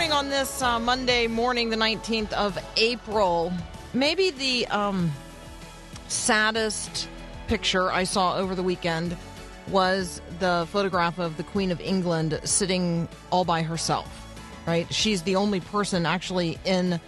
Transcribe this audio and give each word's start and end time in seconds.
Morning. 0.00 0.16
On 0.16 0.30
this 0.30 0.62
uh, 0.62 0.80
Monday 0.80 1.26
morning, 1.26 1.68
the 1.68 1.76
19th 1.76 2.32
of 2.32 2.58
April. 2.78 3.52
Maybe 3.92 4.30
the 4.30 4.66
um, 4.68 5.12
saddest 6.08 7.06
picture 7.48 7.92
I 7.92 8.04
saw 8.04 8.38
over 8.38 8.54
the 8.54 8.62
weekend 8.62 9.14
was 9.68 10.22
the 10.38 10.66
photograph 10.70 11.18
of 11.18 11.36
the 11.36 11.42
Queen 11.42 11.70
of 11.70 11.82
England 11.82 12.40
sitting 12.44 13.08
all 13.28 13.44
by 13.44 13.60
herself, 13.60 14.08
right? 14.66 14.90
She's 14.90 15.20
the 15.20 15.36
only 15.36 15.60
person 15.60 16.06
actually 16.06 16.58
in 16.64 16.98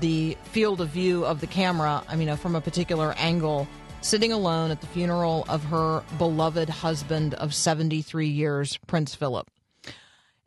the 0.00 0.36
field 0.42 0.80
of 0.80 0.88
view 0.88 1.24
of 1.24 1.40
the 1.40 1.46
camera, 1.46 2.02
I 2.08 2.16
mean, 2.16 2.28
uh, 2.28 2.34
from 2.34 2.56
a 2.56 2.60
particular 2.60 3.14
angle, 3.16 3.68
sitting 4.00 4.32
alone 4.32 4.72
at 4.72 4.80
the 4.80 4.88
funeral 4.88 5.44
of 5.48 5.62
her 5.66 6.02
beloved 6.18 6.68
husband 6.68 7.34
of 7.34 7.54
73 7.54 8.26
years, 8.26 8.76
Prince 8.88 9.14
Philip. 9.14 9.48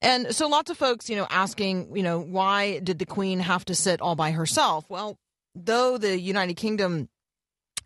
And 0.01 0.35
so 0.35 0.47
lots 0.47 0.69
of 0.69 0.77
folks, 0.77 1.09
you 1.09 1.15
know, 1.15 1.27
asking, 1.29 1.95
you 1.95 2.03
know, 2.03 2.19
why 2.19 2.79
did 2.79 2.99
the 2.99 3.05
queen 3.05 3.39
have 3.39 3.65
to 3.65 3.75
sit 3.75 4.01
all 4.01 4.15
by 4.15 4.31
herself? 4.31 4.85
Well, 4.89 5.17
though 5.55 5.97
the 5.97 6.19
United 6.19 6.55
Kingdom 6.55 7.09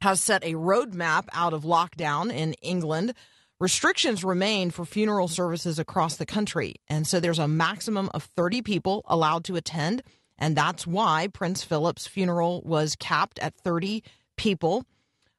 has 0.01 0.21
set 0.21 0.43
a 0.43 0.53
roadmap 0.53 1.27
out 1.33 1.53
of 1.53 1.63
lockdown 1.63 2.33
in 2.33 2.53
England, 2.55 3.13
restrictions 3.59 4.23
remain 4.23 4.71
for 4.71 4.83
funeral 4.83 5.27
services 5.27 5.79
across 5.79 6.17
the 6.17 6.25
country. 6.25 6.75
And 6.87 7.07
so 7.07 7.19
there's 7.19 7.39
a 7.39 7.47
maximum 7.47 8.09
of 8.13 8.23
30 8.35 8.61
people 8.61 9.03
allowed 9.07 9.45
to 9.45 9.55
attend. 9.55 10.03
And 10.37 10.55
that's 10.55 10.87
why 10.87 11.27
Prince 11.31 11.63
Philip's 11.63 12.07
funeral 12.07 12.61
was 12.65 12.95
capped 12.95 13.39
at 13.39 13.53
30 13.55 14.03
people. 14.35 14.83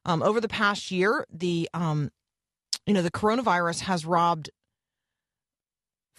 Um, 0.04 0.22
over 0.22 0.40
the 0.40 0.48
past 0.48 0.90
year, 0.90 1.26
the 1.30 1.68
um, 1.74 2.10
you 2.86 2.94
know 2.94 3.02
the 3.02 3.10
coronavirus 3.10 3.80
has 3.80 4.04
robbed 4.04 4.50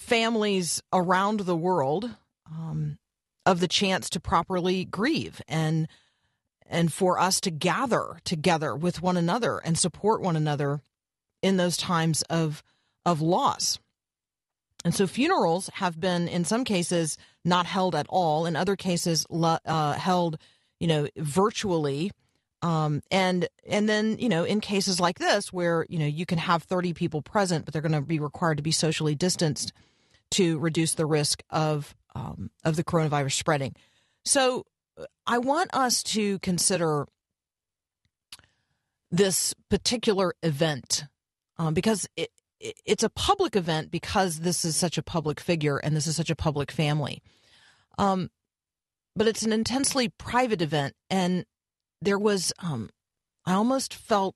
families 0.04 0.84
around 0.92 1.42
the 1.42 1.56
world 1.56 2.10
um, 2.46 2.98
of 3.46 3.60
the 3.60 3.68
chance 3.68 4.10
to 4.10 4.20
properly 4.20 4.86
grieve 4.86 5.42
and 5.48 5.88
and 6.66 6.92
for 6.92 7.20
us 7.20 7.40
to 7.42 7.52
gather 7.52 8.20
together 8.24 8.76
with 8.76 9.02
one 9.02 9.18
another 9.18 9.60
and 9.60 9.78
support 9.78 10.22
one 10.22 10.36
another 10.36 10.82
in 11.42 11.58
those 11.58 11.78
times 11.78 12.22
of 12.24 12.64
of 13.06 13.22
loss. 13.22 13.80
And 14.86 14.94
so 14.94 15.08
funerals 15.08 15.70
have 15.76 16.00
been 16.00 16.28
in 16.28 16.44
some 16.44 16.66
cases 16.66 17.18
not 17.46 17.66
held 17.66 17.96
at 17.96 18.06
all, 18.10 18.46
in 18.46 18.56
other 18.56 18.76
cases 18.76 19.26
uh, 19.32 19.94
held, 19.94 20.38
you 20.80 20.88
know, 20.88 21.08
virtually. 21.16 22.12
Um, 22.62 23.02
and 23.12 23.48
and 23.68 23.88
then 23.88 24.18
you 24.20 24.30
know 24.30 24.44
in 24.44 24.62
cases 24.62 25.00
like 25.00 25.20
this 25.20 25.52
where 25.54 25.86
you 25.90 26.00
know 26.00 26.06
you 26.06 26.26
can 26.26 26.38
have 26.38 26.64
30 26.64 26.94
people 26.94 27.22
present, 27.22 27.66
but 27.66 27.74
they're 27.74 27.82
going 27.82 27.94
to 27.94 28.02
be 28.02 28.20
required 28.20 28.58
to 28.58 28.64
be 28.64 28.72
socially 28.72 29.16
distanced 29.16 29.72
to 30.34 30.60
reduce 30.60 30.94
the 30.96 31.06
risk 31.06 31.44
of 31.50 31.96
um, 32.16 32.52
of 32.64 32.76
the 32.76 32.84
coronavirus 32.84 33.34
spreading. 33.34 33.76
So 34.26 34.66
I 35.26 35.40
want 35.40 35.74
us 35.74 36.04
to 36.04 36.40
consider 36.40 37.08
this 39.12 39.54
particular 39.70 40.34
event 40.44 41.06
um, 41.58 41.74
because 41.74 42.08
it, 42.16 42.30
it, 42.60 42.76
it's 42.86 43.04
a 43.04 43.10
public 43.10 43.56
event 43.56 43.92
because 43.92 44.40
this 44.40 44.66
is 44.66 44.76
such 44.76 44.98
a 44.98 45.04
public 45.04 45.40
figure 45.40 45.78
and 45.78 45.96
this 45.96 46.08
is 46.08 46.16
such 46.16 46.30
a 46.30 46.36
public 46.36 46.72
family. 46.72 47.22
Um, 47.98 48.30
but 49.16 49.28
it's 49.28 49.44
an 49.44 49.54
intensely 49.54 50.10
private 50.10 50.62
event, 50.62 50.96
and 51.10 51.46
there 52.02 52.18
was 52.18 52.52
um, 52.60 52.90
I 53.46 53.54
almost 53.54 53.94
felt 53.94 54.36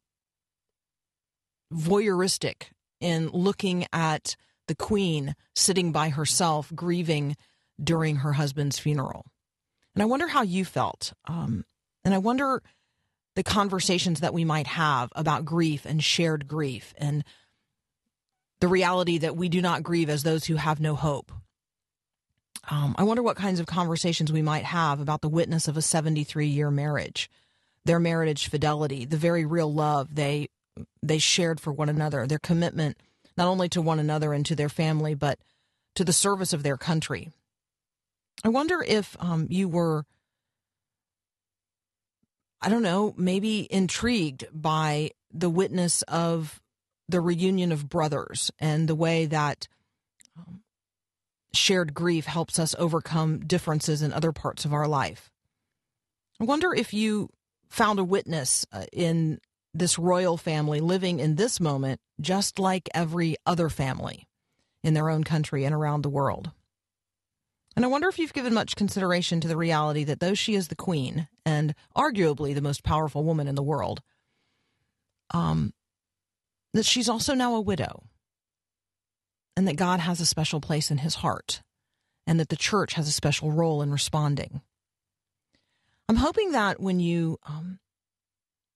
voyeuristic 1.73 2.67
in 2.99 3.29
looking 3.29 3.87
at 3.91 4.35
the 4.67 4.75
queen 4.75 5.35
sitting 5.55 5.91
by 5.91 6.09
herself 6.09 6.71
grieving 6.75 7.35
during 7.81 8.17
her 8.17 8.33
husband's 8.33 8.79
funeral. 8.79 9.25
And 9.95 10.01
I 10.01 10.05
wonder 10.05 10.27
how 10.27 10.43
you 10.43 10.65
felt. 10.65 11.13
Um, 11.25 11.65
and 12.03 12.13
I 12.13 12.17
wonder 12.19 12.61
the 13.35 13.43
conversations 13.43 14.19
that 14.19 14.33
we 14.33 14.45
might 14.45 14.67
have 14.67 15.11
about 15.15 15.45
grief 15.45 15.85
and 15.85 16.03
shared 16.03 16.47
grief 16.47 16.93
and 16.97 17.23
the 18.59 18.67
reality 18.67 19.19
that 19.19 19.35
we 19.35 19.49
do 19.49 19.61
not 19.61 19.83
grieve 19.83 20.09
as 20.09 20.23
those 20.23 20.45
who 20.45 20.55
have 20.55 20.79
no 20.79 20.95
hope. 20.95 21.31
Um, 22.69 22.95
I 22.97 23.03
wonder 23.03 23.23
what 23.23 23.37
kinds 23.37 23.59
of 23.59 23.65
conversations 23.65 24.31
we 24.31 24.41
might 24.41 24.65
have 24.65 24.99
about 24.99 25.21
the 25.21 25.29
witness 25.29 25.67
of 25.67 25.77
a 25.77 25.81
73 25.81 26.47
year 26.47 26.71
marriage, 26.71 27.29
their 27.85 27.99
marriage 27.99 28.49
fidelity, 28.49 29.05
the 29.05 29.17
very 29.17 29.45
real 29.45 29.71
love 29.71 30.15
they 30.15 30.49
they 31.01 31.17
shared 31.17 31.59
for 31.59 31.71
one 31.71 31.89
another, 31.89 32.27
their 32.27 32.39
commitment 32.39 32.97
not 33.37 33.47
only 33.47 33.69
to 33.69 33.81
one 33.81 33.99
another 33.99 34.33
and 34.33 34.45
to 34.47 34.55
their 34.55 34.69
family, 34.69 35.13
but 35.13 35.39
to 35.95 36.03
the 36.03 36.13
service 36.13 36.53
of 36.53 36.63
their 36.63 36.77
country. 36.77 37.29
I 38.43 38.49
wonder 38.49 38.83
if 38.85 39.15
um, 39.19 39.47
you 39.49 39.67
were, 39.67 40.05
I 42.61 42.69
don't 42.69 42.83
know, 42.83 43.13
maybe 43.17 43.67
intrigued 43.71 44.45
by 44.51 45.11
the 45.31 45.49
witness 45.49 46.01
of 46.03 46.61
the 47.09 47.21
reunion 47.21 47.71
of 47.71 47.89
brothers 47.89 48.51
and 48.59 48.87
the 48.87 48.95
way 48.95 49.25
that 49.25 49.67
um, 50.37 50.61
shared 51.53 51.93
grief 51.93 52.25
helps 52.25 52.59
us 52.59 52.75
overcome 52.77 53.39
differences 53.39 54.01
in 54.01 54.13
other 54.13 54.31
parts 54.31 54.65
of 54.65 54.73
our 54.73 54.87
life. 54.87 55.31
I 56.39 56.43
wonder 56.43 56.73
if 56.73 56.93
you 56.93 57.29
found 57.69 57.99
a 57.99 58.03
witness 58.03 58.65
uh, 58.71 58.85
in 58.91 59.39
this 59.77 59.99
royal 59.99 60.37
family 60.37 60.79
living 60.79 61.19
in 61.19 61.35
this 61.35 61.59
moment 61.59 61.99
just 62.19 62.59
like 62.59 62.89
every 62.93 63.35
other 63.45 63.69
family 63.69 64.27
in 64.83 64.93
their 64.93 65.09
own 65.09 65.23
country 65.23 65.65
and 65.65 65.73
around 65.73 66.01
the 66.01 66.09
world. 66.09 66.51
And 67.75 67.85
I 67.85 67.89
wonder 67.89 68.07
if 68.07 68.17
you've 68.17 68.33
given 68.33 68.55
much 68.55 68.75
consideration 68.75 69.39
to 69.41 69.47
the 69.47 69.57
reality 69.57 70.03
that 70.05 70.19
though 70.19 70.33
she 70.33 70.55
is 70.55 70.67
the 70.67 70.75
queen 70.75 71.27
and 71.45 71.75
arguably 71.95 72.55
the 72.55 72.61
most 72.61 72.83
powerful 72.83 73.23
woman 73.23 73.47
in 73.47 73.53
the 73.53 73.61
world, 73.61 74.01
um, 75.31 75.73
that 76.73 76.85
she's 76.85 77.09
also 77.09 77.35
now 77.35 77.53
a 77.53 77.61
widow, 77.61 78.03
and 79.55 79.67
that 79.67 79.75
God 79.75 79.99
has 79.99 80.19
a 80.19 80.25
special 80.25 80.59
place 80.59 80.89
in 80.89 80.99
his 80.99 81.15
heart, 81.15 81.61
and 82.25 82.39
that 82.39 82.49
the 82.49 82.55
church 82.55 82.93
has 82.93 83.07
a 83.07 83.11
special 83.11 83.51
role 83.51 83.81
in 83.81 83.91
responding. 83.91 84.61
I'm 86.09 86.15
hoping 86.15 86.53
that 86.53 86.79
when 86.79 86.99
you 86.99 87.37
um, 87.43 87.79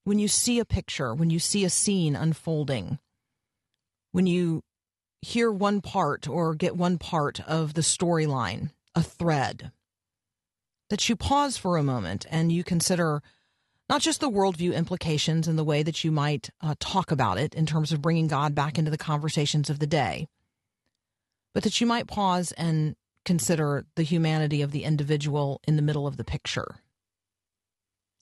when 0.04 0.20
you 0.20 0.28
see 0.28 0.60
a 0.60 0.66
picture, 0.66 1.14
when 1.14 1.30
you 1.30 1.40
see 1.40 1.64
a 1.64 1.70
scene 1.70 2.16
unfolding, 2.16 3.00
when 4.12 4.28
you 4.28 4.64
hear 5.22 5.52
one 5.52 5.82
part 5.82 6.28
or 6.28 6.56
get 6.56 6.76
one 6.76 6.98
part 6.98 7.40
of 7.42 7.74
the 7.74 7.82
storyline 7.82 8.72
a 8.96 9.04
thread. 9.04 9.72
That 10.90 11.08
you 11.08 11.16
pause 11.16 11.58
for 11.58 11.78
a 11.78 11.84
moment 11.84 12.26
and 12.30 12.52
you 12.52 12.64
consider 12.64 13.22
not 13.88 14.02
just 14.02 14.20
the 14.20 14.30
worldview 14.30 14.74
implications 14.74 15.48
and 15.48 15.58
the 15.58 15.64
way 15.64 15.84
that 15.84 16.04
you 16.04 16.12
might 16.12 16.50
uh, 16.62 16.76
talk 16.80 17.12
about 17.12 17.38
it 17.38 17.54
in 17.54 17.66
terms 17.66 17.92
of 17.92 18.02
bringing 18.02 18.28
God 18.28 18.56
back 18.56 18.78
into 18.78 18.92
the 18.92 18.98
conversations 18.98 19.70
of 19.70 19.80
the 19.80 19.88
day, 19.88 20.28
but 21.54 21.64
that 21.64 21.80
you 21.80 21.88
might 21.88 22.08
pause 22.08 22.52
and 22.54 22.96
consider 23.24 23.86
the 23.96 24.04
humanity 24.04 24.62
of 24.62 24.72
the 24.72 24.84
individual 24.84 25.62
in 25.68 25.76
the 25.76 25.82
middle 25.82 26.08
of 26.08 26.18
the 26.18 26.24
picture. 26.24 26.76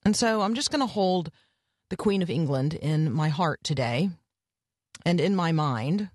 And 0.03 0.15
so 0.15 0.41
I'm 0.41 0.55
just 0.55 0.71
going 0.71 0.81
to 0.81 0.87
hold 0.87 1.31
the 1.89 1.97
Queen 1.97 2.21
of 2.21 2.29
England 2.29 2.73
in 2.75 3.11
my 3.11 3.29
heart 3.29 3.63
today 3.63 4.09
and 5.05 5.19
in 5.19 5.35
my 5.35 5.51
mind 5.51 6.09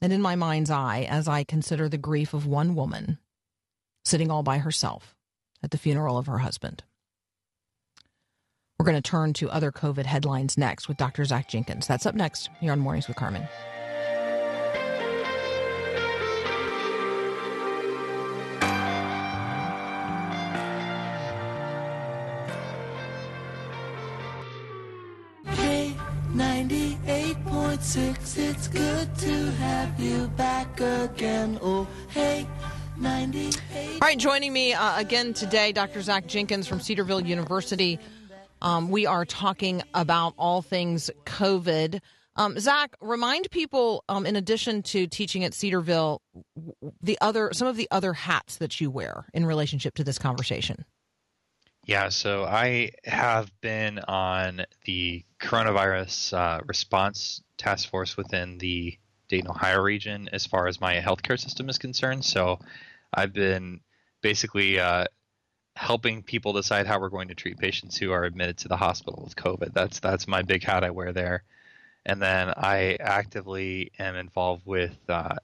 and 0.00 0.12
in 0.12 0.20
my 0.22 0.36
mind's 0.36 0.70
eye 0.70 1.06
as 1.08 1.26
I 1.26 1.44
consider 1.44 1.88
the 1.88 1.98
grief 1.98 2.32
of 2.34 2.46
one 2.46 2.74
woman 2.74 3.18
sitting 4.04 4.30
all 4.30 4.42
by 4.42 4.58
herself 4.58 5.14
at 5.62 5.70
the 5.70 5.78
funeral 5.78 6.16
of 6.16 6.26
her 6.26 6.38
husband. 6.38 6.84
We're 8.78 8.86
going 8.86 9.02
to 9.02 9.10
turn 9.10 9.32
to 9.34 9.50
other 9.50 9.72
COVID 9.72 10.04
headlines 10.04 10.58
next 10.58 10.86
with 10.86 10.98
Dr. 10.98 11.24
Zach 11.24 11.48
Jenkins. 11.48 11.86
That's 11.86 12.06
up 12.06 12.14
next 12.14 12.50
here 12.60 12.72
on 12.72 12.78
Mornings 12.78 13.08
with 13.08 13.16
Carmen. 13.16 13.48
98.6, 27.86 28.38
it's 28.38 28.68
good 28.68 29.14
to 29.18 29.50
have 29.52 30.00
you 30.00 30.26
back 30.36 30.80
again. 30.80 31.56
Oh, 31.62 31.86
hey, 32.08 32.44
98. 32.98 33.54
All 33.92 33.98
right, 34.00 34.18
joining 34.18 34.52
me 34.52 34.72
uh, 34.72 34.98
again 34.98 35.32
today, 35.34 35.70
Dr. 35.70 36.02
Zach 36.02 36.26
Jenkins 36.26 36.66
from 36.66 36.80
Cedarville 36.80 37.20
University. 37.20 38.00
Um, 38.60 38.90
we 38.90 39.06
are 39.06 39.24
talking 39.24 39.84
about 39.94 40.34
all 40.36 40.62
things 40.62 41.12
COVID. 41.26 42.00
Um, 42.34 42.58
Zach, 42.58 42.96
remind 43.00 43.52
people, 43.52 44.02
um, 44.08 44.26
in 44.26 44.34
addition 44.34 44.82
to 44.82 45.06
teaching 45.06 45.44
at 45.44 45.54
Cedarville, 45.54 46.20
the 47.00 47.16
other 47.20 47.50
some 47.52 47.68
of 47.68 47.76
the 47.76 47.86
other 47.92 48.12
hats 48.12 48.56
that 48.56 48.80
you 48.80 48.90
wear 48.90 49.26
in 49.32 49.46
relationship 49.46 49.94
to 49.94 50.04
this 50.04 50.18
conversation. 50.18 50.84
Yeah, 51.86 52.08
so 52.08 52.44
I 52.44 52.90
have 53.04 53.48
been 53.60 54.00
on 54.00 54.66
the 54.86 55.24
coronavirus 55.40 56.36
uh, 56.36 56.60
response 56.66 57.42
task 57.58 57.88
force 57.88 58.16
within 58.16 58.58
the 58.58 58.98
Dayton, 59.28 59.48
Ohio 59.48 59.80
region 59.80 60.28
as 60.32 60.46
far 60.46 60.66
as 60.66 60.80
my 60.80 60.96
healthcare 60.96 61.38
system 61.38 61.68
is 61.68 61.78
concerned. 61.78 62.24
So 62.24 62.58
I've 63.14 63.32
been 63.32 63.78
basically 64.20 64.80
uh, 64.80 65.04
helping 65.76 66.24
people 66.24 66.52
decide 66.52 66.88
how 66.88 66.98
we're 66.98 67.08
going 67.08 67.28
to 67.28 67.36
treat 67.36 67.56
patients 67.56 67.96
who 67.96 68.10
are 68.10 68.24
admitted 68.24 68.58
to 68.58 68.68
the 68.68 68.76
hospital 68.76 69.22
with 69.22 69.36
COVID. 69.36 69.72
That's 69.72 70.00
that's 70.00 70.26
my 70.26 70.42
big 70.42 70.64
hat 70.64 70.82
I 70.82 70.90
wear 70.90 71.12
there. 71.12 71.44
And 72.04 72.20
then 72.20 72.52
I 72.56 72.96
actively 72.98 73.92
am 74.00 74.16
involved 74.16 74.66
with 74.66 74.96
uh, 75.08 75.36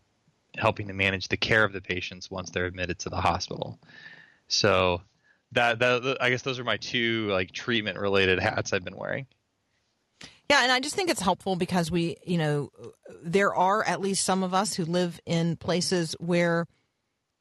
helping 0.56 0.88
to 0.88 0.94
manage 0.94 1.28
the 1.28 1.36
care 1.36 1.62
of 1.62 1.72
the 1.72 1.80
patients 1.80 2.32
once 2.32 2.50
they're 2.50 2.66
admitted 2.66 2.98
to 3.00 3.10
the 3.10 3.20
hospital. 3.20 3.78
So 4.48 5.02
that, 5.52 5.78
that 5.78 6.18
I 6.20 6.30
guess 6.30 6.42
those 6.42 6.58
are 6.58 6.64
my 6.64 6.76
two 6.76 7.28
like 7.28 7.52
treatment 7.52 7.98
related 7.98 8.38
hats 8.38 8.72
I've 8.72 8.84
been 8.84 8.96
wearing. 8.96 9.26
Yeah, 10.50 10.62
and 10.62 10.72
I 10.72 10.80
just 10.80 10.94
think 10.94 11.08
it's 11.08 11.20
helpful 11.20 11.56
because 11.56 11.90
we, 11.90 12.16
you 12.26 12.36
know, 12.36 12.70
there 13.22 13.54
are 13.54 13.82
at 13.84 14.00
least 14.00 14.24
some 14.24 14.42
of 14.42 14.52
us 14.52 14.74
who 14.74 14.84
live 14.84 15.18
in 15.24 15.56
places 15.56 16.14
where 16.18 16.66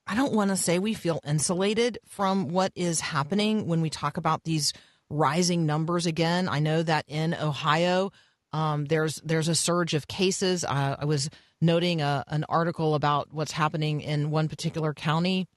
I 0.08 0.16
don't 0.16 0.34
want 0.34 0.50
to 0.50 0.56
say 0.56 0.80
we 0.80 0.94
feel 0.94 1.20
insulated 1.26 1.98
from 2.08 2.50
what 2.50 2.72
is 2.76 3.02
happening 3.02 3.68
when 3.68 3.82
we 3.82 3.90
talk 3.90 4.18
about 4.18 4.44
these 4.44 4.72
rising 5.10 5.66
numbers 5.66 6.06
again. 6.06 6.48
I 6.48 6.60
know 6.60 6.84
that 6.84 7.06
in 7.08 7.34
Ohio, 7.34 8.12
um, 8.54 8.86
there's 8.86 9.16
there's 9.26 9.48
a 9.48 9.56
surge 9.56 9.94
of 9.94 10.08
cases. 10.08 10.64
Uh, 10.64 10.96
I 11.00 11.06
was 11.06 11.30
noting 11.60 12.02
a, 12.02 12.24
an 12.28 12.46
article 12.50 12.96
about 12.96 13.30
what's 13.32 13.52
happening 13.52 14.02
in 14.02 14.32
one 14.32 14.48
particular 14.50 14.94
county. 14.94 15.48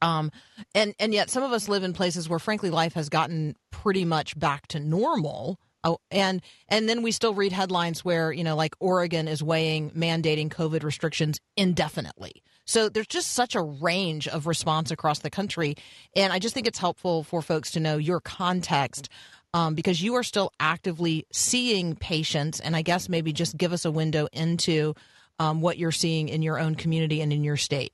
Um, 0.00 0.30
and 0.74 0.94
and 0.98 1.12
yet 1.12 1.30
some 1.30 1.42
of 1.42 1.52
us 1.52 1.68
live 1.68 1.82
in 1.82 1.92
places 1.92 2.28
where, 2.28 2.38
frankly, 2.38 2.70
life 2.70 2.94
has 2.94 3.08
gotten 3.08 3.56
pretty 3.70 4.04
much 4.04 4.38
back 4.38 4.66
to 4.68 4.80
normal. 4.80 5.58
Oh, 5.84 5.98
and 6.10 6.42
and 6.68 6.88
then 6.88 7.02
we 7.02 7.12
still 7.12 7.34
read 7.34 7.52
headlines 7.52 8.04
where 8.04 8.32
you 8.32 8.44
know, 8.44 8.56
like 8.56 8.74
Oregon 8.80 9.28
is 9.28 9.42
weighing 9.42 9.90
mandating 9.90 10.48
COVID 10.48 10.82
restrictions 10.82 11.40
indefinitely. 11.56 12.42
So 12.64 12.88
there's 12.88 13.06
just 13.06 13.32
such 13.32 13.54
a 13.54 13.62
range 13.62 14.28
of 14.28 14.46
response 14.46 14.90
across 14.90 15.20
the 15.20 15.30
country, 15.30 15.74
and 16.14 16.32
I 16.32 16.38
just 16.38 16.54
think 16.54 16.66
it's 16.66 16.78
helpful 16.78 17.24
for 17.24 17.42
folks 17.42 17.70
to 17.72 17.80
know 17.80 17.96
your 17.96 18.20
context. 18.20 19.08
Um, 19.54 19.74
because 19.74 20.02
you 20.02 20.14
are 20.16 20.22
still 20.22 20.52
actively 20.60 21.24
seeing 21.32 21.96
patients, 21.96 22.60
and 22.60 22.76
I 22.76 22.82
guess 22.82 23.08
maybe 23.08 23.32
just 23.32 23.56
give 23.56 23.72
us 23.72 23.86
a 23.86 23.90
window 23.90 24.28
into 24.30 24.94
um, 25.38 25.62
what 25.62 25.78
you're 25.78 25.90
seeing 25.90 26.28
in 26.28 26.42
your 26.42 26.58
own 26.58 26.74
community 26.74 27.22
and 27.22 27.32
in 27.32 27.44
your 27.44 27.56
state. 27.56 27.92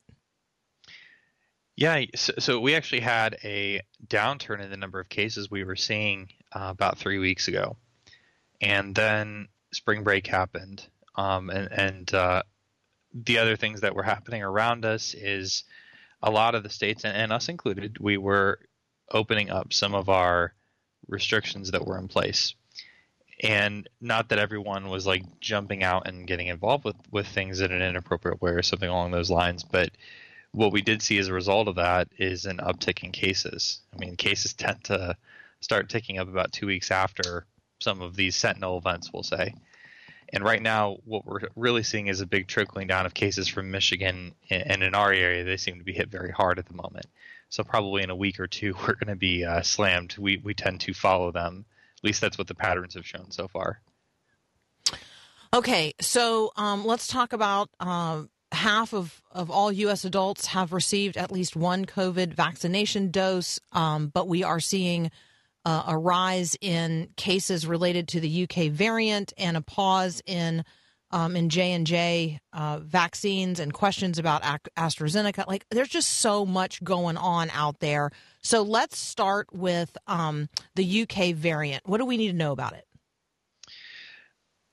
Yeah, 1.77 2.05
so, 2.15 2.33
so 2.39 2.61
we 2.61 2.75
actually 2.75 3.01
had 3.01 3.37
a 3.43 3.81
downturn 4.07 4.61
in 4.61 4.71
the 4.71 4.77
number 4.77 5.01
of 5.01 5.09
cases 5.09 5.51
we 5.51 5.65
were 5.65 5.77
seeing 5.77 6.29
uh, 6.53 6.69
about 6.71 6.99
three 6.99 7.19
weeks 7.19 7.49
ago, 7.49 7.77
and 8.61 8.95
then 8.95 9.49
spring 9.73 10.05
break 10.05 10.27
happened, 10.27 10.87
um, 11.17 11.51
and 11.51 11.73
and 11.73 12.15
uh, 12.15 12.43
the 13.13 13.39
other 13.39 13.57
things 13.57 13.81
that 13.81 13.95
were 13.95 14.03
happening 14.03 14.43
around 14.43 14.85
us 14.85 15.15
is 15.15 15.65
a 16.23 16.31
lot 16.31 16.55
of 16.55 16.63
the 16.63 16.71
states 16.71 17.05
and, 17.05 17.17
and 17.17 17.33
us 17.33 17.49
included, 17.49 17.99
we 18.01 18.17
were 18.17 18.59
opening 19.11 19.51
up 19.51 19.73
some 19.73 19.95
of 19.95 20.09
our 20.09 20.55
restrictions 21.09 21.71
that 21.71 21.87
were 21.87 21.99
in 21.99 22.09
place. 22.09 22.55
And 23.41 23.89
not 24.01 24.31
that 24.31 24.39
everyone 24.39 24.89
was 24.89 25.07
like 25.07 25.23
jumping 25.41 25.83
out 25.83 26.09
and 26.09 26.27
getting 26.27 26.47
involved 26.47 26.85
with, 26.85 26.97
with 27.11 27.27
things 27.27 27.61
in 27.61 27.73
an 27.73 27.83
inappropriate 27.83 28.41
way 28.41 28.53
or 28.53 28.63
something 28.63 28.89
along 28.89 29.11
those 29.11 29.31
lines, 29.31 29.65
but 29.65 29.91
what 30.55 30.73
we 30.73 30.83
did 30.83 31.03
see 31.03 31.19
as 31.19 31.29
a 31.29 31.33
result 31.33 31.67
of 31.67 31.75
that 31.75 32.09
is 32.17 32.47
an 32.47 32.59
uptick 32.59 33.03
in 33.03 33.11
cases. 33.11 33.81
I 33.93 33.99
mean, 33.99 34.15
cases 34.15 34.55
tend 34.55 34.85
to 34.85 35.17
start 35.61 35.89
ticking 35.89 36.19
up 36.19 36.29
about 36.29 36.53
two 36.53 36.67
weeks 36.67 36.93
after 36.93 37.45
some 37.81 38.01
of 38.01 38.15
these 38.15 38.37
sentinel 38.37 38.79
events, 38.79 39.13
we'll 39.13 39.25
say. 39.25 39.55
And 40.33 40.45
right 40.45 40.63
now, 40.63 40.99
what 41.05 41.27
we're 41.27 41.41
really 41.57 41.83
seeing 41.83 42.07
is 42.07 42.21
a 42.21 42.27
big 42.27 42.47
trickling 42.47 42.87
down 42.87 43.05
of 43.05 43.15
cases 43.15 43.49
from 43.49 43.73
Michigan, 43.73 44.35
and 44.49 44.83
in 44.83 44.95
our 44.95 45.13
area, 45.13 45.45
they 45.45 45.57
seem 45.57 45.79
to 45.79 45.85
be 45.85 45.93
hit 45.93 46.09
very 46.09 46.31
hard 46.31 46.61
at 46.61 46.67
the 46.67 46.75
moment. 46.75 47.07
So 47.49 47.65
probably 47.65 48.03
in 48.03 48.11
a 48.11 48.17
week 48.17 48.39
or 48.39 48.47
two, 48.47 48.75
we're 48.81 48.95
going 48.95 49.09
to 49.09 49.17
be 49.17 49.45
uh, 49.45 49.63
slammed. 49.63 50.17
We 50.19 50.39
we 50.39 50.55
tend 50.55 50.81
to 50.83 50.95
follow 50.95 51.33
them. 51.33 51.65
At 51.99 52.05
least 52.05 52.21
that's 52.21 52.39
what 52.39 52.47
the 52.47 52.55
patterns 52.55 52.95
have 52.95 53.07
shown 53.07 53.33
so 53.33 53.49
far. 53.49 53.81
Okay, 55.53 55.95
so 56.01 56.53
um, 56.57 56.85
let's 56.85 57.07
talk 57.07 57.33
about 57.33 57.71
um, 57.79 58.29
half 58.55 58.95
of, 58.95 59.23
of 59.31 59.51
all 59.51 59.71
U.S. 59.71 60.05
adults 60.05 60.47
have 60.47 60.73
received 60.73 61.17
at 61.17 61.31
least 61.31 61.57
one 61.57 61.85
COVID 61.85 62.35
vaccination 62.35 63.11
dose, 63.11 63.61
um, 63.73 64.09
but 64.09 64.29
we 64.29 64.43
are 64.43 64.61
seeing 64.61 65.11
uh, 65.65 65.85
a 65.89 65.99
rise 65.99 66.57
in 66.61 67.09
cases 67.17 67.67
related 67.67 68.09
to 68.09 68.21
the 68.21 68.45
UK 68.45 68.71
variant 68.71 69.33
and 69.37 69.57
a 69.57 69.61
pause 69.61 70.23
in 70.27 70.65
um, 71.11 71.37
in 71.37 71.49
J 71.49 71.73
and 71.73 71.87
J 71.87 72.41
uh, 72.53 72.81
vaccines 72.83 73.61
and 73.61 73.73
questions 73.73 74.19
about 74.19 74.43
AstraZeneca. 74.77 75.47
Like, 75.47 75.65
there's 75.71 75.89
just 75.89 76.09
so 76.09 76.45
much 76.45 76.83
going 76.83 77.17
on 77.17 77.51
out 77.51 77.79
there. 77.79 78.11
So 78.43 78.63
let's 78.63 78.99
start 78.99 79.47
with 79.53 79.97
um, 80.09 80.49
the 80.75 81.03
UK 81.03 81.35
variant. 81.35 81.87
What 81.87 81.99
do 81.99 82.05
we 82.05 82.17
need 82.17 82.33
to 82.33 82.37
know 82.37 82.51
about 82.51 82.73
it? 82.73 82.85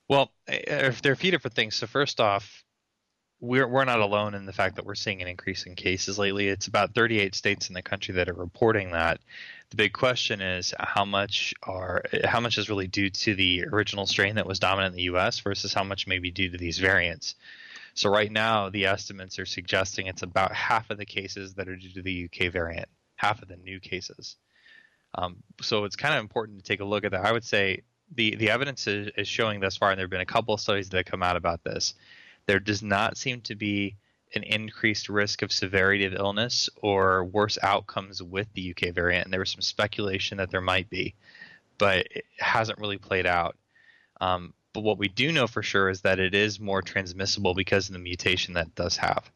Well, 0.08 0.32
there 0.46 0.90
are 1.04 1.12
a 1.12 1.16
few 1.16 1.30
different 1.30 1.54
things. 1.54 1.76
So 1.76 1.86
first 1.86 2.20
off, 2.20 2.61
we're 3.42 3.66
we're 3.66 3.84
not 3.84 3.98
alone 3.98 4.34
in 4.34 4.46
the 4.46 4.52
fact 4.52 4.76
that 4.76 4.86
we're 4.86 4.94
seeing 4.94 5.20
an 5.20 5.26
increase 5.26 5.66
in 5.66 5.74
cases 5.74 6.16
lately. 6.16 6.46
It's 6.46 6.68
about 6.68 6.94
38 6.94 7.34
states 7.34 7.68
in 7.68 7.74
the 7.74 7.82
country 7.82 8.14
that 8.14 8.28
are 8.28 8.34
reporting 8.34 8.92
that. 8.92 9.20
The 9.70 9.76
big 9.76 9.92
question 9.92 10.40
is 10.40 10.72
how 10.78 11.04
much 11.04 11.52
are 11.64 12.04
how 12.24 12.38
much 12.38 12.56
is 12.56 12.70
really 12.70 12.86
due 12.86 13.10
to 13.10 13.34
the 13.34 13.64
original 13.64 14.06
strain 14.06 14.36
that 14.36 14.46
was 14.46 14.60
dominant 14.60 14.92
in 14.92 14.96
the 14.96 15.02
U.S. 15.04 15.40
versus 15.40 15.74
how 15.74 15.82
much 15.82 16.06
may 16.06 16.20
be 16.20 16.30
due 16.30 16.50
to 16.50 16.56
these 16.56 16.78
variants. 16.78 17.34
So 17.94 18.10
right 18.10 18.30
now, 18.30 18.70
the 18.70 18.86
estimates 18.86 19.40
are 19.40 19.44
suggesting 19.44 20.06
it's 20.06 20.22
about 20.22 20.54
half 20.54 20.90
of 20.90 20.96
the 20.96 21.04
cases 21.04 21.54
that 21.54 21.68
are 21.68 21.76
due 21.76 21.92
to 21.94 22.02
the 22.02 22.24
UK 22.26 22.52
variant, 22.52 22.88
half 23.16 23.42
of 23.42 23.48
the 23.48 23.56
new 23.56 23.80
cases. 23.80 24.36
Um, 25.14 25.42
so 25.60 25.84
it's 25.84 25.96
kind 25.96 26.14
of 26.14 26.20
important 26.20 26.58
to 26.58 26.64
take 26.64 26.80
a 26.80 26.84
look 26.84 27.04
at 27.04 27.10
that. 27.10 27.26
I 27.26 27.32
would 27.32 27.44
say 27.44 27.82
the 28.14 28.36
the 28.36 28.50
evidence 28.50 28.86
is, 28.86 29.10
is 29.16 29.26
showing 29.26 29.58
thus 29.58 29.76
far, 29.76 29.90
and 29.90 29.98
there 29.98 30.04
have 30.04 30.10
been 30.10 30.20
a 30.20 30.26
couple 30.26 30.54
of 30.54 30.60
studies 30.60 30.90
that 30.90 30.98
have 30.98 31.06
come 31.06 31.24
out 31.24 31.36
about 31.36 31.64
this. 31.64 31.94
There 32.46 32.60
does 32.60 32.82
not 32.82 33.16
seem 33.16 33.40
to 33.42 33.54
be 33.54 33.96
an 34.34 34.42
increased 34.42 35.08
risk 35.08 35.42
of 35.42 35.52
severity 35.52 36.04
of 36.04 36.14
illness 36.14 36.70
or 36.76 37.24
worse 37.24 37.58
outcomes 37.62 38.22
with 38.22 38.48
the 38.54 38.70
UK 38.70 38.94
variant. 38.94 39.26
And 39.26 39.32
there 39.32 39.40
was 39.40 39.50
some 39.50 39.60
speculation 39.60 40.38
that 40.38 40.50
there 40.50 40.60
might 40.60 40.88
be, 40.88 41.14
but 41.78 42.06
it 42.10 42.24
hasn't 42.38 42.78
really 42.78 42.98
played 42.98 43.26
out. 43.26 43.56
Um, 44.20 44.54
but 44.72 44.82
what 44.82 44.98
we 44.98 45.08
do 45.08 45.32
know 45.32 45.46
for 45.46 45.62
sure 45.62 45.90
is 45.90 46.00
that 46.02 46.18
it 46.18 46.34
is 46.34 46.58
more 46.58 46.80
transmissible 46.80 47.54
because 47.54 47.88
of 47.88 47.92
the 47.92 47.98
mutation 47.98 48.54
that 48.54 48.74
does 48.74 48.96
have. 48.96 49.30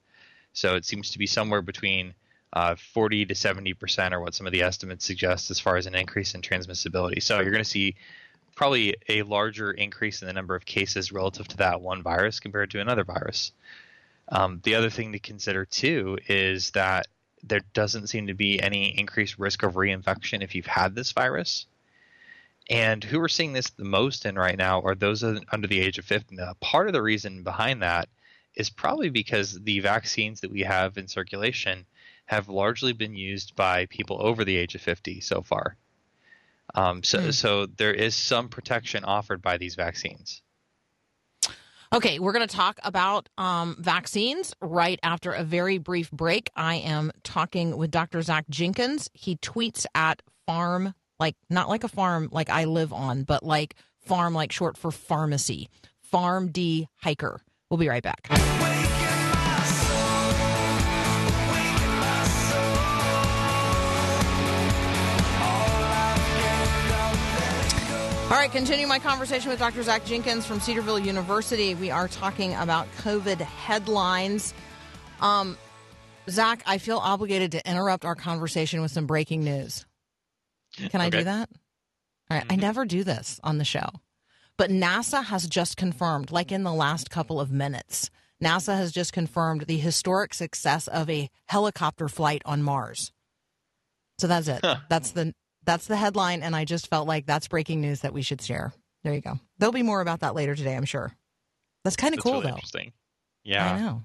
So 0.53 0.77
it 0.77 0.87
seems 0.87 1.11
to 1.11 1.19
be 1.19 1.27
somewhere 1.27 1.61
between 1.61 2.15
uh, 2.53 2.77
40 2.95 3.27
to 3.27 3.35
70 3.35 3.75
percent, 3.75 4.15
or 4.15 4.21
what 4.21 4.35
some 4.35 4.47
of 4.47 4.53
the 4.53 4.63
estimates 4.63 5.05
suggest, 5.05 5.51
as 5.51 5.61
far 5.61 5.77
as 5.77 5.87
an 5.87 5.95
increase 5.95 6.35
in 6.35 6.41
transmissibility. 6.41 7.23
So 7.23 7.41
you're 7.41 7.51
going 7.51 7.63
to 7.63 7.69
see 7.69 7.97
probably 8.57 8.97
a 9.09 9.23
larger 9.23 9.71
increase 9.71 10.23
in 10.23 10.27
the 10.27 10.35
number 10.35 10.57
of 10.57 10.65
cases 10.65 11.13
relative 11.13 11.47
to 11.47 11.59
that 11.59 11.81
one 11.81 12.03
virus 12.03 12.41
compared 12.41 12.71
to 12.71 12.81
another 12.81 13.05
virus. 13.05 13.53
Um, 14.29 14.61
the 14.65 14.75
other 14.75 14.91
thing 14.91 15.13
to 15.13 15.21
consider 15.21 15.65
too 15.65 16.19
is 16.27 16.73
that 16.73 17.07
there 17.45 17.61
doesn't 17.75 18.09
seem 18.09 18.27
to 18.27 18.35
be 18.35 18.61
any 18.61 18.99
increased 18.99 19.39
risk 19.39 19.63
of 19.63 19.75
reinfection 19.75 20.43
if 20.43 20.55
you've 20.55 20.67
had 20.67 20.95
this 20.95 21.13
virus. 21.13 21.67
And 22.69 23.05
who 23.05 23.21
we're 23.21 23.29
seeing 23.29 23.53
this 23.53 23.71
the 23.71 23.85
most 23.85 24.27
in 24.27 24.35
right 24.37 24.59
now 24.59 24.81
are 24.81 24.97
those 24.97 25.23
under 25.23 25.69
the 25.69 25.81
age 25.81 25.99
of 25.99 26.05
50. 26.05 26.35
Now, 26.35 26.55
part 26.61 26.89
of 26.89 26.93
the 26.93 27.03
reason 27.03 27.45
behind 27.45 27.83
that 27.83 28.09
is 28.57 28.71
probably 28.71 29.11
because 29.11 29.53
the 29.53 29.79
vaccines 29.81 30.41
that 30.41 30.51
we 30.51 30.63
have 30.63 30.99
in 30.99 31.07
circulation 31.07 31.87
have 32.25 32.49
largely 32.49 32.93
been 32.93 33.15
used 33.15 33.55
by 33.55 33.87
people 33.87 34.21
over 34.21 34.45
the 34.45 34.57
age 34.57 34.75
of 34.75 34.81
50 34.81 35.21
so 35.21 35.43
far. 35.43 35.77
Um, 36.75 37.03
so, 37.03 37.19
mm. 37.19 37.35
so 37.35 37.67
there 37.67 37.95
is 37.95 38.15
some 38.15 38.49
protection 38.49 39.05
offered 39.05 39.43
by 39.43 39.57
these 39.57 39.75
vaccines. 39.75 40.43
Okay, 41.95 42.19
we're 42.19 42.33
going 42.33 42.47
to 42.47 42.55
talk 42.55 42.81
about 42.83 43.29
um, 43.39 43.77
vaccines 43.79 44.55
right 44.61 44.99
after 45.03 45.33
a 45.33 45.45
very 45.45 45.79
brief 45.79 46.11
break. 46.11 46.51
I 46.57 46.77
am 46.77 47.13
talking 47.23 47.77
with 47.77 47.91
Dr. 47.91 48.21
Zach 48.23 48.45
Jenkins. 48.51 49.09
He 49.15 49.37
tweets 49.37 49.87
at 49.95 50.21
Farm 50.47 50.95
like 51.19 51.37
not 51.51 51.69
like 51.69 51.85
a 51.85 51.89
farm 51.89 52.29
like 52.33 52.51
I 52.51 52.65
live 52.65 52.93
on, 52.93 53.23
but 53.25 53.43
like 53.43 53.75
farm 53.99 54.35
like 54.35 54.53
short 54.53 54.77
for 54.77 54.91
pharmacy. 54.91 55.69
Pharm 56.13 56.53
D 56.53 56.89
Hiker. 56.97 57.41
We'll 57.71 57.79
be 57.79 57.89
right 57.89 58.03
back. 58.03 58.29
All 68.27 68.33
right, 68.33 68.51
continue 68.51 68.89
my 68.89 68.99
conversation 68.99 69.51
with 69.51 69.61
Dr. 69.61 69.85
Zach 69.85 70.05
Jenkins 70.05 70.45
from 70.45 70.59
Cedarville 70.59 70.99
University. 70.99 71.77
We 71.77 71.93
are 71.93 72.09
talking 72.09 72.55
about 72.57 72.89
COVID 72.99 73.39
headlines. 73.39 74.53
Um, 75.21 75.57
Zach, 76.29 76.61
I 76.67 76.79
feel 76.79 76.99
obligated 76.99 77.53
to 77.53 77.71
interrupt 77.71 78.05
our 78.05 78.17
conversation 78.17 78.83
with 78.83 78.91
some 78.91 79.07
breaking 79.07 79.45
news. 79.45 79.87
Can 80.91 81.01
I 81.01 81.09
do 81.09 81.23
that? 81.23 81.49
All 82.29 82.37
right, 82.37 82.45
I 82.51 82.57
never 82.57 82.85
do 82.85 83.05
this 83.05 83.39
on 83.45 83.59
the 83.59 83.65
show. 83.65 83.87
But 84.57 84.71
NASA 84.71 85.23
has 85.23 85.47
just 85.47 85.77
confirmed, 85.77 86.33
like 86.33 86.51
in 86.51 86.65
the 86.65 86.75
last 86.75 87.11
couple 87.11 87.41
of 87.41 87.53
minutes, 87.53 88.11
NASA 88.43 88.77
has 88.77 88.91
just 88.91 89.13
confirmed 89.13 89.63
the 89.69 89.79
historic 89.79 90.35
success 90.35 90.89
of 90.89 91.09
a 91.09 91.31
helicopter 91.47 92.09
flight 92.09 92.43
on 92.45 92.61
Mars. 92.61 93.13
So 94.19 94.27
that's 94.27 94.49
it. 94.49 94.67
That's 94.89 95.13
the 95.13 95.33
that's 95.67 95.87
the 95.87 95.97
headline, 95.97 96.43
and 96.43 96.57
I 96.57 96.65
just 96.65 96.89
felt 96.89 97.07
like 97.07 97.27
that's 97.27 97.49
breaking 97.49 97.81
news 97.81 98.01
that 98.01 98.13
we 98.13 98.23
should 98.23 98.41
share. 98.41 98.73
There 99.05 99.13
you 99.15 99.21
go. 99.21 99.39
There'll 99.59 99.73
be 99.73 99.83
more 99.83 100.01
about 100.01 100.21
that 100.21 100.35
later 100.35 100.55
today, 100.55 100.75
I'm 100.75 100.85
sure. 100.85 101.13
That's 101.85 101.97
kind 101.97 102.15
of 102.15 102.21
cool, 102.21 102.33
really 102.33 102.45
though. 102.45 102.49
interesting. 102.51 102.93
Yeah, 103.45 103.73
I 103.73 103.79
know. 103.79 104.03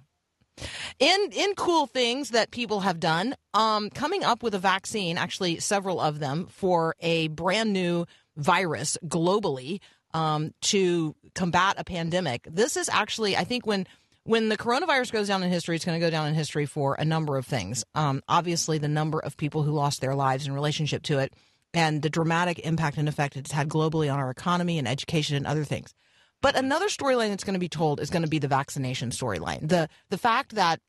In 0.99 1.29
in 1.31 1.55
cool 1.55 1.87
things 1.87 2.31
that 2.31 2.51
people 2.51 2.81
have 2.81 2.99
done, 2.99 3.35
um, 3.53 3.89
coming 3.89 4.23
up 4.23 4.43
with 4.43 4.53
a 4.53 4.59
vaccine, 4.59 5.17
actually 5.17 5.59
several 5.59 5.99
of 5.99 6.19
them 6.19 6.47
for 6.47 6.95
a 6.99 7.29
brand 7.29 7.73
new 7.73 8.05
virus 8.35 8.97
globally 9.05 9.79
um, 10.13 10.53
to 10.61 11.15
combat 11.33 11.75
a 11.77 11.83
pandemic. 11.83 12.47
This 12.49 12.77
is 12.77 12.89
actually, 12.89 13.35
I 13.35 13.43
think, 13.43 13.65
when 13.65 13.87
when 14.23 14.49
the 14.49 14.57
coronavirus 14.57 15.11
goes 15.11 15.27
down 15.27 15.41
in 15.41 15.49
history, 15.49 15.75
it's 15.75 15.85
going 15.85 15.99
to 15.99 16.05
go 16.05 16.11
down 16.11 16.27
in 16.27 16.35
history 16.35 16.67
for 16.67 16.95
a 16.95 17.05
number 17.05 17.37
of 17.37 17.45
things. 17.45 17.83
Um, 17.95 18.21
obviously, 18.27 18.77
the 18.77 18.87
number 18.87 19.19
of 19.19 19.35
people 19.35 19.63
who 19.63 19.71
lost 19.71 20.01
their 20.01 20.13
lives 20.13 20.45
in 20.45 20.53
relationship 20.53 21.01
to 21.03 21.19
it, 21.19 21.33
and 21.73 22.01
the 22.01 22.09
dramatic 22.09 22.59
impact 22.59 22.97
and 22.97 23.07
effect 23.07 23.37
it's 23.37 23.51
had 23.51 23.69
globally 23.69 24.11
on 24.11 24.19
our 24.19 24.29
economy 24.29 24.77
and 24.77 24.87
education 24.87 25.35
and 25.35 25.47
other 25.47 25.63
things. 25.63 25.93
But 26.41 26.55
another 26.55 26.87
storyline 26.87 27.29
that's 27.29 27.43
going 27.43 27.53
to 27.53 27.59
be 27.59 27.69
told 27.69 27.99
is 27.99 28.09
going 28.09 28.23
to 28.23 28.29
be 28.29 28.39
the 28.39 28.47
vaccination 28.47 29.11
storyline. 29.11 29.67
The 29.67 29.87
the 30.09 30.17
fact 30.17 30.55
that 30.55 30.79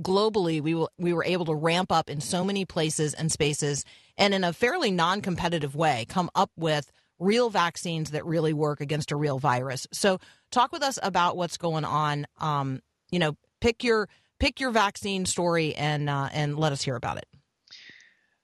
globally 0.00 0.62
we 0.62 0.74
will 0.74 0.90
we 0.98 1.12
were 1.12 1.24
able 1.24 1.44
to 1.44 1.54
ramp 1.54 1.92
up 1.92 2.08
in 2.08 2.20
so 2.20 2.44
many 2.44 2.64
places 2.64 3.12
and 3.12 3.30
spaces 3.30 3.84
and 4.16 4.32
in 4.32 4.42
a 4.42 4.52
fairly 4.52 4.90
non-competitive 4.90 5.76
way 5.76 6.06
come 6.08 6.30
up 6.34 6.50
with 6.56 6.90
real 7.18 7.50
vaccines 7.50 8.10
that 8.12 8.24
really 8.24 8.54
work 8.54 8.80
against 8.80 9.12
a 9.12 9.16
real 9.16 9.38
virus. 9.38 9.86
So 9.92 10.18
talk 10.50 10.72
with 10.72 10.82
us 10.82 10.98
about 11.02 11.36
what's 11.36 11.58
going 11.58 11.84
on 11.84 12.26
um, 12.40 12.80
you 13.12 13.18
know, 13.18 13.36
pick 13.60 13.84
your 13.84 14.08
pick 14.40 14.58
your 14.58 14.72
vaccine 14.72 15.24
story 15.24 15.76
and 15.76 16.10
uh, 16.10 16.30
and 16.32 16.58
let 16.58 16.72
us 16.72 16.82
hear 16.82 16.96
about 16.96 17.18
it. 17.18 17.26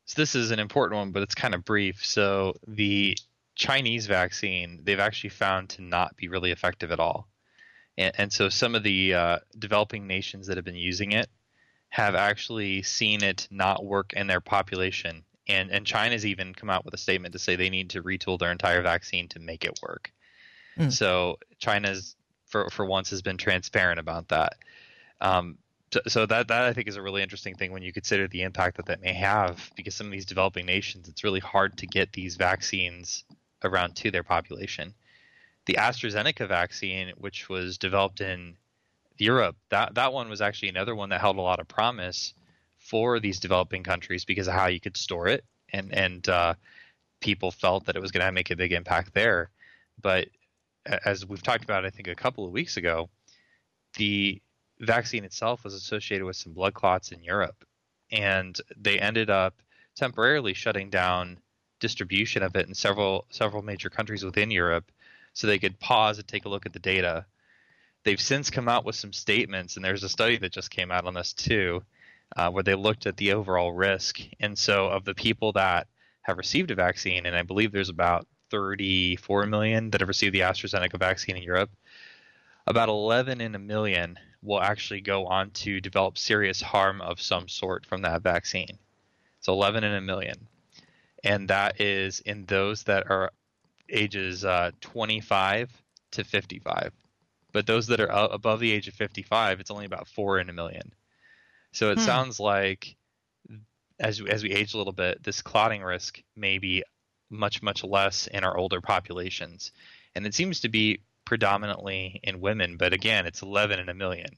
So 0.08 0.14
this 0.16 0.34
is 0.34 0.50
an 0.52 0.58
important 0.58 0.96
one, 0.96 1.12
but 1.12 1.22
it's 1.22 1.34
kind 1.34 1.54
of 1.54 1.66
brief. 1.66 2.04
So 2.04 2.54
the 2.66 3.16
Chinese 3.56 4.06
vaccine, 4.06 4.80
they've 4.82 4.98
actually 4.98 5.30
found 5.30 5.68
to 5.70 5.82
not 5.82 6.16
be 6.16 6.28
really 6.28 6.50
effective 6.50 6.90
at 6.90 6.98
all. 6.98 7.28
And, 7.98 8.14
and 8.16 8.32
so 8.32 8.48
some 8.48 8.74
of 8.74 8.82
the 8.82 9.12
uh, 9.12 9.38
developing 9.58 10.06
nations 10.06 10.46
that 10.46 10.56
have 10.56 10.64
been 10.64 10.76
using 10.76 11.12
it 11.12 11.28
have 11.90 12.14
actually 12.14 12.82
seen 12.82 13.22
it 13.22 13.48
not 13.50 13.84
work 13.84 14.14
in 14.14 14.26
their 14.26 14.40
population. 14.40 15.24
And, 15.46 15.70
and 15.70 15.84
China's 15.84 16.24
even 16.24 16.54
come 16.54 16.70
out 16.70 16.86
with 16.86 16.94
a 16.94 16.98
statement 16.98 17.32
to 17.34 17.38
say 17.38 17.56
they 17.56 17.68
need 17.68 17.90
to 17.90 18.02
retool 18.02 18.38
their 18.38 18.52
entire 18.52 18.80
vaccine 18.80 19.28
to 19.28 19.40
make 19.40 19.66
it 19.66 19.78
work. 19.82 20.10
Mm. 20.78 20.90
So 20.90 21.38
China's, 21.58 22.16
for, 22.46 22.70
for 22.70 22.86
once, 22.86 23.10
has 23.10 23.20
been 23.20 23.36
transparent 23.36 24.00
about 24.00 24.28
that. 24.28 24.54
Um, 25.20 25.58
so, 26.06 26.26
that 26.26 26.48
that 26.48 26.62
I 26.62 26.72
think 26.72 26.88
is 26.88 26.96
a 26.96 27.02
really 27.02 27.22
interesting 27.22 27.54
thing 27.54 27.72
when 27.72 27.82
you 27.82 27.92
consider 27.92 28.28
the 28.28 28.42
impact 28.42 28.76
that 28.76 28.86
that 28.86 29.00
may 29.00 29.14
have, 29.14 29.70
because 29.76 29.94
some 29.94 30.06
of 30.06 30.12
these 30.12 30.26
developing 30.26 30.66
nations, 30.66 31.08
it's 31.08 31.24
really 31.24 31.40
hard 31.40 31.78
to 31.78 31.86
get 31.86 32.12
these 32.12 32.36
vaccines 32.36 33.24
around 33.64 33.96
to 33.96 34.10
their 34.10 34.22
population. 34.22 34.94
The 35.66 35.74
AstraZeneca 35.74 36.48
vaccine, 36.48 37.12
which 37.18 37.48
was 37.48 37.78
developed 37.78 38.20
in 38.20 38.56
Europe, 39.18 39.56
that 39.70 39.94
that 39.94 40.12
one 40.12 40.28
was 40.28 40.40
actually 40.40 40.68
another 40.68 40.94
one 40.94 41.08
that 41.10 41.20
held 41.20 41.36
a 41.36 41.42
lot 41.42 41.60
of 41.60 41.68
promise 41.68 42.34
for 42.78 43.20
these 43.20 43.40
developing 43.40 43.82
countries 43.82 44.24
because 44.24 44.48
of 44.48 44.54
how 44.54 44.66
you 44.66 44.80
could 44.80 44.96
store 44.96 45.28
it, 45.28 45.44
and 45.72 45.92
and 45.94 46.28
uh, 46.28 46.54
people 47.20 47.50
felt 47.50 47.86
that 47.86 47.96
it 47.96 48.02
was 48.02 48.12
going 48.12 48.24
to 48.24 48.32
make 48.32 48.50
a 48.50 48.56
big 48.56 48.72
impact 48.72 49.14
there. 49.14 49.50
But 50.00 50.28
as 51.04 51.26
we've 51.26 51.42
talked 51.42 51.64
about, 51.64 51.84
I 51.84 51.90
think 51.90 52.08
a 52.08 52.14
couple 52.14 52.46
of 52.46 52.52
weeks 52.52 52.76
ago, 52.76 53.08
the 53.96 54.40
vaccine 54.80 55.24
itself 55.24 55.64
was 55.64 55.74
associated 55.74 56.24
with 56.24 56.36
some 56.36 56.52
blood 56.52 56.74
clots 56.74 57.12
in 57.12 57.22
Europe, 57.22 57.64
and 58.10 58.58
they 58.76 58.98
ended 58.98 59.30
up 59.30 59.54
temporarily 59.96 60.54
shutting 60.54 60.90
down 60.90 61.38
distribution 61.80 62.42
of 62.42 62.56
it 62.56 62.68
in 62.68 62.74
several 62.74 63.26
several 63.30 63.62
major 63.62 63.90
countries 63.90 64.24
within 64.24 64.50
Europe, 64.50 64.90
so 65.32 65.46
they 65.46 65.58
could 65.58 65.78
pause 65.80 66.18
and 66.18 66.28
take 66.28 66.44
a 66.44 66.48
look 66.48 66.66
at 66.66 66.72
the 66.72 66.78
data. 66.78 67.26
They've 68.04 68.20
since 68.20 68.50
come 68.50 68.68
out 68.68 68.84
with 68.84 68.94
some 68.94 69.12
statements, 69.12 69.76
and 69.76 69.84
there's 69.84 70.04
a 70.04 70.08
study 70.08 70.36
that 70.38 70.52
just 70.52 70.70
came 70.70 70.90
out 70.90 71.06
on 71.06 71.14
this 71.14 71.32
too, 71.32 71.82
uh, 72.36 72.50
where 72.50 72.62
they 72.62 72.74
looked 72.74 73.06
at 73.06 73.16
the 73.16 73.32
overall 73.32 73.72
risk. 73.72 74.20
And 74.40 74.56
so, 74.56 74.88
of 74.88 75.04
the 75.04 75.14
people 75.14 75.52
that 75.52 75.88
have 76.22 76.38
received 76.38 76.70
a 76.70 76.74
vaccine, 76.74 77.26
and 77.26 77.36
I 77.36 77.42
believe 77.42 77.72
there's 77.72 77.88
about 77.88 78.26
34 78.50 79.46
million 79.46 79.90
that 79.90 80.00
have 80.00 80.08
received 80.08 80.34
the 80.34 80.40
AstraZeneca 80.40 80.98
vaccine 80.98 81.36
in 81.36 81.42
Europe, 81.42 81.70
about 82.66 82.88
11 82.88 83.40
in 83.40 83.54
a 83.54 83.58
million 83.58 84.18
will 84.42 84.60
actually 84.60 85.00
go 85.00 85.26
on 85.26 85.50
to 85.50 85.80
develop 85.80 86.18
serious 86.18 86.60
harm 86.62 87.00
of 87.00 87.20
some 87.20 87.48
sort 87.48 87.86
from 87.86 88.02
that 88.02 88.22
vaccine. 88.22 88.78
So 89.40 89.52
11 89.52 89.84
in 89.84 89.94
a 89.94 90.00
million. 90.00 90.48
And 91.24 91.48
that 91.48 91.80
is 91.80 92.20
in 92.20 92.46
those 92.46 92.84
that 92.84 93.10
are 93.10 93.32
ages 93.88 94.44
uh, 94.44 94.72
25 94.80 95.70
to 96.12 96.24
55. 96.24 96.92
But 97.52 97.66
those 97.66 97.86
that 97.88 98.00
are 98.00 98.32
above 98.32 98.60
the 98.60 98.72
age 98.72 98.88
of 98.88 98.94
55, 98.94 99.60
it's 99.60 99.70
only 99.70 99.86
about 99.86 100.08
4 100.08 100.38
in 100.40 100.48
a 100.50 100.52
million. 100.52 100.92
So 101.72 101.90
it 101.90 101.98
Hmm. 101.98 102.00
sounds 102.00 102.40
like 102.40 102.96
as 104.00 104.20
as 104.20 104.42
we 104.42 104.50
age 104.52 104.74
a 104.74 104.78
little 104.78 104.92
bit, 104.92 105.22
this 105.22 105.42
clotting 105.42 105.82
risk 105.82 106.22
may 106.36 106.58
be 106.58 106.84
much 107.30 107.62
much 107.62 107.84
less 107.84 108.26
in 108.28 108.44
our 108.44 108.56
older 108.56 108.80
populations, 108.80 109.72
and 110.14 110.26
it 110.26 110.34
seems 110.34 110.60
to 110.60 110.68
be 110.68 111.00
predominantly 111.28 112.20
in 112.22 112.40
women. 112.40 112.78
But 112.78 112.94
again, 112.94 113.26
it's 113.26 113.42
11 113.42 113.78
in 113.78 113.90
a 113.90 113.94
million. 113.94 114.30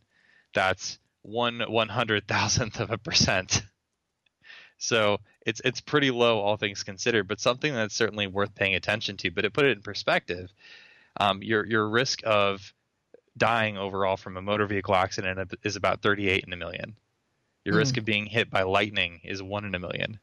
That's 0.53 0.99
one 1.23 1.61
one 1.69 1.89
hundred 1.89 2.27
thousandth 2.27 2.81
of 2.81 2.91
a 2.91 2.99
percent. 2.99 3.63
So 4.79 5.19
it's 5.47 5.61
it's 5.65 5.81
pretty 5.81 6.11
low, 6.11 6.41
all 6.41 6.57
things 6.57 6.83
considered, 6.83 7.29
but 7.29 7.39
something 7.39 7.73
that's 7.73 7.95
certainly 7.95 8.27
worth 8.27 8.57
paying 8.57 8.75
attention 8.75 9.19
to. 9.19 9.31
But 9.31 9.43
to 9.43 9.51
put 9.51 9.67
it 9.67 9.77
in 9.77 9.83
perspective, 9.83 10.51
um, 11.17 11.45
your 11.45 11.65
your 11.65 11.89
risk 11.89 12.23
of 12.25 12.75
dying 13.37 13.79
overall 13.79 14.17
from 14.17 14.37
a 14.37 14.43
motor 14.43 14.67
vehicle 14.67 14.97
accident 14.97 15.53
is 15.63 15.77
about 15.77 16.03
38 16.03 16.45
in 16.45 16.53
a 16.53 16.57
million. 16.57 16.97
Your 17.65 17.77
risk 17.77 17.99
of 17.99 18.05
being 18.05 18.27
hit 18.27 18.51
by 18.51 18.63
lightning 18.63 19.21
is 19.23 19.41
one 19.41 19.65
in 19.65 19.77
a 19.77 19.79
million. 19.79 20.19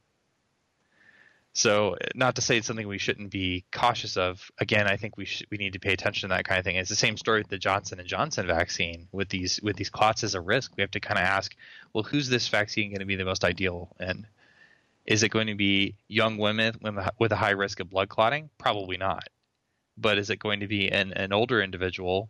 So, 1.58 1.96
uh, 1.96 2.10
not 2.14 2.36
to 2.36 2.42
say 2.44 2.58
it's 2.58 2.68
something 2.68 2.88
we 2.88 3.00
shouldn't 3.00 3.32
be 3.32 3.66
cautious 3.72 4.16
of. 4.16 4.52
Again, 4.60 4.86
I 4.86 4.96
think 4.96 5.18
we 5.18 5.26
should, 5.26 5.48
we 5.50 5.58
need 5.58 5.74
to 5.74 5.80
pay 5.80 5.92
attention 5.92 6.30
to 6.30 6.36
that 6.36 6.46
kind 6.46 6.60
of 6.60 6.66
thing. 6.66 6.76
It's 6.76 6.88
the 6.88 6.96
same 6.96 7.18
story 7.18 7.40
with 7.40 7.50
the 7.50 7.58
Johnson 7.58 8.00
and 8.00 8.08
Johnson 8.08 8.46
vaccine 8.46 9.08
with 9.12 9.30
these 9.30 9.60
with 9.64 9.76
these 9.76 9.90
clots 9.90 10.24
as 10.24 10.36
a 10.36 10.40
risk. 10.40 10.74
We 10.78 10.82
have 10.82 10.92
to 10.92 11.00
kind 11.00 11.18
of 11.18 11.26
ask, 11.26 11.56
well, 11.94 12.04
who's 12.04 12.30
this 12.30 12.48
vaccine 12.48 12.92
going 12.92 13.00
to 13.00 13.08
be 13.08 13.16
the 13.16 13.26
most 13.26 13.44
ideal 13.44 13.90
in? 14.00 14.28
Is 15.08 15.24
it 15.24 15.30
going 15.30 15.48
to 15.48 15.56
be 15.56 15.96
young 16.08 16.38
women 16.38 16.76
with 16.80 16.96
a- 16.96 17.14
with 17.18 17.32
a 17.32 17.36
high 17.36 17.58
risk 17.64 17.80
of 17.80 17.90
blood 17.90 18.08
clotting? 18.08 18.52
Probably 18.60 18.98
not. 18.98 19.28
But 19.98 20.20
is 20.20 20.30
it 20.30 20.38
going 20.38 20.60
to 20.60 20.68
be 20.68 20.92
an, 20.92 21.12
an 21.14 21.34
older 21.34 21.60
individual? 21.60 22.30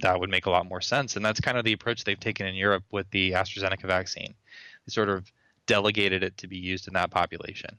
That 0.00 0.18
would 0.18 0.30
make 0.30 0.46
a 0.46 0.50
lot 0.50 0.66
more 0.66 0.80
sense. 0.80 1.16
And 1.16 1.22
that's 1.22 1.40
kind 1.40 1.58
of 1.58 1.64
the 1.66 1.74
approach 1.74 2.04
they've 2.04 2.18
taken 2.18 2.46
in 2.46 2.54
Europe 2.54 2.84
with 2.90 3.10
the 3.10 3.32
AstraZeneca 3.32 3.86
vaccine. 3.86 4.34
They 4.86 4.92
sort 4.92 5.10
of 5.10 5.30
delegated 5.66 6.22
it 6.22 6.38
to 6.38 6.46
be 6.48 6.56
used 6.56 6.88
in 6.88 6.94
that 6.94 7.10
population. 7.10 7.76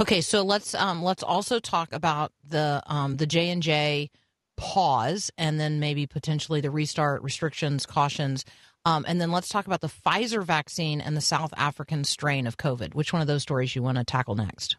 Okay, 0.00 0.20
so 0.20 0.42
let's 0.42 0.74
um, 0.74 1.02
let's 1.02 1.22
also 1.22 1.60
talk 1.60 1.92
about 1.92 2.32
the 2.46 2.82
um, 2.86 3.16
the 3.16 3.26
J 3.26 3.50
and 3.50 3.62
J 3.62 4.10
pause, 4.56 5.30
and 5.38 5.58
then 5.58 5.80
maybe 5.80 6.06
potentially 6.06 6.60
the 6.60 6.70
restart 6.70 7.22
restrictions, 7.22 7.86
cautions, 7.86 8.44
um, 8.84 9.04
and 9.08 9.20
then 9.20 9.30
let's 9.30 9.48
talk 9.48 9.66
about 9.66 9.80
the 9.80 9.88
Pfizer 9.88 10.44
vaccine 10.44 11.00
and 11.00 11.16
the 11.16 11.20
South 11.20 11.54
African 11.56 12.04
strain 12.04 12.46
of 12.46 12.56
COVID. 12.56 12.94
Which 12.94 13.12
one 13.12 13.22
of 13.22 13.28
those 13.28 13.42
stories 13.42 13.74
you 13.74 13.82
want 13.82 13.98
to 13.98 14.04
tackle 14.04 14.34
next? 14.34 14.76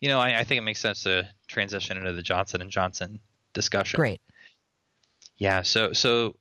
You 0.00 0.08
know, 0.08 0.20
I, 0.20 0.40
I 0.40 0.44
think 0.44 0.58
it 0.58 0.62
makes 0.62 0.80
sense 0.80 1.02
to 1.02 1.28
transition 1.48 1.96
into 1.96 2.12
the 2.12 2.22
Johnson 2.22 2.60
and 2.60 2.70
Johnson 2.70 3.20
discussion. 3.52 3.98
Great. 3.98 4.20
Yeah. 5.36 5.62
So 5.62 5.92
so 5.92 6.36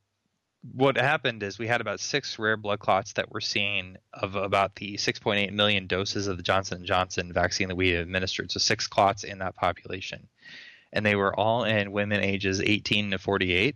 what 0.73 0.97
happened 0.97 1.43
is 1.43 1.59
we 1.59 1.67
had 1.67 1.81
about 1.81 1.99
six 1.99 2.39
rare 2.39 2.57
blood 2.57 2.79
clots 2.79 3.13
that 3.13 3.31
were 3.31 3.41
seen 3.41 3.97
of 4.13 4.35
about 4.35 4.75
the 4.75 4.95
6.8 4.95 5.51
million 5.51 5.87
doses 5.87 6.27
of 6.27 6.37
the 6.37 6.43
Johnson 6.43 6.85
& 6.85 6.85
Johnson 6.85 7.31
vaccine 7.31 7.67
that 7.67 7.75
we 7.75 7.93
administered. 7.93 8.51
So 8.51 8.59
six 8.59 8.87
clots 8.87 9.23
in 9.23 9.39
that 9.39 9.55
population. 9.55 10.27
And 10.91 11.05
they 11.05 11.15
were 11.15 11.37
all 11.37 11.65
in 11.65 11.91
women 11.91 12.21
ages 12.21 12.61
18 12.61 13.11
to 13.11 13.17
48. 13.17 13.75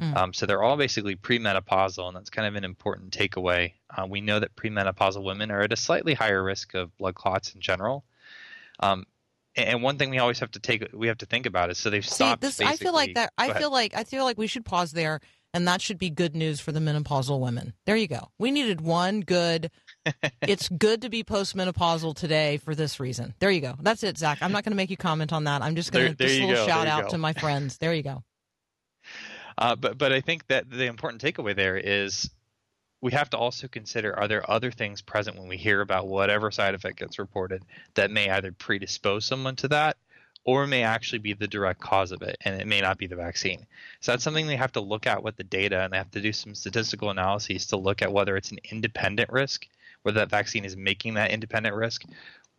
Mm. 0.00 0.16
Um, 0.16 0.32
so 0.32 0.46
they're 0.46 0.62
all 0.62 0.76
basically 0.76 1.14
premenopausal, 1.14 2.06
and 2.08 2.16
that's 2.16 2.30
kind 2.30 2.48
of 2.48 2.54
an 2.54 2.64
important 2.64 3.12
takeaway. 3.12 3.74
Uh, 3.94 4.06
we 4.06 4.20
know 4.20 4.40
that 4.40 4.56
premenopausal 4.56 5.22
women 5.22 5.50
are 5.50 5.60
at 5.60 5.72
a 5.72 5.76
slightly 5.76 6.14
higher 6.14 6.42
risk 6.42 6.74
of 6.74 6.96
blood 6.96 7.14
clots 7.14 7.54
in 7.54 7.60
general. 7.60 8.04
Um, 8.80 9.06
and 9.56 9.82
one 9.82 9.98
thing 9.98 10.10
we 10.10 10.18
always 10.18 10.38
have 10.38 10.50
to 10.52 10.60
take 10.60 10.88
we 10.94 11.08
have 11.08 11.18
to 11.18 11.26
think 11.26 11.44
about 11.44 11.70
is 11.70 11.78
so 11.78 11.90
they've 11.90 12.04
See, 12.04 12.14
stopped. 12.14 12.40
this 12.40 12.60
I 12.60 12.76
feel 12.76 12.92
like 12.92 13.14
that. 13.14 13.32
I 13.36 13.52
feel 13.52 13.70
like 13.70 13.94
I 13.94 14.04
feel 14.04 14.24
like 14.24 14.38
we 14.38 14.46
should 14.46 14.64
pause 14.64 14.92
there, 14.92 15.20
and 15.52 15.66
that 15.66 15.80
should 15.80 15.98
be 15.98 16.10
good 16.10 16.34
news 16.34 16.60
for 16.60 16.72
the 16.72 16.80
menopausal 16.80 17.40
women. 17.40 17.74
There 17.86 17.96
you 17.96 18.08
go. 18.08 18.30
We 18.38 18.50
needed 18.50 18.80
one 18.80 19.20
good. 19.20 19.70
it's 20.42 20.68
good 20.68 21.02
to 21.02 21.08
be 21.08 21.24
postmenopausal 21.24 22.14
today 22.14 22.58
for 22.58 22.74
this 22.74 23.00
reason. 23.00 23.34
There 23.40 23.50
you 23.50 23.60
go. 23.60 23.74
That's 23.80 24.02
it, 24.02 24.18
Zach. 24.18 24.38
I'm 24.40 24.52
not 24.52 24.64
going 24.64 24.72
to 24.72 24.76
make 24.76 24.90
you 24.90 24.96
comment 24.96 25.32
on 25.32 25.44
that. 25.44 25.62
I'm 25.62 25.74
just 25.74 25.92
going 25.92 26.14
to 26.14 26.14
just 26.14 26.38
a 26.38 26.46
little 26.46 26.64
go, 26.64 26.66
shout 26.66 26.86
out 26.86 27.04
go. 27.04 27.10
to 27.10 27.18
my 27.18 27.32
friends. 27.32 27.78
There 27.78 27.92
you 27.92 28.02
go. 28.02 28.22
Uh, 29.58 29.76
but 29.76 29.98
but 29.98 30.12
I 30.12 30.20
think 30.20 30.46
that 30.46 30.70
the 30.70 30.86
important 30.86 31.22
takeaway 31.22 31.54
there 31.54 31.76
is 31.76 32.30
we 33.02 33.12
have 33.12 33.30
to 33.30 33.36
also 33.36 33.68
consider 33.68 34.18
are 34.18 34.28
there 34.28 34.48
other 34.50 34.70
things 34.70 35.02
present 35.02 35.38
when 35.38 35.48
we 35.48 35.56
hear 35.56 35.80
about 35.80 36.06
whatever 36.06 36.50
side 36.50 36.74
effect 36.74 36.98
gets 36.98 37.18
reported 37.18 37.62
that 37.94 38.10
may 38.10 38.30
either 38.30 38.52
predispose 38.52 39.24
someone 39.24 39.56
to 39.56 39.68
that 39.68 39.96
or 40.44 40.66
may 40.66 40.82
actually 40.82 41.18
be 41.18 41.32
the 41.32 41.46
direct 41.46 41.80
cause 41.80 42.12
of 42.12 42.22
it 42.22 42.36
and 42.44 42.60
it 42.60 42.66
may 42.66 42.80
not 42.80 42.98
be 42.98 43.06
the 43.06 43.16
vaccine. 43.16 43.66
So 44.00 44.12
that's 44.12 44.24
something 44.24 44.46
they 44.46 44.56
have 44.56 44.72
to 44.72 44.80
look 44.80 45.06
at 45.06 45.22
with 45.22 45.36
the 45.36 45.44
data 45.44 45.80
and 45.80 45.92
they 45.92 45.98
have 45.98 46.10
to 46.12 46.20
do 46.20 46.32
some 46.32 46.54
statistical 46.54 47.10
analyses 47.10 47.66
to 47.66 47.76
look 47.76 48.02
at 48.02 48.12
whether 48.12 48.36
it's 48.36 48.50
an 48.50 48.58
independent 48.70 49.30
risk, 49.30 49.66
whether 50.02 50.20
that 50.20 50.30
vaccine 50.30 50.64
is 50.64 50.76
making 50.76 51.14
that 51.14 51.30
independent 51.30 51.74
risk 51.74 52.04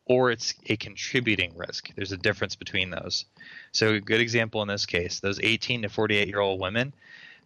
or 0.06 0.32
it's 0.32 0.54
a 0.68 0.78
contributing 0.78 1.56
risk. 1.56 1.90
There's 1.96 2.12
a 2.12 2.18
difference 2.18 2.56
between 2.56 2.90
those. 2.90 3.26
So, 3.72 3.94
a 3.94 4.02
good 4.02 4.22
example 4.22 4.62
in 4.62 4.68
this 4.68 4.86
case, 4.86 5.20
those 5.20 5.40
18 5.40 5.84
to 5.84 5.90
48 5.90 6.28
year 6.28 6.40
old 6.40 6.60
women, 6.60 6.94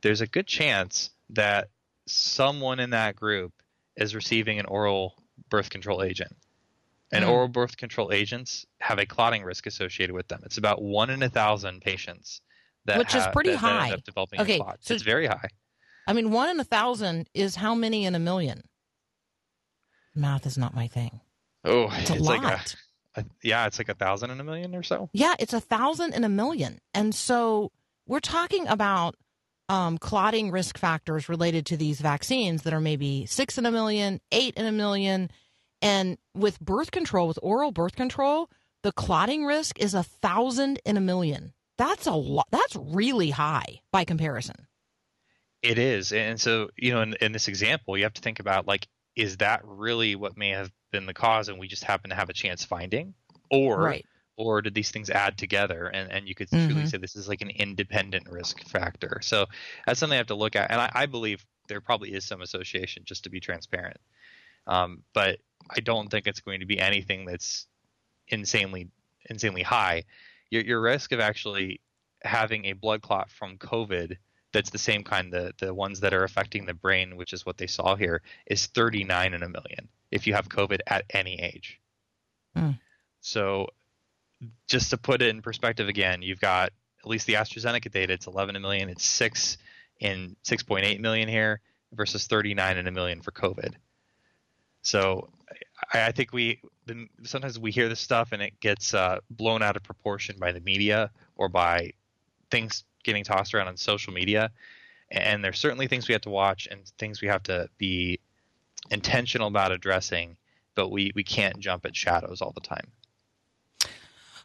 there's 0.02 0.22
a 0.22 0.28
good 0.28 0.48
chance 0.48 1.12
that 1.32 1.70
someone 2.08 2.80
in 2.80 2.92
that 2.92 3.16
group 3.16 3.54
is 3.98 4.16
receiving 4.16 4.60
an 4.60 4.66
oral 4.66 5.16
birth 5.50 5.70
control 5.70 6.04
agent. 6.04 6.36
And 7.12 7.24
Hmm. 7.24 7.30
oral 7.30 7.48
birth 7.48 7.78
control 7.78 8.12
agents 8.12 8.66
have 8.82 8.98
a 9.00 9.06
clotting 9.06 9.44
risk 9.44 9.68
associated 9.68 10.14
with 10.14 10.28
them. 10.28 10.42
It's 10.44 10.58
about 10.58 10.82
one 10.82 11.10
in 11.10 11.22
a 11.24 11.30
thousand 11.30 11.82
patients 11.82 12.42
that 12.86 12.98
Which 12.98 13.14
is 13.16 13.26
pretty 13.34 13.52
that- 13.52 13.62
that 13.62 13.70
end 13.70 13.80
high. 13.80 13.94
up 13.94 14.04
developing 14.04 14.42
Okay, 14.42 14.56
a 14.56 14.60
clot. 14.60 14.80
so- 14.82 14.94
it's 14.96 15.04
very 15.04 15.28
high. 15.28 15.50
I 16.08 16.14
mean, 16.14 16.32
one 16.32 16.50
in 16.50 16.60
a 16.60 16.64
thousand 16.64 17.30
is 17.34 17.56
how 17.58 17.74
many 17.76 18.06
in 18.06 18.16
a 18.16 18.20
million? 18.20 18.64
Math 20.16 20.46
is 20.46 20.58
not 20.58 20.74
my 20.74 20.88
thing. 20.88 21.20
Oh, 21.64 21.90
It's 21.92 22.10
a 22.10 22.16
like 22.16 22.42
lot. 22.44 22.76
a, 23.16 23.22
a 23.22 23.26
yeah, 23.44 23.66
it's 23.66 23.78
like 23.80 23.90
a 23.90 23.94
thousand 23.96 24.32
in 24.32 24.40
a 24.40 24.44
million 24.44 24.76
or 24.76 24.84
so. 24.84 25.10
Yeah, 25.14 25.36
it's 25.40 25.54
a 25.54 25.60
thousand 25.60 26.14
in 26.14 26.24
a 26.24 26.30
million. 26.30 26.80
And 26.94 27.14
so 27.14 27.72
we're 28.08 28.20
talking 28.20 28.68
about 28.68 29.16
um, 29.68 29.98
clotting 29.98 30.52
risk 30.52 30.78
factors 30.78 31.28
related 31.28 31.66
to 31.68 31.78
these 31.78 32.00
vaccines 32.00 32.62
that 32.64 32.74
are 32.74 32.80
maybe 32.80 33.26
six 33.26 33.58
in 33.58 33.66
a 33.66 33.72
million, 33.72 34.22
eight 34.32 34.54
in 34.56 34.66
a 34.68 34.72
million. 34.72 35.32
And 35.86 36.18
with 36.34 36.60
birth 36.60 36.90
control, 36.90 37.28
with 37.28 37.38
oral 37.44 37.72
birth 37.72 37.96
control, 37.96 38.50
the 38.82 38.92
clotting 38.92 39.46
risk 39.46 39.80
is 39.80 39.94
a 39.94 40.02
thousand 40.02 40.80
in 40.84 40.98
a 40.98 41.02
million. 41.02 41.54
That's 41.78 42.08
a 42.08 42.14
lot. 42.14 42.48
That's 42.52 42.76
really 42.76 43.30
high 43.30 43.82
by 43.92 44.04
comparison. 44.04 44.68
It 45.62 45.78
is, 45.78 46.12
and 46.12 46.42
so 46.42 46.70
you 46.76 46.92
know, 46.92 47.02
in, 47.02 47.14
in 47.22 47.32
this 47.32 47.48
example, 47.48 47.98
you 47.98 48.04
have 48.04 48.14
to 48.14 48.22
think 48.22 48.40
about 48.40 48.68
like, 48.68 48.88
is 49.16 49.38
that 49.38 49.62
really 49.64 50.16
what 50.16 50.38
may 50.38 50.50
have 50.50 50.72
been 50.92 51.06
the 51.06 51.14
cause, 51.14 51.50
and 51.50 51.60
we 51.60 51.68
just 51.68 51.84
happen 51.84 52.10
to 52.10 52.16
have 52.16 52.30
a 52.30 52.34
chance 52.34 52.64
finding, 52.66 53.14
or 53.52 53.80
right. 53.80 54.06
or 54.38 54.62
did 54.62 54.74
these 54.74 54.92
things 54.92 55.10
add 55.10 55.38
together, 55.38 55.88
and 55.88 56.12
and 56.12 56.28
you 56.28 56.36
could 56.36 56.50
truly 56.50 56.84
Mhm. 56.84 56.90
say 56.90 56.98
this 56.98 57.16
is 57.16 57.28
like 57.28 57.42
an 57.42 57.50
independent 57.50 58.30
risk 58.30 58.68
factor. 58.68 59.20
So 59.22 59.46
that's 59.86 60.00
something 60.00 60.16
I 60.16 60.18
have 60.18 60.28
to 60.28 60.36
look 60.36 60.56
at, 60.56 60.72
and 60.72 60.82
I, 60.82 60.92
I 60.94 61.06
believe 61.06 61.46
there 61.68 61.82
probably 61.82 62.14
is 62.14 62.26
some 62.26 62.42
association, 62.42 63.04
just 63.06 63.24
to 63.24 63.30
be 63.30 63.40
transparent, 63.40 63.98
um, 64.68 65.04
but 65.14 65.40
I 65.70 65.80
don't 65.80 66.10
think 66.10 66.28
it's 66.28 66.42
going 66.42 66.60
to 66.60 66.66
be 66.66 66.80
anything 66.80 67.26
that's 67.26 67.68
insanely 68.28 68.90
insanely 69.30 69.64
high. 69.64 70.04
Your 70.50 70.64
your 70.64 70.82
risk 70.82 71.12
of 71.12 71.20
actually 71.20 71.82
having 72.24 72.66
a 72.66 72.74
blood 72.74 73.02
clot 73.02 73.30
from 73.30 73.58
COVID 73.58 74.18
that's 74.56 74.70
the 74.70 74.78
same 74.78 75.04
kind, 75.04 75.32
the 75.32 75.54
the 75.60 75.74
ones 75.74 76.00
that 76.00 76.14
are 76.14 76.24
affecting 76.24 76.66
the 76.66 76.74
brain, 76.74 77.18
which 77.18 77.34
is 77.34 77.46
what 77.46 77.58
they 77.58 77.68
saw 77.68 77.96
here, 77.96 78.22
is 78.48 78.68
39 78.68 79.34
in 79.34 79.44
a 79.44 79.50
million 79.50 79.90
if 80.12 80.26
you 80.26 80.34
have 80.34 80.48
COVID 80.48 80.80
at 80.88 81.04
any 81.10 81.40
age. 81.42 81.80
Hmm. 82.56 82.72
So, 83.20 83.68
just 84.68 84.92
to 84.92 84.98
put 84.98 85.22
it 85.22 85.28
in 85.28 85.42
perspective 85.42 85.90
again, 85.90 86.22
you've 86.22 86.40
got 86.40 86.72
at 87.00 87.08
least 87.08 87.28
the 87.28 87.34
AstraZeneca 87.34 87.92
data. 87.92 88.14
It's 88.14 88.28
11 88.28 88.56
in 88.56 88.62
a 88.62 88.66
million. 88.66 88.90
It's 88.90 89.06
six 89.06 89.58
in 90.00 90.36
6.8 90.46 91.00
million 91.00 91.28
here 91.28 91.60
versus 91.94 92.28
39 92.28 92.78
in 92.78 92.88
a 92.88 92.92
million 92.92 93.22
for 93.22 93.32
COVID. 93.32 93.74
So, 94.84 95.30
I, 95.94 96.08
I 96.08 96.12
think 96.12 96.34
we 96.34 96.62
the, 96.86 97.08
sometimes 97.24 97.60
we 97.60 97.72
hear 97.72 97.90
this 97.90 98.00
stuff 98.00 98.30
and 98.32 98.42
it 98.42 98.60
gets 98.60 98.94
uh, 98.94 99.20
blown 99.30 99.62
out 99.62 99.76
of 99.76 99.84
proportion 99.84 100.38
by 100.40 100.52
the 100.52 100.62
media 100.62 101.12
or 101.36 101.50
by 101.50 101.92
things 102.52 102.84
getting 103.04 103.24
tossed 103.24 103.54
around 103.54 103.68
on 103.68 103.78
social 103.78 104.14
media. 104.14 104.52
And 105.12 105.44
there's 105.44 105.60
certainly 105.60 105.88
things 105.88 106.08
we 106.08 106.14
have 106.14 106.22
to 106.24 106.30
watch 106.30 106.68
and 106.70 106.82
things 106.98 107.22
we 107.22 107.28
have 107.28 107.44
to 107.44 107.70
be 107.78 108.20
intentional 108.90 109.48
about 109.48 109.72
addressing, 109.72 110.38
but 110.74 110.90
we, 110.90 111.12
we 111.16 111.24
can't 111.24 111.60
jump 111.60 111.86
at 111.86 111.96
shadows 111.96 112.42
all 112.42 112.52
the 112.52 112.62
time. 112.62 112.92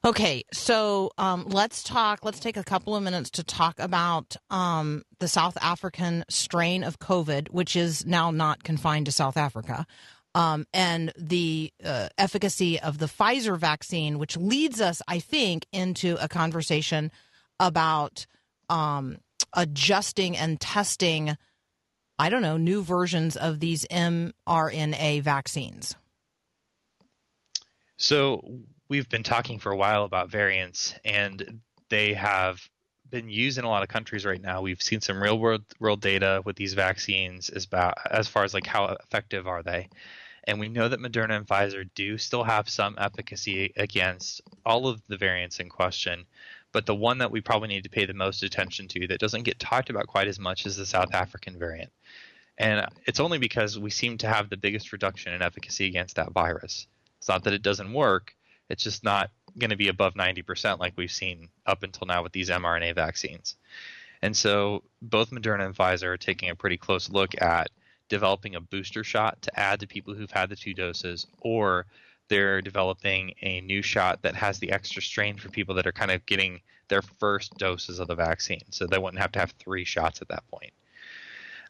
Okay, 0.03 0.45
so 0.51 1.11
um, 1.19 1.45
let's 1.47 1.83
talk. 1.83 2.25
Let's 2.25 2.41
take 2.41 2.57
a 2.57 2.65
couple 2.65 2.97
of 2.97 3.03
minutes 3.03 3.29
to 3.33 3.45
talk 3.45 3.79
about 3.79 4.35
um, 4.49 5.03
the 5.19 5.29
South 5.29 5.59
African 5.61 6.25
strain 6.31 6.85
of 6.85 6.99
COVID, 6.99 7.51
which 7.51 7.77
is 7.77 8.07
now 8.07 8.31
not 8.31 8.65
confined 8.65 9.07
to 9.07 9.13
South 9.13 9.37
Africa, 9.37 9.87
um, 10.35 10.67
and 10.73 11.13
the 11.17 11.73
uh, 11.85 12.09
efficacy 12.17 12.79
of 12.81 12.99
the 12.99 13.07
Pfizer 13.07 13.59
vaccine, 13.59 14.19
which 14.19 14.37
leads 14.37 14.81
us, 14.81 15.03
I 15.09 15.19
think, 15.19 15.67
into 15.73 16.17
a 16.21 16.29
conversation 16.29 17.11
about 17.59 18.27
um, 18.69 19.19
adjusting 19.55 20.37
and 20.37 20.61
testing. 20.61 21.37
I 22.19 22.29
don't 22.29 22.43
know 22.43 22.57
new 22.57 22.83
versions 22.83 23.37
of 23.37 23.61
these 23.61 23.87
mRNA 23.91 25.23
vaccines. 25.23 25.97
So 27.97 28.43
we've 28.89 29.09
been 29.09 29.23
talking 29.23 29.59
for 29.59 29.73
a 29.73 29.77
while 29.77 30.05
about 30.05 30.31
variants, 30.31 30.95
and 31.05 31.61
they 31.89 32.15
have 32.15 32.61
been 33.11 33.29
used 33.29 33.59
in 33.59 33.65
a 33.65 33.69
lot 33.69 33.83
of 33.83 33.89
countries 33.89 34.25
right 34.25 34.41
now. 34.41 34.63
We've 34.63 34.81
seen 34.81 35.01
some 35.01 35.23
real 35.23 35.39
world 35.39 35.65
world 35.81 36.01
data 36.01 36.43
with 36.45 36.57
these 36.57 36.75
vaccines 36.75 37.51
as 37.51 37.65
about 37.65 37.95
as 38.11 38.29
far 38.29 38.45
as 38.45 38.55
like 38.55 38.67
how 38.67 38.85
effective 38.87 39.47
are 39.47 39.63
they. 39.63 39.89
And 40.45 40.59
we 40.59 40.69
know 40.69 40.89
that 40.89 41.01
Moderna 41.01 41.37
and 41.37 41.47
Pfizer 41.47 41.89
do 41.95 42.19
still 42.19 42.45
have 42.45 42.69
some 42.69 42.97
efficacy 42.99 43.73
against 43.77 44.41
all 44.65 44.89
of 44.89 45.03
the 45.07 45.17
variants 45.17 45.61
in 45.61 45.69
question. 45.69 46.25
But 46.73 46.87
the 46.87 46.95
one 46.95 47.19
that 47.19 47.31
we 47.31 47.41
probably 47.41 47.69
need 47.69 47.85
to 47.85 47.91
pay 47.91 48.07
the 48.07 48.15
most 48.15 48.43
attention 48.43 48.89
to 48.89 49.07
that 49.09 49.21
doesn't 49.21 49.43
get 49.43 49.59
talked 49.59 49.91
about 49.91 50.07
quite 50.07 50.29
as 50.29 50.39
much 50.39 50.67
is 50.67 50.77
the 50.77 50.87
South 50.87 51.13
African 51.15 51.59
variant. 51.59 51.93
And 52.59 52.87
it's 53.07 53.21
only 53.21 53.39
because 53.39 53.79
we 53.79 53.91
seem 53.91 54.19
to 54.19 54.29
have 54.29 54.51
the 54.51 54.57
biggest 54.57 54.93
reduction 54.93 55.33
in 55.33 55.43
efficacy 55.43 55.87
against 55.87 56.17
that 56.17 56.33
virus. 56.33 56.87
It's 57.19 57.29
not 57.29 57.45
that 57.45 57.55
it 57.55 57.63
doesn't 57.63 57.93
work, 57.93 58.35
it's 58.69 58.85
just 58.85 59.03
not 59.03 59.31
going 59.59 59.71
to 59.71 59.77
be 59.77 59.89
above 59.89 60.15
90% 60.15 60.79
like 60.79 60.93
we've 60.97 61.11
seen 61.11 61.49
up 61.67 61.83
until 61.83 62.07
now 62.07 62.23
with 62.23 62.33
these 62.33 62.51
mRNA 62.51 62.95
vaccines. 62.95 63.57
And 64.23 64.37
so 64.37 64.85
both 65.03 65.31
Moderna 65.31 65.67
and 65.67 65.77
Pfizer 65.77 66.05
are 66.05 66.17
taking 66.17 66.51
a 66.51 66.55
pretty 66.55 66.77
close 66.77 67.11
look 67.11 67.41
at 67.41 67.71
developing 68.11 68.57
a 68.57 68.61
booster 68.61 69.03
shot 69.03 69.41
to 69.41 69.59
add 69.59 69.81
to 69.81 69.87
people 69.87 70.13
who've 70.13 70.31
had 70.31 70.51
the 70.51 70.57
two 70.57 70.75
doses, 70.75 71.27
or 71.41 71.87
they're 72.29 72.61
developing 72.61 73.33
a 73.41 73.63
new 73.63 73.81
shot 73.81 74.21
that 74.23 74.35
has 74.35 74.59
the 74.59 74.73
extra 74.73 75.01
strain 75.01 75.39
for 75.39 75.49
people 75.49 75.75
that 75.77 75.87
are 75.87 75.93
kind 75.93 76.11
of 76.11 76.27
getting 76.27 76.61
their 76.89 77.01
first 77.01 77.57
doses 77.57 77.99
of 77.99 78.09
the 78.09 78.15
vaccine. 78.15 78.61
So 78.71 78.87
they 78.87 78.99
wouldn't 78.99 79.23
have 79.23 79.33
to 79.33 79.39
have 79.39 79.53
three 79.53 79.85
shots 79.85 80.21
at 80.21 80.29
that 80.29 80.47
point. 80.51 80.73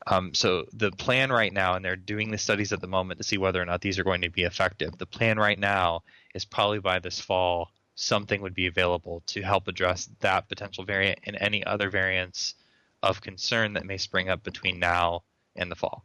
Um, 0.07 0.33
so 0.35 0.65
the 0.73 0.91
plan 0.91 1.31
right 1.31 1.53
now, 1.53 1.75
and 1.75 1.85
they're 1.85 1.95
doing 1.95 2.31
the 2.31 2.39
studies 2.39 2.73
at 2.73 2.81
the 2.81 2.87
moment 2.87 3.19
to 3.19 3.25
see 3.25 3.37
whether 3.37 3.61
or 3.61 3.67
not 3.67 3.83
these 3.83 3.99
are 3.99 4.05
going 4.05 4.23
to 4.23 4.31
be 4.31 4.45
effective. 4.45 4.97
The 4.97 5.07
plan 5.07 5.39
right 5.39 5.59
now 5.59 6.03
is 6.35 6.45
probably 6.47 6.79
by 6.79 6.99
this 6.99 7.21
fall, 7.21 7.71
something 7.97 8.41
would 8.41 8.55
be 8.55 8.67
available 8.67 9.23
to 9.27 9.43
help 9.43 9.69
address 9.69 10.09
that 10.21 10.49
potential 10.49 10.85
variant 10.85 11.19
and 11.25 11.37
any 11.39 11.63
other 11.65 11.91
variants 11.91 12.55
of 13.03 13.21
concern 13.21 13.75
that 13.75 13.85
may 13.85 13.99
spring 13.99 14.31
up 14.31 14.43
between 14.43 14.79
now 14.79 15.23
and 15.55 15.71
the 15.71 15.77
fall. 15.77 16.03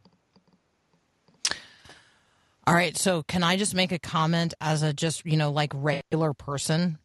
All 2.66 2.74
right. 2.74 2.96
So, 2.96 3.22
can 3.22 3.42
I 3.42 3.56
just 3.56 3.74
make 3.74 3.92
a 3.92 3.98
comment 3.98 4.54
as 4.60 4.82
a 4.82 4.92
just, 4.92 5.24
you 5.24 5.36
know, 5.36 5.52
like 5.52 5.72
regular 5.74 6.32
person? 6.32 6.98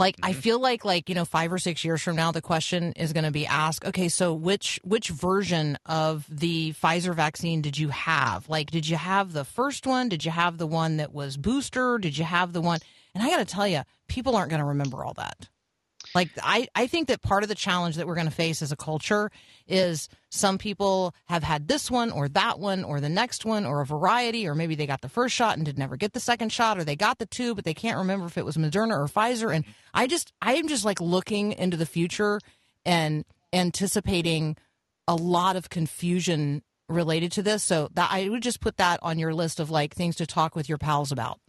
Like 0.00 0.16
I 0.22 0.30
mm-hmm. 0.30 0.40
feel 0.40 0.58
like 0.58 0.84
like 0.84 1.10
you 1.10 1.14
know 1.14 1.26
5 1.26 1.52
or 1.52 1.58
6 1.58 1.84
years 1.84 2.00
from 2.00 2.16
now 2.16 2.32
the 2.32 2.40
question 2.40 2.94
is 2.94 3.12
going 3.12 3.24
to 3.24 3.30
be 3.30 3.46
asked, 3.46 3.84
okay, 3.84 4.08
so 4.08 4.32
which 4.32 4.80
which 4.82 5.10
version 5.10 5.76
of 5.84 6.24
the 6.28 6.72
Pfizer 6.72 7.14
vaccine 7.14 7.60
did 7.60 7.76
you 7.76 7.90
have? 7.90 8.48
Like 8.48 8.70
did 8.70 8.88
you 8.88 8.96
have 8.96 9.34
the 9.34 9.44
first 9.44 9.86
one? 9.86 10.08
Did 10.08 10.24
you 10.24 10.30
have 10.30 10.56
the 10.56 10.66
one 10.66 10.96
that 10.96 11.12
was 11.12 11.36
booster? 11.36 11.98
Did 11.98 12.16
you 12.16 12.24
have 12.24 12.54
the 12.54 12.62
one 12.62 12.80
And 13.14 13.22
I 13.22 13.28
got 13.28 13.40
to 13.40 13.44
tell 13.44 13.68
you, 13.68 13.82
people 14.08 14.36
aren't 14.36 14.48
going 14.48 14.60
to 14.60 14.68
remember 14.68 15.04
all 15.04 15.12
that. 15.14 15.50
Like 16.14 16.30
I, 16.42 16.68
I 16.74 16.86
think 16.86 17.08
that 17.08 17.22
part 17.22 17.42
of 17.42 17.48
the 17.48 17.54
challenge 17.54 17.96
that 17.96 18.06
we're 18.06 18.14
going 18.14 18.26
to 18.26 18.32
face 18.32 18.62
as 18.62 18.72
a 18.72 18.76
culture 18.76 19.30
is 19.68 20.08
some 20.30 20.58
people 20.58 21.14
have 21.26 21.42
had 21.42 21.68
this 21.68 21.90
one 21.90 22.10
or 22.10 22.28
that 22.28 22.58
one 22.58 22.82
or 22.84 23.00
the 23.00 23.08
next 23.08 23.44
one 23.44 23.64
or 23.64 23.80
a 23.80 23.86
variety 23.86 24.48
or 24.48 24.54
maybe 24.54 24.74
they 24.74 24.86
got 24.86 25.02
the 25.02 25.08
first 25.08 25.34
shot 25.34 25.56
and 25.56 25.64
did 25.64 25.78
never 25.78 25.96
get 25.96 26.12
the 26.12 26.20
second 26.20 26.50
shot 26.52 26.78
or 26.78 26.84
they 26.84 26.96
got 26.96 27.18
the 27.18 27.26
two 27.26 27.54
but 27.54 27.64
they 27.64 27.74
can't 27.74 27.98
remember 27.98 28.26
if 28.26 28.36
it 28.36 28.44
was 28.44 28.56
Moderna 28.56 28.98
or 28.98 29.06
Pfizer 29.06 29.54
and 29.54 29.64
I 29.94 30.06
just 30.06 30.32
I 30.42 30.54
am 30.54 30.68
just 30.68 30.84
like 30.84 31.00
looking 31.00 31.52
into 31.52 31.76
the 31.76 31.86
future 31.86 32.40
and 32.84 33.24
anticipating 33.52 34.56
a 35.06 35.14
lot 35.14 35.56
of 35.56 35.70
confusion 35.70 36.62
related 36.88 37.32
to 37.32 37.42
this 37.42 37.62
so 37.62 37.88
that 37.94 38.10
I 38.12 38.28
would 38.28 38.42
just 38.42 38.60
put 38.60 38.76
that 38.78 39.00
on 39.02 39.18
your 39.18 39.32
list 39.32 39.60
of 39.60 39.70
like 39.70 39.94
things 39.94 40.16
to 40.16 40.26
talk 40.26 40.56
with 40.56 40.68
your 40.68 40.78
pals 40.78 41.12
about. 41.12 41.40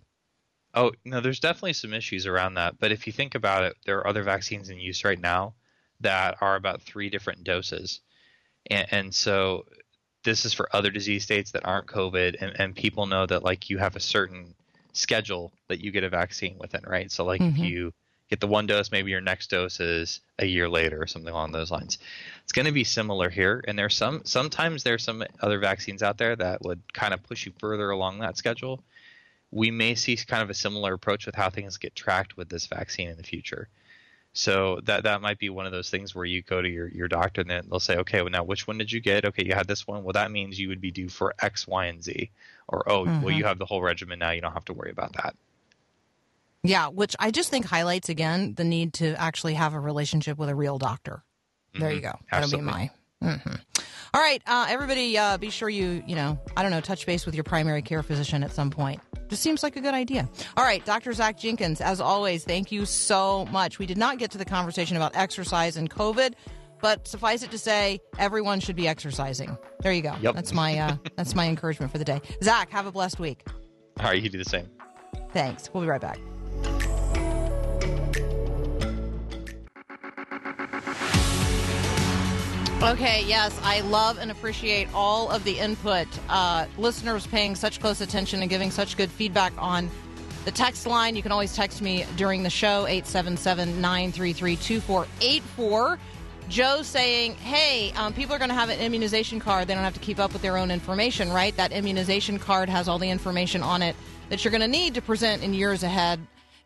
Oh, 0.73 0.91
no, 1.03 1.19
there's 1.19 1.39
definitely 1.39 1.73
some 1.73 1.93
issues 1.93 2.25
around 2.25 2.53
that. 2.53 2.79
But 2.79 2.91
if 2.91 3.05
you 3.05 3.13
think 3.13 3.35
about 3.35 3.63
it, 3.63 3.75
there 3.85 3.97
are 3.97 4.07
other 4.07 4.23
vaccines 4.23 4.69
in 4.69 4.79
use 4.79 5.03
right 5.03 5.19
now 5.19 5.53
that 5.99 6.37
are 6.41 6.55
about 6.55 6.81
three 6.81 7.09
different 7.09 7.43
doses. 7.43 7.99
And, 8.69 8.87
and 8.91 9.15
so 9.15 9.65
this 10.23 10.45
is 10.45 10.53
for 10.53 10.73
other 10.75 10.89
disease 10.89 11.23
states 11.23 11.51
that 11.51 11.65
aren't 11.65 11.87
COVID. 11.87 12.37
And, 12.39 12.59
and 12.59 12.75
people 12.75 13.05
know 13.05 13.25
that, 13.25 13.43
like, 13.43 13.69
you 13.69 13.79
have 13.79 13.95
a 13.95 13.99
certain 13.99 14.53
schedule 14.93 15.51
that 15.67 15.81
you 15.81 15.91
get 15.91 16.03
a 16.03 16.09
vaccine 16.09 16.57
within, 16.57 16.83
right? 16.87 17.11
So, 17.11 17.25
like, 17.25 17.41
Mhm. 17.41 17.49
if 17.51 17.59
you 17.59 17.93
get 18.29 18.39
the 18.39 18.47
one 18.47 18.65
dose, 18.65 18.91
maybe 18.91 19.11
your 19.11 19.19
next 19.19 19.49
dose 19.49 19.81
is 19.81 20.21
a 20.39 20.45
year 20.45 20.69
later 20.69 21.01
or 21.01 21.07
something 21.07 21.33
along 21.33 21.51
those 21.51 21.69
lines. 21.69 21.97
It's 22.43 22.53
going 22.53 22.65
to 22.65 22.71
be 22.71 22.85
similar 22.85 23.29
here. 23.29 23.61
And 23.67 23.77
there's 23.77 23.95
some, 23.97 24.21
sometimes 24.23 24.83
there's 24.83 25.03
some 25.03 25.23
other 25.41 25.59
vaccines 25.59 26.01
out 26.01 26.17
there 26.17 26.35
that 26.37 26.61
would 26.61 26.93
kind 26.93 27.13
of 27.13 27.23
push 27.23 27.45
you 27.45 27.51
further 27.59 27.89
along 27.89 28.19
that 28.19 28.37
schedule 28.37 28.81
we 29.51 29.69
may 29.69 29.95
see 29.95 30.15
kind 30.15 30.41
of 30.41 30.49
a 30.49 30.53
similar 30.53 30.93
approach 30.93 31.25
with 31.25 31.35
how 31.35 31.49
things 31.49 31.77
get 31.77 31.95
tracked 31.95 32.37
with 32.37 32.49
this 32.49 32.67
vaccine 32.67 33.09
in 33.09 33.17
the 33.17 33.23
future. 33.23 33.67
So 34.33 34.79
that 34.83 35.03
that 35.03 35.21
might 35.21 35.39
be 35.39 35.49
one 35.49 35.65
of 35.65 35.73
those 35.73 35.89
things 35.89 36.15
where 36.15 36.23
you 36.23 36.41
go 36.41 36.61
to 36.61 36.69
your, 36.69 36.87
your 36.87 37.09
doctor 37.09 37.41
and 37.41 37.49
then 37.49 37.67
they'll 37.69 37.81
say, 37.81 37.97
okay, 37.97 38.21
well 38.21 38.31
now 38.31 38.43
which 38.43 38.65
one 38.65 38.77
did 38.77 38.91
you 38.91 39.01
get? 39.01 39.25
Okay, 39.25 39.45
you 39.45 39.53
had 39.53 39.67
this 39.67 39.85
one. 39.85 40.03
Well, 40.03 40.13
that 40.13 40.31
means 40.31 40.57
you 40.57 40.69
would 40.69 40.79
be 40.79 40.91
due 40.91 41.09
for 41.09 41.35
X, 41.41 41.67
Y, 41.67 41.85
and 41.85 42.01
Z. 42.01 42.31
Or 42.69 42.89
oh, 42.89 43.03
well 43.21 43.31
you 43.31 43.43
have 43.43 43.59
the 43.59 43.65
whole 43.65 43.81
regimen 43.81 44.19
now. 44.19 44.31
You 44.31 44.39
don't 44.39 44.53
have 44.53 44.65
to 44.65 44.73
worry 44.73 44.91
about 44.91 45.13
that. 45.13 45.35
Yeah, 46.63 46.87
which 46.87 47.15
I 47.19 47.31
just 47.31 47.49
think 47.49 47.65
highlights 47.65 48.07
again 48.07 48.53
the 48.55 48.63
need 48.63 48.93
to 48.95 49.19
actually 49.19 49.55
have 49.55 49.73
a 49.73 49.79
relationship 49.79 50.37
with 50.37 50.47
a 50.47 50.55
real 50.55 50.77
doctor. 50.77 51.23
There 51.73 51.91
you 51.91 52.01
go. 52.01 52.13
That'll 52.31 52.49
be 52.49 52.59
Absolutely. 52.59 52.91
my. 53.21 53.37
hmm 53.37 53.55
All 54.13 54.21
right, 54.21 54.41
uh, 54.45 54.67
everybody, 54.69 55.17
uh, 55.17 55.37
be 55.37 55.49
sure 55.49 55.69
you 55.69 56.03
you 56.07 56.15
know 56.15 56.39
I 56.55 56.61
don't 56.61 56.71
know 56.71 56.79
touch 56.79 57.05
base 57.05 57.25
with 57.25 57.35
your 57.35 57.43
primary 57.43 57.81
care 57.81 58.03
physician 58.03 58.43
at 58.43 58.53
some 58.53 58.69
point. 58.69 59.01
Just 59.31 59.43
seems 59.43 59.63
like 59.63 59.77
a 59.77 59.81
good 59.81 59.93
idea. 59.93 60.27
All 60.57 60.65
right, 60.65 60.83
Dr. 60.83 61.13
Zach 61.13 61.39
Jenkins, 61.39 61.79
as 61.79 62.01
always, 62.01 62.43
thank 62.43 62.69
you 62.69 62.85
so 62.85 63.45
much. 63.45 63.79
We 63.79 63.85
did 63.85 63.97
not 63.97 64.17
get 64.17 64.29
to 64.31 64.37
the 64.37 64.43
conversation 64.43 64.97
about 64.97 65.15
exercise 65.15 65.77
and 65.77 65.89
COVID, 65.89 66.33
but 66.81 67.07
suffice 67.07 67.41
it 67.41 67.49
to 67.51 67.57
say, 67.57 68.01
everyone 68.19 68.59
should 68.59 68.75
be 68.75 68.89
exercising. 68.89 69.57
There 69.79 69.93
you 69.93 70.01
go. 70.01 70.13
Yep. 70.21 70.35
That's 70.35 70.51
my 70.51 70.77
uh, 70.77 70.97
that's 71.15 71.33
my 71.33 71.47
encouragement 71.47 71.93
for 71.93 71.97
the 71.97 72.03
day. 72.03 72.19
Zach, 72.43 72.71
have 72.71 72.87
a 72.87 72.91
blessed 72.91 73.21
week. 73.21 73.45
All 74.01 74.07
right, 74.07 74.21
you 74.21 74.27
do 74.27 74.37
the 74.37 74.43
same. 74.43 74.69
Thanks. 75.31 75.69
We'll 75.73 75.81
be 75.81 75.87
right 75.87 76.01
back. 76.01 76.19
Okay, 82.83 83.23
yes, 83.27 83.57
I 83.61 83.81
love 83.81 84.17
and 84.17 84.31
appreciate 84.31 84.91
all 84.91 85.29
of 85.29 85.43
the 85.43 85.59
input. 85.59 86.07
Uh, 86.27 86.65
listeners 86.79 87.27
paying 87.27 87.53
such 87.53 87.79
close 87.79 88.01
attention 88.01 88.41
and 88.41 88.49
giving 88.49 88.71
such 88.71 88.97
good 88.97 89.11
feedback 89.11 89.53
on 89.59 89.87
the 90.45 90.51
text 90.51 90.87
line. 90.87 91.15
You 91.15 91.21
can 91.21 91.31
always 91.31 91.55
text 91.55 91.83
me 91.83 92.07
during 92.17 92.41
the 92.41 92.49
show, 92.49 92.87
877 92.87 93.79
933 93.79 94.55
2484. 94.55 95.99
Joe 96.49 96.81
saying, 96.81 97.35
hey, 97.35 97.91
um, 97.91 98.13
people 98.13 98.33
are 98.33 98.39
going 98.39 98.49
to 98.49 98.55
have 98.55 98.69
an 98.69 98.79
immunization 98.79 99.39
card. 99.39 99.67
They 99.67 99.75
don't 99.75 99.83
have 99.83 99.93
to 99.93 99.99
keep 99.99 100.17
up 100.17 100.33
with 100.33 100.41
their 100.41 100.57
own 100.57 100.71
information, 100.71 101.31
right? 101.31 101.55
That 101.57 101.71
immunization 101.71 102.39
card 102.39 102.67
has 102.67 102.87
all 102.87 102.97
the 102.97 103.11
information 103.11 103.61
on 103.61 103.83
it 103.83 103.95
that 104.29 104.43
you're 104.43 104.51
going 104.51 104.61
to 104.61 104.67
need 104.67 104.95
to 104.95 105.03
present 105.03 105.43
in 105.43 105.53
years 105.53 105.83
ahead. 105.83 106.19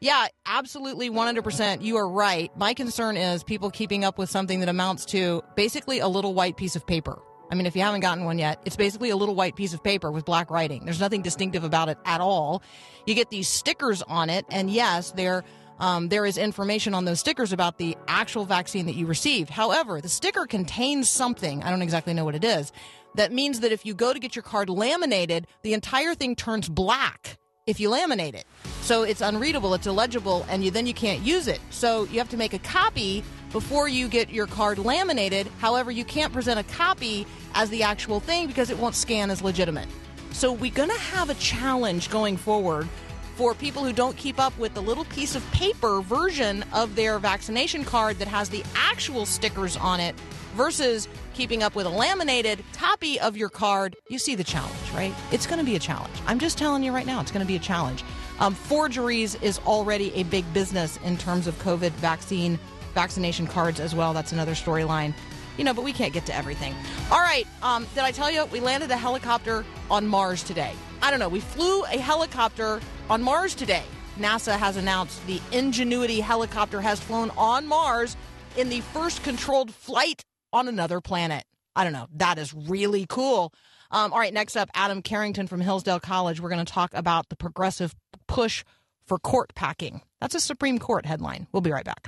Yeah, 0.06 0.28
absolutely 0.46 1.10
100%. 1.10 1.82
You 1.82 1.98
are 1.98 2.08
right. 2.08 2.56
My 2.56 2.76
concern 2.76 3.18
is 3.18 3.44
people 3.44 3.72
keeping 3.72 4.06
up 4.06 4.20
with 4.20 4.30
something 4.30 4.60
that 4.60 4.70
amounts 4.70 5.04
to 5.06 5.42
basically 5.56 5.98
a 5.98 6.08
little 6.08 6.36
white 6.36 6.58
piece 6.58 6.76
of 6.76 6.86
paper. 6.86 7.20
I 7.50 7.56
mean, 7.56 7.66
if 7.66 7.76
you 7.76 7.82
haven't 7.82 8.02
gotten 8.02 8.24
one 8.24 8.38
yet, 8.38 8.62
it's 8.66 8.76
basically 8.76 9.10
a 9.10 9.16
little 9.16 9.34
white 9.34 9.56
piece 9.56 9.74
of 9.74 9.84
paper 9.84 10.12
with 10.12 10.24
black 10.24 10.52
writing. 10.52 10.86
There's 10.86 11.00
nothing 11.00 11.24
distinctive 11.24 11.64
about 11.64 11.90
it 11.90 11.98
at 12.06 12.22
all. 12.22 12.62
You 13.08 13.16
get 13.16 13.32
these 13.32 13.48
stickers 13.48 14.04
on 14.04 14.30
it, 14.30 14.46
and 14.52 14.70
yes, 14.70 15.10
there 15.10 15.44
um, 15.80 16.10
there 16.10 16.28
is 16.28 16.38
information 16.38 16.94
on 16.94 17.06
those 17.06 17.20
stickers 17.20 17.52
about 17.52 17.80
the 17.80 17.98
actual 18.08 18.46
vaccine 18.46 18.86
that 18.86 18.94
you 18.94 19.08
received. 19.08 19.50
However, 19.50 20.02
the 20.02 20.10
sticker 20.10 20.46
contains 20.46 21.10
something. 21.10 21.64
I 21.64 21.72
don't 21.72 21.82
exactly 21.82 22.14
know 22.14 22.26
what 22.26 22.36
it 22.36 22.44
is. 22.44 22.72
That 23.16 23.32
means 23.32 23.62
that 23.62 23.72
if 23.72 23.88
you 23.88 23.96
go 23.96 24.14
to 24.14 24.20
get 24.20 24.36
your 24.36 24.44
card 24.44 24.70
laminated, 24.70 25.48
the 25.64 25.74
entire 25.74 26.14
thing 26.14 26.36
turns 26.36 26.70
black 26.70 27.40
if 27.68 27.80
you 27.80 27.90
laminate 27.90 28.36
it. 28.36 28.46
So 28.82 29.02
it's 29.02 29.22
unreadable, 29.22 29.74
it's 29.74 29.88
illegible, 29.88 30.46
and 30.50 30.64
you 30.64 30.70
then 30.70 30.86
you 30.86 30.94
can't 30.94 31.22
use 31.22 31.48
it. 31.48 31.60
So 31.72 32.04
you 32.06 32.20
have 32.20 32.30
to 32.30 32.38
make 32.38 32.54
a 32.54 32.60
copy 32.60 33.24
before 33.52 33.88
you 33.88 34.08
get 34.08 34.30
your 34.30 34.46
card 34.46 34.78
laminated. 34.78 35.48
However, 35.58 35.90
you 35.90 36.06
can't 36.06 36.32
present 36.32 36.60
a 36.60 36.64
copy 36.76 37.26
as 37.56 37.72
the 37.72 37.82
actual 37.82 38.20
thing 38.20 38.46
because 38.46 38.70
it 38.70 38.78
won't 38.78 38.94
scan 38.94 39.32
as 39.32 39.42
legitimate. 39.42 39.88
So 40.32 40.52
we're 40.52 40.72
going 40.72 40.90
to 40.90 41.00
have 41.00 41.32
a 41.32 41.34
challenge 41.36 42.12
going 42.12 42.38
forward 42.38 42.88
for 43.36 43.56
people 43.56 43.84
who 43.84 43.94
don't 43.94 44.16
keep 44.16 44.40
up 44.40 44.56
with 44.60 44.76
the 44.76 44.82
little 44.82 45.06
piece 45.06 45.34
of 45.34 45.52
paper 45.52 46.02
version 46.02 46.64
of 46.72 46.96
their 46.96 47.18
vaccination 47.18 47.84
card 47.84 48.20
that 48.20 48.28
has 48.28 48.48
the 48.48 48.64
actual 48.76 49.26
stickers 49.26 49.76
on 49.76 50.00
it 50.00 50.14
versus 50.56 51.08
keeping 51.34 51.62
up 51.62 51.76
with 51.76 51.86
a 51.86 51.90
laminated 51.90 52.64
copy 52.74 53.20
of 53.20 53.38
your 53.38 53.50
card. 53.50 53.96
You 54.10 54.18
see 54.18 54.36
the 54.36 54.44
challenge, 54.44 54.92
right? 54.94 55.14
It's 55.32 55.46
going 55.46 55.60
to 55.60 55.66
be 55.66 55.76
a 55.76 55.80
challenge. 55.80 56.14
I'm 56.26 56.40
just 56.40 56.58
telling 56.58 56.82
you 56.84 56.92
right 56.92 57.06
now, 57.06 57.22
it's 57.22 57.32
going 57.32 57.46
to 57.46 57.48
be 57.48 57.58
a 57.58 57.60
challenge. 57.60 58.04
Um, 58.40 58.54
forgeries 58.54 59.36
is 59.36 59.60
already 59.60 60.14
a 60.16 60.24
big 60.24 60.52
business 60.54 60.98
in 61.04 61.18
terms 61.18 61.48
of 61.48 61.58
COVID 61.60 61.92
vaccine 61.92 62.58
vaccination 62.94 63.46
cards 63.46 63.80
as 63.80 63.94
well. 63.94 64.14
That's 64.14 64.32
another 64.32 64.54
storyline. 64.54 65.14
You 65.58 65.64
know, 65.64 65.74
but 65.74 65.84
we 65.84 65.94
can't 65.94 66.14
get 66.14 66.26
to 66.26 66.36
everything. 66.36 66.74
All 67.12 67.20
right. 67.20 67.48
Um, 67.62 67.86
did 67.94 68.04
I 68.04 68.12
tell 68.12 68.30
you 68.30 68.46
we 68.46 68.60
landed 68.60 68.92
a 68.92 68.98
helicopter 68.98 69.66
on 69.90 70.06
Mars 70.06 70.44
today? 70.44 70.74
I 71.02 71.12
don't 71.12 71.20
know. 71.20 71.30
We 71.30 71.40
flew 71.40 71.84
a 71.86 71.98
helicopter 71.98 72.82
on 73.10 73.22
Mars 73.22 73.56
today. 73.56 73.84
NASA 74.18 74.58
has 74.58 74.78
announced 74.78 75.26
the 75.28 75.42
Ingenuity 75.52 76.20
helicopter 76.20 76.82
has 76.82 77.00
flown 77.00 77.32
on 77.38 77.68
Mars 77.68 78.18
in 78.58 78.70
the 78.70 78.82
first 78.82 79.24
controlled 79.24 79.74
flight 79.74 80.24
on 80.56 80.68
another 80.68 81.02
planet. 81.02 81.44
I 81.76 81.84
don't 81.84 81.94
know. 81.94 82.08
That 82.16 82.38
is 82.38 82.54
really 82.54 83.06
cool. 83.08 83.54
Um, 83.92 84.14
all 84.14 84.20
right, 84.20 84.34
next 84.34 84.56
up, 84.56 84.70
Adam 84.74 85.02
Carrington 85.02 85.48
from 85.48 85.62
Hillsdale 85.62 86.00
College. 86.00 86.40
We're 86.40 86.50
going 86.50 86.66
to 86.66 86.74
talk 86.74 86.92
about 86.94 87.30
the 87.30 87.36
progressive 87.36 87.94
push 88.28 88.64
for 89.06 89.20
court 89.20 89.54
packing. 89.54 90.02
That's 90.22 90.34
a 90.34 90.40
Supreme 90.40 90.80
Court 90.80 91.06
headline. 91.06 91.48
We'll 91.52 91.62
be 91.62 91.72
right 91.72 91.86
back. 91.86 92.08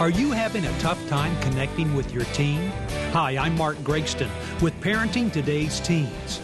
Are 0.00 0.10
you 0.10 0.32
having 0.32 0.66
a 0.66 0.78
tough 0.78 1.08
time 1.08 1.40
connecting 1.40 1.94
with 1.94 2.12
your 2.12 2.24
teen? 2.26 2.70
Hi, 3.12 3.38
I'm 3.38 3.56
Mark 3.56 3.76
Gregston 3.78 4.28
with 4.60 4.78
Parenting 4.80 5.32
Today's 5.32 5.80
Teens. 5.80 6.40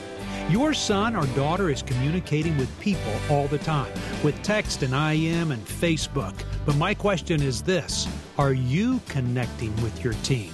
Your 0.48 0.72
son 0.72 1.14
or 1.16 1.26
daughter 1.36 1.70
is 1.70 1.82
communicating 1.82 2.56
with 2.56 2.80
people 2.80 3.12
all 3.28 3.48
the 3.48 3.58
time 3.58 3.92
with 4.24 4.40
text 4.42 4.82
and 4.82 4.94
IM 4.94 5.52
and 5.52 5.66
Facebook. 5.66 6.34
But 6.64 6.76
my 6.76 6.94
question 6.94 7.42
is 7.42 7.62
this 7.62 8.08
Are 8.38 8.52
you 8.52 9.00
connecting 9.08 9.74
with 9.82 10.02
your 10.02 10.14
teen? 10.22 10.52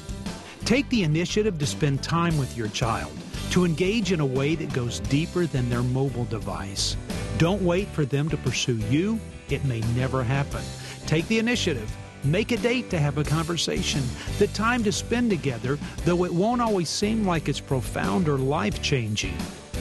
Take 0.69 0.91
the 0.91 1.03
initiative 1.03 1.59
to 1.61 1.67
spend 1.67 2.03
time 2.03 2.37
with 2.37 2.55
your 2.55 2.69
child, 2.69 3.11
to 3.53 3.65
engage 3.65 4.13
in 4.13 4.21
a 4.21 4.27
way 4.27 4.55
that 4.55 4.71
goes 4.75 5.01
deeper 5.01 5.47
than 5.47 5.71
their 5.71 5.83
mobile 5.83 6.27
device. 6.27 6.95
Don't 7.39 7.63
wait 7.63 7.89
for 7.89 8.05
them 8.05 8.29
to 8.29 8.37
pursue 8.37 8.77
you, 8.91 9.19
it 9.49 9.65
may 9.65 9.81
never 9.97 10.23
happen. 10.23 10.61
Take 11.07 11.27
the 11.29 11.39
initiative. 11.39 11.91
Make 12.23 12.53
a 12.53 12.59
date 12.59 12.91
to 12.91 12.99
have 12.99 13.17
a 13.17 13.25
conversation, 13.25 14.03
the 14.39 14.49
time 14.49 14.85
to 14.85 14.93
spend 14.93 15.31
together, 15.31 15.79
though 16.05 16.25
it 16.25 16.35
won't 16.35 16.61
always 16.61 16.91
seem 16.91 17.27
like 17.27 17.49
it's 17.49 17.61
profound 17.61 18.29
or 18.29 18.37
life 18.37 18.83
changing. 18.83 19.39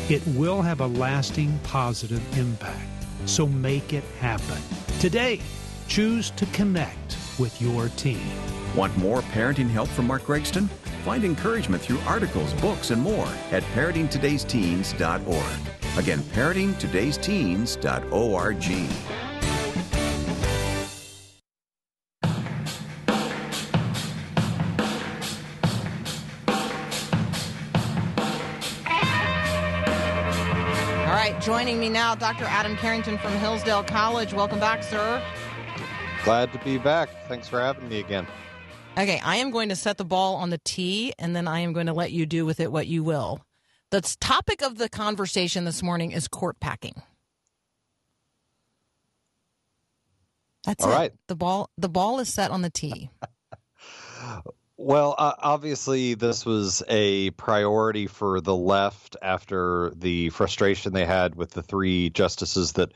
It 0.08 0.26
will 0.26 0.62
have 0.62 0.80
a 0.80 0.88
lasting 0.88 1.60
positive 1.64 2.24
impact. 2.38 2.80
So 3.26 3.46
make 3.46 3.92
it 3.92 4.06
happen. 4.22 4.62
Today, 5.02 5.42
choose 5.90 6.32
to 6.32 6.46
connect 6.46 7.18
with 7.38 7.62
your 7.62 7.90
teen. 7.90 8.32
Want 8.78 8.96
more 8.98 9.22
parenting 9.22 9.70
help 9.72 9.90
from 9.90 10.06
Mark 10.06 10.22
Gregston? 10.22 10.68
Find 11.04 11.24
encouragement 11.24 11.82
through 11.82 11.98
articles, 12.06 12.54
books, 12.62 12.92
and 12.92 13.02
more 13.02 13.28
at 13.50 13.64
parentingtodaysteens.org. 13.74 15.98
Again, 15.98 16.20
parentingtodaysteens.org. 16.20 18.64
All 31.00 31.16
right, 31.16 31.36
joining 31.42 31.80
me 31.80 31.90
now, 31.90 32.14
Dr. 32.14 32.46
Adam 32.46 32.76
Carrington 32.76 33.18
from 33.18 33.34
Hillsdale 33.40 33.86
College. 33.86 34.36
Welcome 34.36 34.60
back, 34.60 34.84
sir. 34.84 35.20
Glad 36.24 36.54
to 36.54 36.60
be 36.60 36.78
back. 36.78 37.10
Thanks 37.28 37.48
for 37.48 37.60
having 37.60 37.90
me 37.90 38.02
again. 38.02 38.28
Okay, 38.98 39.22
I 39.24 39.36
am 39.36 39.52
going 39.52 39.70
to 39.70 39.76
set 39.76 39.98
the 39.98 40.06
ball 40.06 40.38
on 40.38 40.50
the 40.50 40.58
tee, 40.58 41.14
and 41.20 41.36
then 41.36 41.48
I 41.48 41.60
am 41.60 41.72
going 41.72 41.86
to 41.86 41.94
let 41.94 42.12
you 42.12 42.26
do 42.26 42.46
with 42.48 42.60
it 42.60 42.72
what 42.72 42.88
you 42.88 43.04
will. 43.04 43.46
The 43.92 44.02
topic 44.20 44.64
of 44.64 44.80
the 44.80 44.90
conversation 44.90 45.66
this 45.66 45.84
morning 45.84 46.12
is 46.12 46.28
court 46.28 46.60
packing. 46.60 47.02
That's 50.66 50.84
All 50.84 50.92
it. 50.92 50.96
right. 50.96 51.14
The 51.28 51.36
ball 51.36 51.70
the 51.78 51.88
ball 51.88 52.20
is 52.20 52.34
set 52.34 52.52
on 52.52 52.62
the 52.62 52.70
tee. 52.70 53.10
Well, 54.80 55.16
uh, 55.18 55.34
obviously, 55.40 56.14
this 56.14 56.46
was 56.46 56.84
a 56.88 57.32
priority 57.32 58.06
for 58.06 58.42
the 58.42 58.56
left 58.56 59.18
after 59.24 59.92
the 59.96 60.30
frustration 60.30 60.94
they 60.94 61.06
had 61.06 61.34
with 61.34 61.50
the 61.50 61.64
three 61.64 62.12
justices 62.12 62.74
that 62.74 62.92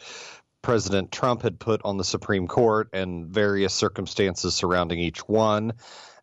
President 0.61 1.11
Trump 1.11 1.41
had 1.41 1.59
put 1.59 1.81
on 1.83 1.97
the 1.97 2.03
Supreme 2.03 2.47
Court 2.47 2.89
and 2.93 3.27
various 3.27 3.73
circumstances 3.73 4.53
surrounding 4.53 4.99
each 4.99 5.27
one. 5.27 5.73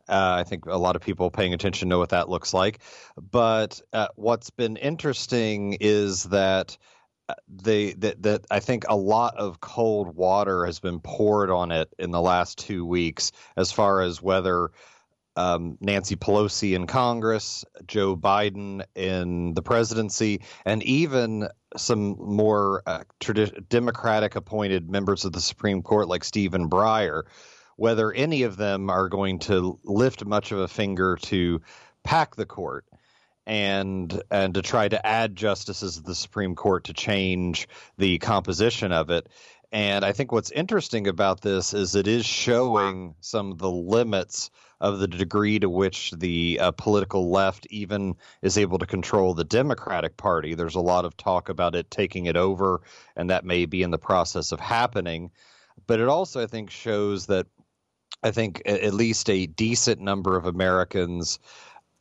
Uh, 0.09 0.37
I 0.41 0.45
think 0.45 0.67
a 0.67 0.79
lot 0.79 0.97
of 0.97 1.03
people 1.03 1.31
paying 1.31 1.53
attention 1.53 1.89
know 1.89 1.99
what 1.99 2.11
that 2.11 2.29
looks 2.29 2.55
like. 2.55 2.81
But 3.17 3.81
uh, 3.93 4.09
what's 4.17 4.51
been 4.51 4.77
interesting 4.77 5.77
is 5.81 6.25
that 6.25 6.79
uh, 7.29 7.35
they 7.49 7.93
that 7.95 8.23
that 8.23 8.47
I 8.51 8.61
think 8.61 8.85
a 8.89 8.97
lot 8.97 9.37
of 9.37 9.61
cold 9.61 10.17
water 10.17 10.65
has 10.65 10.81
been 10.81 11.01
poured 11.01 11.51
on 11.51 11.73
it 11.73 11.93
in 11.99 12.11
the 12.11 12.23
last 12.23 12.59
two 12.59 12.87
weeks 12.87 13.33
as 13.55 13.71
far 13.71 14.01
as 14.01 14.23
whether 14.23 14.71
um, 15.37 15.79
Nancy 15.81 16.17
Pelosi 16.17 16.75
in 16.75 16.87
Congress, 16.87 17.65
Joe 17.87 18.17
Biden 18.17 18.83
in 18.95 19.55
the 19.55 19.63
presidency, 19.63 20.41
and 20.65 20.83
even 20.83 21.49
some 21.77 22.17
more 22.19 22.83
uh, 22.87 23.05
tradi- 23.21 23.69
Democratic 23.69 24.37
appointed 24.37 24.91
members 24.91 25.25
of 25.25 25.33
the 25.33 25.41
Supreme 25.41 25.83
Court 25.83 26.09
like 26.09 26.25
Stephen 26.25 26.69
Breyer, 26.71 27.25
whether 27.77 28.13
any 28.13 28.43
of 28.43 28.57
them 28.57 28.91
are 28.91 29.09
going 29.09 29.39
to 29.41 29.79
lift 29.85 30.25
much 30.25 30.53
of 30.53 30.59
a 30.59 30.69
finger 30.69 31.17
to 31.23 31.61
pack 32.05 32.37
the 32.37 32.47
court 32.47 32.85
and 33.47 34.23
and 34.31 34.55
to 34.55 34.63
try 34.63 34.89
to 34.89 35.07
add 35.07 35.35
justices 35.35 35.97
to 35.97 36.03
the 36.03 36.15
Supreme 36.15 36.55
Court 36.55 36.85
to 36.85 36.93
change 36.93 37.69
the 37.97 38.19
composition 38.19 38.93
of 38.93 39.11
it. 39.11 39.29
And 39.73 40.05
I 40.05 40.13
think 40.13 40.33
what's 40.33 40.51
interesting 40.51 41.09
about 41.09 41.41
this 41.41 41.75
is 41.75 41.95
it 41.95 42.07
is 42.07 42.25
showing 42.25 43.15
some 43.21 43.53
of 43.53 43.59
the 43.59 43.71
limits 43.71 44.51
of 44.81 44.99
the 44.99 45.09
degree 45.09 45.59
to 45.59 45.69
which 45.69 46.13
the 46.13 46.59
uh, 46.61 46.71
political 46.73 47.31
left 47.31 47.67
even 47.71 48.15
is 48.43 48.57
able 48.57 48.79
to 48.79 48.87
control 48.87 49.35
the 49.35 49.45
Democratic 49.45 50.17
Party. 50.17 50.55
There's 50.55 50.77
a 50.77 50.81
lot 50.81 51.05
of 51.05 51.17
talk 51.17 51.49
about 51.49 51.75
it 51.75 51.91
taking 51.91 52.27
it 52.27 52.37
over, 52.37 52.81
and 53.17 53.31
that 53.31 53.45
may 53.45 53.67
be 53.67 53.83
in 53.83 53.91
the 53.91 53.99
process 53.99 54.53
of 54.53 54.61
happening. 54.61 55.31
But 55.87 56.01
it 56.01 56.09
also, 56.09 56.43
I 56.43 56.47
think, 56.47 56.71
shows 56.71 57.27
that 57.27 57.47
I 58.23 58.31
think 58.31 58.63
at 58.67 58.95
least 58.95 59.31
a 59.31 59.47
decent 59.47 60.01
number 60.01 60.37
of 60.37 60.47
Americans 60.47 61.39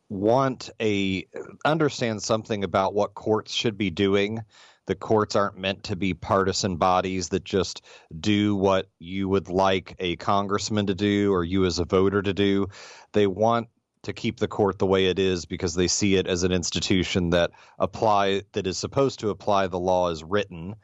want 0.09 0.69
a 0.81 1.27
understand 1.65 2.23
something 2.23 2.63
about 2.63 2.93
what 2.93 3.13
courts 3.13 3.53
should 3.53 3.77
be 3.77 3.89
doing. 3.89 4.43
The 4.87 4.95
courts 4.95 5.35
aren't 5.35 5.57
meant 5.57 5.83
to 5.83 5.95
be 5.95 6.13
partisan 6.13 6.77
bodies 6.77 7.29
that 7.29 7.43
just 7.43 7.83
do 8.19 8.55
what 8.55 8.89
you 8.99 9.29
would 9.29 9.49
like 9.49 9.95
a 9.99 10.15
congressman 10.15 10.87
to 10.87 10.95
do 10.95 11.31
or 11.33 11.43
you 11.43 11.65
as 11.65 11.77
a 11.77 11.85
voter 11.85 12.21
to 12.21 12.33
do. 12.33 12.67
They 13.11 13.27
want 13.27 13.67
to 14.03 14.13
keep 14.13 14.39
the 14.39 14.47
court 14.47 14.79
the 14.79 14.85
way 14.85 15.07
it 15.07 15.19
is 15.19 15.45
because 15.45 15.75
they 15.75 15.87
see 15.87 16.15
it 16.15 16.27
as 16.27 16.43
an 16.43 16.51
institution 16.51 17.29
that 17.31 17.51
apply 17.77 18.43
that 18.53 18.65
is 18.65 18.77
supposed 18.77 19.19
to 19.19 19.29
apply 19.29 19.67
the 19.67 19.79
law 19.79 20.09
as 20.09 20.23
written 20.23 20.75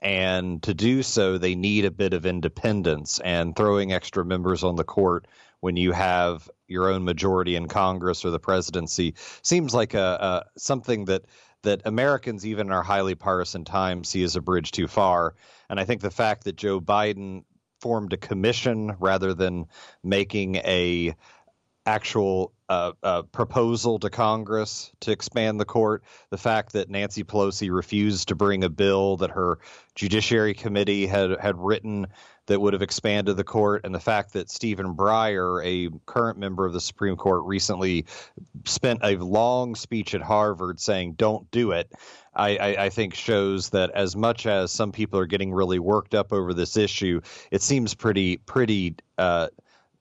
and 0.00 0.62
to 0.62 0.72
do 0.74 1.02
so 1.02 1.38
they 1.38 1.56
need 1.56 1.84
a 1.84 1.90
bit 1.90 2.12
of 2.12 2.24
independence 2.24 3.18
and 3.24 3.56
throwing 3.56 3.92
extra 3.92 4.24
members 4.24 4.62
on 4.62 4.76
the 4.76 4.84
court 4.84 5.26
when 5.60 5.76
you 5.76 5.90
have 5.90 6.48
your 6.68 6.88
own 6.88 7.02
majority 7.04 7.56
in 7.56 7.66
Congress 7.66 8.24
or 8.24 8.30
the 8.30 8.38
presidency 8.38 9.14
seems 9.42 9.74
like 9.74 9.94
a, 9.94 10.44
a 10.54 10.58
something 10.60 11.06
that 11.06 11.24
that 11.62 11.82
Americans, 11.84 12.46
even 12.46 12.68
in 12.68 12.72
our 12.72 12.82
highly 12.82 13.14
partisan 13.14 13.64
times, 13.64 14.08
see 14.08 14.22
as 14.22 14.36
a 14.36 14.40
bridge 14.40 14.70
too 14.70 14.86
far. 14.86 15.34
And 15.68 15.78
I 15.78 15.84
think 15.84 16.00
the 16.00 16.10
fact 16.10 16.44
that 16.44 16.56
Joe 16.56 16.80
Biden 16.80 17.44
formed 17.80 18.12
a 18.12 18.16
commission 18.16 18.96
rather 18.98 19.34
than 19.34 19.66
making 20.02 20.56
a 20.56 21.14
actual 21.86 22.52
uh, 22.68 22.92
uh, 23.02 23.22
proposal 23.22 23.98
to 23.98 24.10
Congress 24.10 24.92
to 25.00 25.10
expand 25.10 25.58
the 25.58 25.64
court, 25.64 26.04
the 26.30 26.36
fact 26.36 26.74
that 26.74 26.90
Nancy 26.90 27.24
Pelosi 27.24 27.74
refused 27.74 28.28
to 28.28 28.34
bring 28.34 28.62
a 28.62 28.68
bill 28.68 29.16
that 29.16 29.30
her 29.30 29.58
Judiciary 29.94 30.52
Committee 30.54 31.06
had 31.06 31.30
had 31.40 31.56
written 31.56 32.08
that 32.48 32.60
would 32.60 32.72
have 32.72 32.82
expanded 32.82 33.36
the 33.36 33.44
court, 33.44 33.82
and 33.84 33.94
the 33.94 34.00
fact 34.00 34.32
that 34.32 34.50
Stephen 34.50 34.94
Breyer, 34.94 35.62
a 35.64 35.90
current 36.06 36.38
member 36.38 36.66
of 36.66 36.72
the 36.72 36.80
Supreme 36.80 37.16
Court, 37.16 37.44
recently 37.44 38.06
spent 38.64 39.00
a 39.02 39.16
long 39.16 39.74
speech 39.74 40.14
at 40.14 40.22
Harvard 40.22 40.80
saying 40.80 41.12
"Don't 41.12 41.48
do 41.50 41.70
it." 41.70 41.92
I, 42.34 42.56
I, 42.56 42.84
I 42.84 42.88
think 42.88 43.14
shows 43.14 43.70
that 43.70 43.90
as 43.92 44.16
much 44.16 44.46
as 44.46 44.72
some 44.72 44.92
people 44.92 45.18
are 45.18 45.26
getting 45.26 45.52
really 45.52 45.78
worked 45.78 46.14
up 46.14 46.32
over 46.32 46.54
this 46.54 46.76
issue, 46.76 47.20
it 47.50 47.62
seems 47.62 47.94
pretty 47.94 48.38
pretty. 48.38 48.96
Uh, 49.16 49.48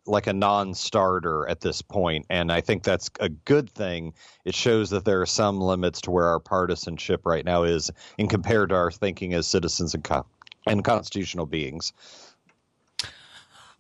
like 0.10 0.28
a 0.28 0.32
non-starter 0.32 1.46
at 1.50 1.60
this 1.60 1.82
point 1.82 2.26
and 2.30 2.50
i 2.50 2.62
think 2.62 2.82
that's 2.82 3.10
a 3.20 3.28
good 3.28 3.70
thing 3.70 4.14
it 4.46 4.56
shows 4.56 4.90
that 4.90 5.04
there 5.04 5.20
are 5.20 5.26
some 5.26 5.60
limits 5.60 6.00
to 6.00 6.12
where 6.12 6.28
our 6.28 6.40
partisanship 6.40 7.26
right 7.26 7.44
now 7.44 7.64
is 7.64 7.92
in 8.18 8.26
compared 8.26 8.70
to 8.70 8.76
our 8.76 8.90
thinking 8.90 9.34
as 9.34 9.46
citizens 9.46 9.94
and, 9.94 10.06
co- 10.06 10.26
and 10.66 10.86
constitutional 10.86 11.46
beings 11.46 11.92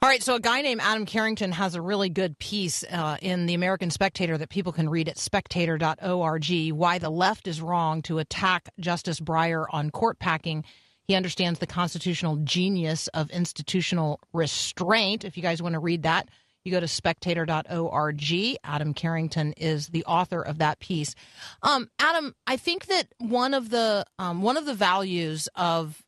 All 0.07 0.11
right, 0.11 0.23
so 0.23 0.35
a 0.35 0.39
guy 0.39 0.61
named 0.61 0.79
Adam 0.81 1.05
Carrington 1.05 1.51
has 1.51 1.75
a 1.75 1.81
really 1.81 2.07
good 2.07 2.39
piece 2.39 2.81
uh, 2.89 3.17
in 3.21 3.45
the 3.45 3.53
American 3.53 3.89
Spectator 3.89 4.37
that 4.37 4.47
people 4.47 4.71
can 4.71 4.87
read 4.87 5.09
at 5.09 5.17
spectator.org 5.17 6.71
why 6.71 6.97
the 6.97 7.09
left 7.09 7.45
is 7.45 7.59
wrong 7.59 8.01
to 8.03 8.19
attack 8.19 8.69
Justice 8.79 9.19
Breyer 9.19 9.65
on 9.69 9.91
court 9.91 10.17
packing. 10.17 10.63
He 11.09 11.15
understands 11.15 11.59
the 11.59 11.67
constitutional 11.67 12.37
genius 12.37 13.09
of 13.09 13.29
institutional 13.31 14.21
restraint. 14.31 15.25
If 15.25 15.35
you 15.35 15.43
guys 15.43 15.61
want 15.61 15.73
to 15.73 15.79
read 15.79 16.03
that, 16.03 16.29
you 16.63 16.71
go 16.71 16.79
to 16.79 16.87
spectator.org. 16.87 18.57
Adam 18.63 18.93
Carrington 18.93 19.53
is 19.57 19.89
the 19.89 20.05
author 20.05 20.41
of 20.41 20.59
that 20.59 20.79
piece. 20.79 21.15
Um, 21.63 21.89
Adam, 21.99 22.33
I 22.47 22.55
think 22.55 22.85
that 22.85 23.07
one 23.17 23.53
of 23.53 23.71
the 23.71 24.05
um, 24.19 24.41
one 24.41 24.55
of 24.55 24.65
the 24.65 24.73
values 24.73 25.49
of 25.55 26.01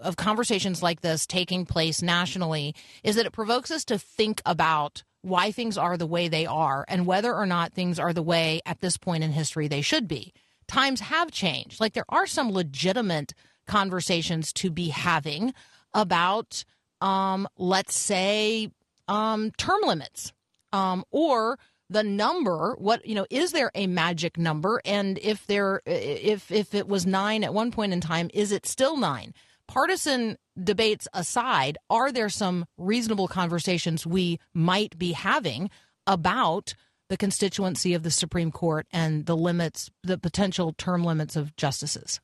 of 0.00 0.16
conversations 0.16 0.82
like 0.82 1.00
this 1.00 1.26
taking 1.26 1.66
place 1.66 2.02
nationally 2.02 2.74
is 3.02 3.16
that 3.16 3.26
it 3.26 3.32
provokes 3.32 3.70
us 3.70 3.84
to 3.86 3.98
think 3.98 4.40
about 4.44 5.02
why 5.22 5.50
things 5.50 5.78
are 5.78 5.96
the 5.96 6.06
way 6.06 6.28
they 6.28 6.46
are 6.46 6.84
and 6.88 7.06
whether 7.06 7.34
or 7.34 7.46
not 7.46 7.72
things 7.72 7.98
are 7.98 8.12
the 8.12 8.22
way 8.22 8.60
at 8.66 8.80
this 8.80 8.96
point 8.96 9.24
in 9.24 9.32
history 9.32 9.68
they 9.68 9.80
should 9.80 10.06
be. 10.06 10.32
Times 10.68 11.00
have 11.00 11.30
changed. 11.30 11.80
Like 11.80 11.94
there 11.94 12.04
are 12.08 12.26
some 12.26 12.50
legitimate 12.52 13.32
conversations 13.66 14.52
to 14.54 14.70
be 14.70 14.88
having 14.88 15.54
about, 15.94 16.64
um, 17.00 17.48
let's 17.56 17.96
say, 17.96 18.70
um, 19.08 19.50
term 19.52 19.80
limits 19.82 20.32
um, 20.72 21.04
or 21.10 21.58
the 21.90 22.02
number 22.02 22.74
what 22.78 23.04
you 23.06 23.14
know 23.14 23.26
is 23.28 23.52
there 23.52 23.70
a 23.74 23.86
magic 23.86 24.38
number 24.38 24.80
and 24.86 25.18
if 25.18 25.46
there 25.46 25.82
if 25.84 26.50
if 26.50 26.74
it 26.74 26.88
was 26.88 27.04
9 27.04 27.44
at 27.44 27.52
one 27.52 27.70
point 27.70 27.92
in 27.92 28.00
time 28.00 28.30
is 28.32 28.52
it 28.52 28.66
still 28.66 28.96
9 28.96 29.34
partisan 29.68 30.36
debates 30.62 31.08
aside 31.12 31.78
are 31.90 32.12
there 32.12 32.28
some 32.28 32.64
reasonable 32.78 33.28
conversations 33.28 34.06
we 34.06 34.38
might 34.52 34.98
be 34.98 35.12
having 35.12 35.70
about 36.06 36.74
the 37.08 37.16
constituency 37.16 37.94
of 37.94 38.02
the 38.02 38.10
Supreme 38.10 38.50
Court 38.50 38.86
and 38.92 39.26
the 39.26 39.36
limits 39.36 39.90
the 40.02 40.18
potential 40.18 40.74
term 40.76 41.04
limits 41.04 41.36
of 41.36 41.54
justices? 41.56 42.20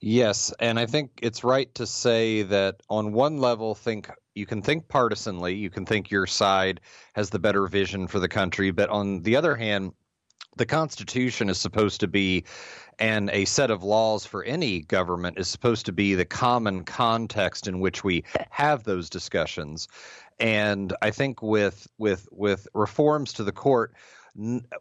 Yes, 0.00 0.52
and 0.60 0.78
I 0.78 0.86
think 0.86 1.18
it's 1.22 1.42
right 1.42 1.72
to 1.74 1.86
say 1.86 2.42
that 2.42 2.76
on 2.88 3.12
one 3.12 3.38
level, 3.38 3.74
think 3.74 4.08
you 4.34 4.46
can 4.46 4.62
think 4.62 4.88
partisanly, 4.88 5.56
you 5.56 5.70
can 5.70 5.84
think 5.84 6.10
your 6.10 6.26
side 6.26 6.80
has 7.14 7.30
the 7.30 7.40
better 7.40 7.66
vision 7.66 8.06
for 8.06 8.20
the 8.20 8.28
country, 8.28 8.70
but 8.70 8.88
on 8.90 9.22
the 9.22 9.36
other 9.36 9.56
hand, 9.56 9.92
the 10.56 10.66
Constitution 10.66 11.50
is 11.50 11.58
supposed 11.58 12.00
to 12.00 12.08
be, 12.08 12.44
and 12.98 13.30
a 13.30 13.44
set 13.44 13.70
of 13.70 13.82
laws 13.82 14.24
for 14.24 14.42
any 14.44 14.80
government 14.82 15.38
is 15.38 15.48
supposed 15.48 15.86
to 15.86 15.92
be 15.92 16.14
the 16.14 16.24
common 16.24 16.84
context 16.84 17.66
in 17.66 17.80
which 17.80 18.04
we 18.04 18.24
have 18.50 18.84
those 18.84 19.08
discussions. 19.08 19.88
And 20.40 20.94
I 21.02 21.10
think 21.10 21.42
with 21.42 21.88
with 21.98 22.28
with 22.30 22.68
reforms 22.74 23.32
to 23.34 23.44
the 23.44 23.52
court, 23.52 23.94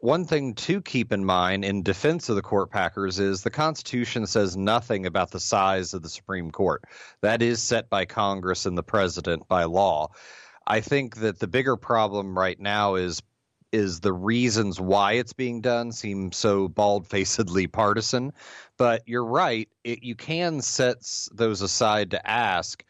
one 0.02 0.26
thing 0.26 0.54
to 0.54 0.82
keep 0.82 1.12
in 1.12 1.26
mind 1.26 1.66
in 1.66 1.82
defense 1.82 2.30
of 2.30 2.36
the 2.36 2.42
court 2.42 2.70
packers 2.70 3.18
is 3.18 3.42
the 3.42 3.50
Constitution 3.50 4.28
says 4.28 4.56
nothing 4.56 5.06
about 5.06 5.32
the 5.32 5.40
size 5.40 5.94
of 5.94 6.04
the 6.04 6.10
Supreme 6.10 6.52
Court. 6.52 6.84
That 7.22 7.42
is 7.42 7.62
set 7.62 7.90
by 7.90 8.06
Congress 8.06 8.68
and 8.68 8.78
the 8.78 8.84
president 8.84 9.48
by 9.48 9.64
law. 9.64 10.10
I 10.68 10.82
think 10.82 11.18
that 11.18 11.40
the 11.40 11.48
bigger 11.48 11.76
problem 11.76 12.38
right 12.38 12.60
now 12.60 12.96
is 12.96 13.22
is 13.72 14.00
the 14.00 14.14
reasons 14.14 14.80
why 14.80 15.14
it's 15.14 15.34
being 15.34 15.62
done 15.62 15.92
seem 15.92 16.32
so 16.32 16.68
bald-facedly 16.68 17.68
partisan. 17.68 18.34
But 18.78 19.04
you're 19.08 19.26
right; 19.26 19.70
it, 19.84 20.04
you 20.04 20.16
can 20.16 20.62
set 20.62 20.98
those 21.34 21.62
aside 21.62 22.12
to 22.12 22.30
ask: 22.30 22.84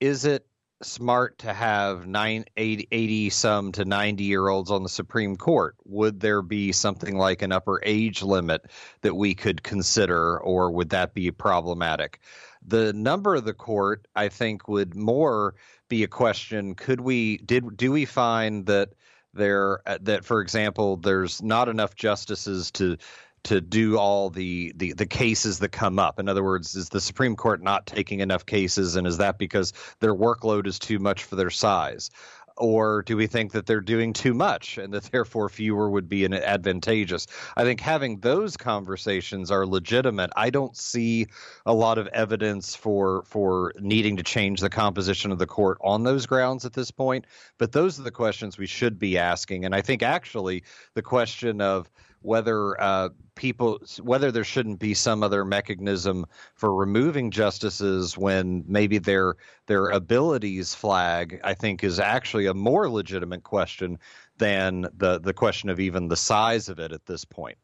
Is 0.00 0.24
it 0.24 0.46
smart 0.82 1.38
to 1.38 1.52
have 1.52 2.06
nine, 2.06 2.44
80, 2.56 2.88
80 2.92 3.30
some 3.30 3.72
to 3.72 3.84
90 3.84 4.24
year 4.24 4.48
olds 4.48 4.70
on 4.70 4.82
the 4.82 4.88
Supreme 4.88 5.36
Court? 5.36 5.76
Would 5.84 6.20
there 6.20 6.42
be 6.42 6.72
something 6.72 7.16
like 7.16 7.42
an 7.42 7.52
upper 7.52 7.80
age 7.84 8.22
limit 8.22 8.70
that 9.02 9.14
we 9.14 9.34
could 9.34 9.62
consider, 9.62 10.38
or 10.40 10.70
would 10.70 10.90
that 10.90 11.14
be 11.14 11.30
problematic? 11.30 12.20
The 12.66 12.92
number 12.92 13.34
of 13.34 13.44
the 13.44 13.54
court, 13.54 14.06
I 14.14 14.28
think, 14.28 14.68
would 14.68 14.94
more 14.94 15.54
be 15.88 16.02
a 16.02 16.08
question. 16.08 16.74
Could 16.74 17.00
we 17.00 17.38
did 17.38 17.76
do 17.76 17.92
we 17.92 18.04
find 18.04 18.66
that 18.66 18.90
there 19.34 19.80
uh, 19.86 19.98
that, 20.02 20.24
for 20.24 20.40
example, 20.40 20.96
there's 20.96 21.42
not 21.42 21.68
enough 21.68 21.94
justices 21.94 22.70
to 22.72 22.96
to 23.44 23.60
do 23.60 23.98
all 23.98 24.30
the, 24.30 24.72
the 24.76 24.94
the 24.94 25.06
cases 25.06 25.58
that 25.58 25.70
come 25.70 25.98
up. 25.98 26.18
In 26.18 26.28
other 26.28 26.42
words, 26.42 26.74
is 26.74 26.88
the 26.88 27.00
Supreme 27.00 27.36
Court 27.36 27.62
not 27.62 27.86
taking 27.86 28.20
enough 28.20 28.46
cases, 28.46 28.96
and 28.96 29.06
is 29.06 29.18
that 29.18 29.38
because 29.38 29.72
their 30.00 30.14
workload 30.14 30.66
is 30.66 30.78
too 30.78 30.98
much 30.98 31.24
for 31.24 31.36
their 31.36 31.50
size? 31.50 32.10
Or 32.56 33.02
do 33.02 33.16
we 33.16 33.26
think 33.26 33.50
that 33.52 33.66
they're 33.66 33.80
doing 33.80 34.12
too 34.12 34.32
much 34.32 34.78
and 34.78 34.92
that 34.94 35.04
therefore 35.04 35.48
fewer 35.48 35.90
would 35.90 36.08
be 36.08 36.24
an 36.24 36.32
advantageous? 36.32 37.26
I 37.56 37.64
think 37.64 37.80
having 37.80 38.20
those 38.20 38.56
conversations 38.56 39.50
are 39.50 39.66
legitimate. 39.66 40.30
I 40.36 40.50
don't 40.50 40.76
see 40.76 41.26
a 41.66 41.74
lot 41.74 41.98
of 41.98 42.06
evidence 42.08 42.76
for 42.76 43.24
for 43.24 43.72
needing 43.80 44.16
to 44.18 44.22
change 44.22 44.60
the 44.60 44.70
composition 44.70 45.32
of 45.32 45.38
the 45.38 45.46
court 45.46 45.78
on 45.80 46.04
those 46.04 46.26
grounds 46.26 46.64
at 46.64 46.74
this 46.74 46.92
point. 46.92 47.26
But 47.58 47.72
those 47.72 47.98
are 47.98 48.04
the 48.04 48.12
questions 48.12 48.56
we 48.56 48.66
should 48.66 48.98
be 48.98 49.18
asking. 49.18 49.64
And 49.64 49.74
I 49.74 49.80
think 49.80 50.02
actually 50.02 50.62
the 50.94 51.02
question 51.02 51.60
of 51.60 51.90
whether 52.24 52.80
uh, 52.80 53.10
people 53.34 53.80
whether 54.00 54.32
there 54.32 54.44
shouldn't 54.44 54.78
be 54.78 54.94
some 54.94 55.22
other 55.22 55.44
mechanism 55.44 56.24
for 56.54 56.74
removing 56.74 57.30
justices 57.30 58.16
when 58.16 58.64
maybe 58.66 58.98
their 58.98 59.34
their 59.66 59.88
abilities 59.88 60.74
flag 60.74 61.40
I 61.44 61.54
think 61.54 61.84
is 61.84 62.00
actually 62.00 62.46
a 62.46 62.54
more 62.54 62.88
legitimate 62.88 63.42
question 63.42 63.98
than 64.38 64.86
the 64.96 65.20
the 65.20 65.34
question 65.34 65.68
of 65.68 65.80
even 65.80 66.08
the 66.08 66.16
size 66.16 66.68
of 66.68 66.78
it 66.78 66.92
at 66.92 67.06
this 67.06 67.24
point. 67.24 67.58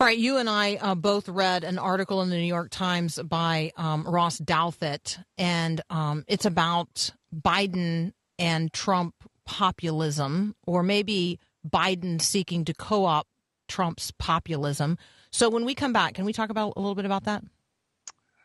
All 0.00 0.06
right, 0.06 0.16
you 0.16 0.38
and 0.38 0.48
I 0.48 0.76
uh, 0.76 0.94
both 0.94 1.28
read 1.28 1.62
an 1.62 1.76
article 1.78 2.22
in 2.22 2.30
the 2.30 2.36
New 2.36 2.44
York 2.44 2.70
Times 2.70 3.20
by 3.22 3.70
um, 3.76 4.04
Ross 4.04 4.38
Douthat, 4.38 5.22
and 5.36 5.82
um, 5.90 6.24
it's 6.26 6.46
about 6.46 7.10
Biden 7.34 8.12
and 8.38 8.72
Trump 8.72 9.14
populism, 9.44 10.54
or 10.66 10.82
maybe 10.82 11.38
Biden 11.68 12.20
seeking 12.20 12.64
to 12.66 12.74
co 12.74 13.04
opt 13.04 13.28
Trump's 13.68 14.10
populism. 14.12 14.98
So 15.30 15.48
when 15.48 15.64
we 15.64 15.74
come 15.74 15.92
back, 15.92 16.14
can 16.14 16.24
we 16.24 16.32
talk 16.32 16.50
about 16.50 16.74
a 16.76 16.80
little 16.80 16.94
bit 16.94 17.04
about 17.04 17.24
that? 17.24 17.42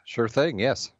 Sure 0.05 0.29
thing, 0.29 0.59
yes. 0.59 0.91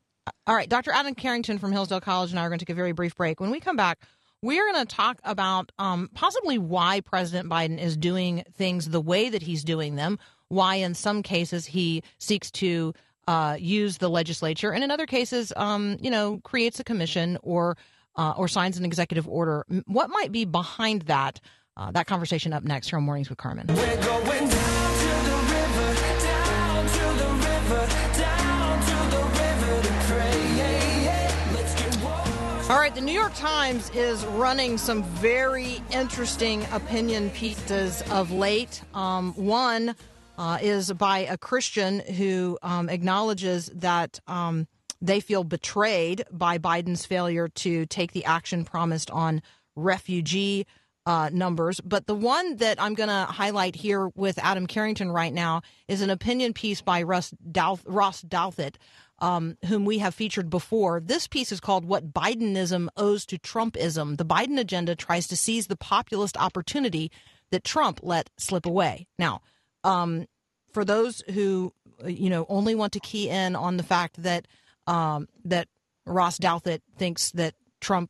All 0.48 0.56
right, 0.56 0.68
Dr. 0.68 0.92
Adam 0.92 1.14
Carrington 1.14 1.60
from 1.60 1.72
Hillsdale 1.72 2.02
College 2.02 2.32
and 2.32 2.40
I 2.40 2.46
are 2.46 2.50
going 2.50 2.58
to 2.58 2.66
take 2.66 2.74
a 2.74 2.76
very 2.76 2.92
brief 2.92 3.16
break. 3.16 3.40
When 3.40 3.52
we 3.52 3.60
come 3.60 3.76
back, 3.76 4.00
we're 4.42 4.72
going 4.72 4.86
to 4.86 4.96
talk 4.96 5.20
about 5.24 5.72
um, 5.78 6.10
possibly 6.14 6.58
why 6.58 7.02
President 7.02 7.50
Biden 7.50 7.80
is 7.80 7.96
doing 7.96 8.44
things 8.54 8.90
the 8.90 9.02
way 9.02 9.30
that 9.30 9.44
he's 9.44 9.64
doing 9.64 9.96
them, 9.96 10.18
why 10.48 10.76
in 10.76 10.96
some 10.96 11.22
cases 11.22 11.66
he 11.66 12.02
seeks 12.18 12.50
to 12.52 12.94
uh, 13.28 13.58
use 13.60 13.98
the 13.98 14.10
legislature, 14.10 14.72
and 14.72 14.84
in 14.84 14.92
other 14.92 15.08
cases, 15.08 15.52
um, 15.56 15.98
you 16.00 16.12
know, 16.12 16.40
creates 16.44 16.80
a 16.80 16.84
commission 16.84 17.38
or 17.42 17.76
uh, 18.18 18.34
or 18.38 18.48
signs 18.48 18.78
an 18.78 18.86
executive 18.86 19.28
order. 19.28 19.66
What 19.88 20.10
might 20.10 20.32
be 20.32 20.46
behind 20.46 21.04
that? 21.04 21.42
Uh, 21.78 21.92
that 21.92 22.08
conversation 22.08 22.54
up 22.54 22.64
next 22.64 22.88
from 22.90 23.04
Mornings 23.04 23.28
with 23.30 23.38
Carmen. 23.38 23.66
We're 23.68 23.76
going 23.76 24.48
down 24.48 24.48
to 24.48 25.10
the 25.28 25.38
river, 25.52 25.96
down 26.24 26.86
to 26.88 27.00
the 27.22 27.30
river, 27.34 27.88
down 28.18 28.80
to 28.80 28.96
the 29.12 29.24
river 29.24 29.82
to 29.82 29.94
pray. 30.08 30.56
Yeah, 30.56 31.04
yeah. 31.04 31.52
Let's 31.54 31.76
get 31.76 32.02
washed. 32.02 32.70
All 32.70 32.78
right, 32.78 32.96
the 32.96 33.02
New 33.02 33.12
York 33.12 33.36
Times 33.36 33.90
is 33.90 34.26
running 34.26 34.78
some 34.78 35.04
very 35.04 35.82
interesting 35.92 36.66
opinion 36.72 37.30
pieces 37.32 38.02
of 38.10 38.32
late. 38.32 38.82
Um, 38.94 39.34
one 39.34 39.98
uh, 40.38 40.60
is 40.62 40.94
by 40.94 41.20
a 41.20 41.38
Christian 41.38 42.00
who 42.00 42.58
um, 42.64 42.88
acknowledges 42.88 43.70
that 43.76 44.22
um, 44.28 44.66
they 45.02 45.20
feel 45.20 45.44
betrayed 45.44 46.24
by 46.32 46.58
Biden's 46.58 47.06
failure 47.06 47.50
to 47.50 47.86
take 47.88 48.14
the 48.14 48.24
action 48.24 48.64
promised 48.64 49.12
on 49.12 49.42
refugee 49.76 50.66
uh, 51.06 51.30
numbers. 51.32 51.80
But 51.82 52.08
the 52.08 52.16
one 52.16 52.58
that 52.58 52.82
I'm 52.82 52.96
going 52.96 53.10
to 53.10 53.32
highlight 53.32 53.76
here 53.76 54.10
with 54.16 54.40
Adam 54.40 54.68
Carrington 54.68 55.12
right 55.12 55.34
now 55.34 55.62
is 55.88 56.02
an 56.02 56.10
opinion 56.10 56.54
piece 56.54 56.82
by 56.82 57.04
Russ 57.04 57.34
Douth- 57.52 57.84
Ross 57.86 58.24
Douthat, 58.24 58.76
um, 59.20 59.58
whom 59.66 59.86
we 59.86 60.00
have 60.00 60.16
featured 60.16 60.50
before. 60.50 61.00
This 61.00 61.28
piece 61.28 61.52
is 61.52 61.60
called 61.60 61.86
What 61.86 62.12
Bidenism 62.12 62.88
Owes 62.98 63.26
to 63.28 63.38
Trumpism. 63.38 64.18
The 64.18 64.26
Biden 64.26 64.60
agenda 64.60 64.96
tries 64.96 65.28
to 65.28 65.38
seize 65.38 65.68
the 65.68 65.78
populist 65.78 66.38
opportunity 66.38 67.12
that 67.52 67.64
Trump 67.64 68.00
let 68.02 68.30
slip 68.38 68.66
away. 68.66 69.08
Now, 69.20 69.42
um, 69.84 70.28
for 70.72 70.84
those 70.84 71.24
who 71.32 71.74
uh, 72.04 72.08
you 72.08 72.30
know 72.30 72.46
only 72.50 72.76
want 72.76 72.94
to 72.94 73.00
key 73.00 73.30
in 73.30 73.56
on 73.56 73.78
the 73.78 73.84
fact 73.84 74.22
that 74.24 74.48
um, 74.88 75.28
that 75.46 75.68
Ross 76.06 76.38
Douthat 76.38 76.82
thinks 76.98 77.32
that 77.32 77.54
Trump 77.80 78.10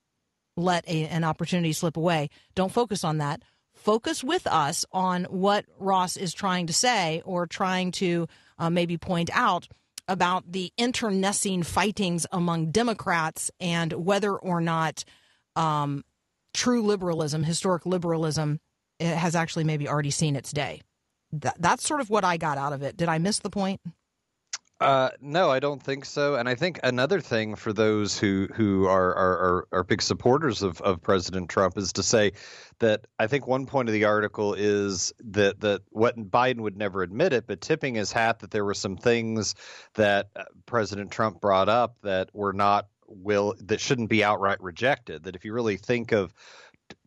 let 0.57 0.87
a, 0.87 1.07
an 1.07 1.23
opportunity 1.23 1.73
slip 1.73 1.97
away, 1.97 2.29
don't 2.55 2.71
focus 2.71 3.03
on 3.03 3.17
that. 3.19 3.41
Focus 3.73 4.23
with 4.23 4.47
us 4.47 4.85
on 4.91 5.25
what 5.25 5.65
Ross 5.77 6.17
is 6.17 6.33
trying 6.33 6.67
to 6.67 6.73
say 6.73 7.21
or 7.25 7.45
trying 7.45 7.91
to 7.93 8.27
uh, 8.57 8.69
maybe 8.69 8.97
point 8.97 9.29
out 9.33 9.67
about 10.07 10.51
the 10.51 10.71
internecine 10.77 11.63
fightings 11.63 12.25
among 12.31 12.71
Democrats 12.71 13.51
and 13.59 13.91
whether 13.93 14.33
or 14.33 14.61
not 14.61 15.03
um, 15.55 16.03
true 16.53 16.81
liberalism, 16.81 17.43
historic 17.43 17.85
liberalism, 17.85 18.59
eh, 18.99 19.13
has 19.13 19.35
actually 19.35 19.63
maybe 19.63 19.87
already 19.87 20.11
seen 20.11 20.35
its 20.35 20.51
day. 20.51 20.81
That, 21.31 21.55
that's 21.59 21.85
sort 21.85 22.01
of 22.01 22.09
what 22.09 22.23
I 22.23 22.37
got 22.37 22.57
out 22.57 22.73
of 22.73 22.81
it. 22.81 22.95
Did 22.95 23.09
I 23.09 23.17
miss 23.17 23.39
the 23.39 23.49
point? 23.49 23.81
Uh, 24.81 25.09
no, 25.21 25.49
I 25.49 25.61
don't 25.61 25.81
think 25.81 26.03
so. 26.03 26.35
And 26.35 26.49
I 26.49 26.55
think 26.55 26.81
another 26.83 27.21
thing 27.21 27.55
for 27.55 27.71
those 27.71 28.19
who 28.19 28.49
who 28.53 28.87
are 28.87 29.15
are, 29.15 29.67
are, 29.71 29.83
big 29.85 30.01
supporters 30.01 30.63
of, 30.63 30.81
of 30.81 31.01
President 31.01 31.49
Trump 31.49 31.77
is 31.77 31.93
to 31.93 32.03
say 32.03 32.33
that 32.79 33.07
I 33.17 33.27
think 33.27 33.47
one 33.47 33.67
point 33.67 33.87
of 33.87 33.93
the 33.93 34.03
article 34.03 34.53
is 34.53 35.13
that 35.19 35.61
that 35.61 35.81
what 35.91 36.17
Biden 36.17 36.59
would 36.59 36.75
never 36.75 37.03
admit 37.03 37.31
it, 37.31 37.47
but 37.47 37.61
tipping 37.61 37.95
his 37.95 38.11
hat 38.11 38.39
that 38.39 38.51
there 38.51 38.65
were 38.65 38.73
some 38.73 38.97
things 38.97 39.55
that 39.93 40.27
uh, 40.35 40.43
President 40.65 41.09
Trump 41.09 41.39
brought 41.39 41.69
up 41.69 41.95
that 42.01 42.29
were 42.33 42.53
not 42.53 42.87
will 43.07 43.55
that 43.61 43.79
shouldn't 43.79 44.09
be 44.09 44.25
outright 44.25 44.61
rejected. 44.61 45.23
That 45.23 45.37
if 45.37 45.45
you 45.45 45.53
really 45.53 45.77
think 45.77 46.11
of 46.11 46.33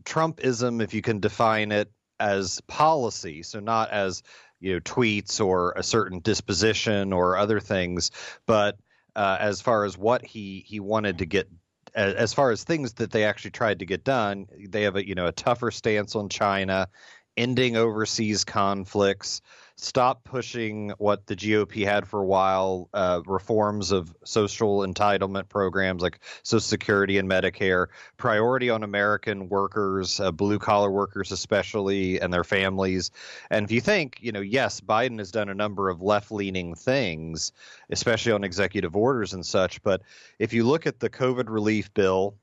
Trumpism, 0.04 0.82
if 0.82 0.94
you 0.94 1.02
can 1.02 1.20
define 1.20 1.70
it 1.70 1.92
as 2.18 2.62
policy, 2.62 3.42
so 3.42 3.60
not 3.60 3.90
as 3.90 4.22
you 4.60 4.74
know 4.74 4.80
tweets 4.80 5.44
or 5.44 5.72
a 5.76 5.82
certain 5.82 6.20
disposition 6.20 7.12
or 7.12 7.36
other 7.36 7.60
things, 7.60 8.10
but 8.46 8.76
uh, 9.16 9.36
as 9.40 9.60
far 9.60 9.84
as 9.84 9.96
what 9.96 10.24
he 10.24 10.64
he 10.66 10.80
wanted 10.80 11.18
to 11.18 11.26
get. 11.26 11.48
As 11.94 12.34
far 12.34 12.50
as 12.50 12.62
things 12.62 12.92
that 12.94 13.10
they 13.10 13.24
actually 13.24 13.52
tried 13.52 13.78
to 13.78 13.86
get 13.86 14.04
done, 14.04 14.46
they 14.68 14.82
have 14.82 14.96
a 14.96 15.06
you 15.06 15.14
know 15.14 15.26
a 15.26 15.32
tougher 15.32 15.70
stance 15.70 16.14
on 16.14 16.28
China, 16.28 16.88
ending 17.36 17.76
overseas 17.76 18.44
conflicts, 18.44 19.40
stop 19.80 20.24
pushing 20.24 20.90
what 20.98 21.26
the 21.26 21.36
GOP 21.36 21.84
had 21.84 22.06
for 22.08 22.20
a 22.20 22.24
while, 22.24 22.88
uh, 22.92 23.22
reforms 23.26 23.92
of 23.92 24.14
social 24.24 24.80
entitlement 24.80 25.48
programs 25.48 26.02
like 26.02 26.18
Social 26.42 26.60
Security 26.60 27.16
and 27.16 27.30
Medicare, 27.30 27.86
priority 28.16 28.70
on 28.70 28.82
American 28.82 29.48
workers, 29.48 30.18
uh, 30.18 30.32
blue 30.32 30.58
collar 30.58 30.90
workers 30.90 31.30
especially, 31.30 32.20
and 32.20 32.34
their 32.34 32.42
families. 32.42 33.12
And 33.50 33.64
if 33.64 33.70
you 33.70 33.80
think, 33.80 34.18
you 34.20 34.32
know, 34.32 34.40
yes, 34.40 34.80
Biden 34.80 35.20
has 35.20 35.30
done 35.30 35.48
a 35.48 35.54
number 35.54 35.88
of 35.88 36.02
left 36.02 36.32
leaning 36.32 36.74
things, 36.74 37.52
especially 37.88 38.32
on 38.32 38.42
executive 38.42 38.96
orders 38.96 39.32
and 39.32 39.46
such. 39.46 39.80
But 39.84 40.02
if 40.40 40.52
you 40.52 40.64
look 40.64 40.88
at 40.88 40.98
the 40.98 41.08
COVID 41.08 41.48
relief 41.48 41.94
bill, 41.94 42.34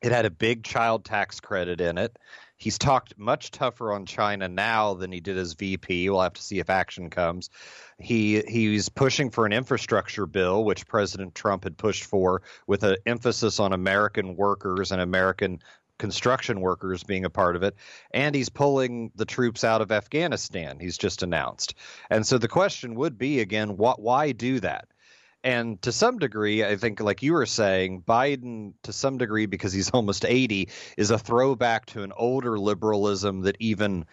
it 0.00 0.12
had 0.12 0.26
a 0.26 0.30
big 0.30 0.62
child 0.62 1.04
tax 1.04 1.40
credit 1.40 1.80
in 1.80 1.98
it. 1.98 2.16
He's 2.58 2.76
talked 2.76 3.16
much 3.16 3.52
tougher 3.52 3.92
on 3.92 4.04
China 4.04 4.48
now 4.48 4.94
than 4.94 5.12
he 5.12 5.20
did 5.20 5.38
as 5.38 5.52
VP. 5.54 6.10
We'll 6.10 6.20
have 6.20 6.34
to 6.34 6.42
see 6.42 6.58
if 6.58 6.68
action 6.68 7.08
comes. 7.08 7.50
He 7.98 8.42
he's 8.42 8.88
pushing 8.88 9.30
for 9.30 9.46
an 9.46 9.52
infrastructure 9.52 10.26
bill, 10.26 10.64
which 10.64 10.88
President 10.88 11.36
Trump 11.36 11.64
had 11.64 11.78
pushed 11.78 12.04
for, 12.04 12.42
with 12.66 12.82
an 12.82 12.96
emphasis 13.06 13.60
on 13.60 13.72
American 13.72 14.34
workers 14.34 14.90
and 14.90 15.00
American 15.00 15.60
construction 15.98 16.60
workers 16.60 17.04
being 17.04 17.24
a 17.24 17.30
part 17.30 17.54
of 17.54 17.62
it. 17.62 17.76
And 18.12 18.34
he's 18.34 18.48
pulling 18.48 19.12
the 19.14 19.24
troops 19.24 19.62
out 19.62 19.80
of 19.80 19.92
Afghanistan. 19.92 20.78
He's 20.80 20.98
just 20.98 21.22
announced. 21.22 21.74
And 22.10 22.26
so 22.26 22.38
the 22.38 22.48
question 22.48 22.96
would 22.96 23.18
be 23.18 23.40
again, 23.40 23.76
what 23.76 24.00
why 24.00 24.32
do 24.32 24.58
that? 24.60 24.88
And 25.44 25.80
to 25.82 25.92
some 25.92 26.18
degree, 26.18 26.64
I 26.64 26.76
think, 26.76 27.00
like 27.00 27.22
you 27.22 27.32
were 27.32 27.46
saying, 27.46 28.02
Biden, 28.02 28.74
to 28.82 28.92
some 28.92 29.18
degree, 29.18 29.46
because 29.46 29.72
he's 29.72 29.90
almost 29.94 30.24
80, 30.24 30.68
is 30.96 31.10
a 31.10 31.18
throwback 31.18 31.86
to 31.86 32.02
an 32.02 32.12
older 32.16 32.58
liberalism 32.58 33.42
that 33.42 33.56
even 33.60 34.04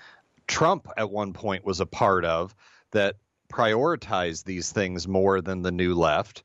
Trump 0.47 0.87
at 0.97 1.09
one 1.09 1.33
point 1.33 1.65
was 1.65 1.79
a 1.79 1.85
part 1.85 2.25
of 2.25 2.55
that 2.91 3.15
prioritized 3.51 4.43
these 4.43 4.71
things 4.71 5.07
more 5.07 5.41
than 5.41 5.61
the 5.61 5.71
new 5.71 5.95
left. 5.95 6.43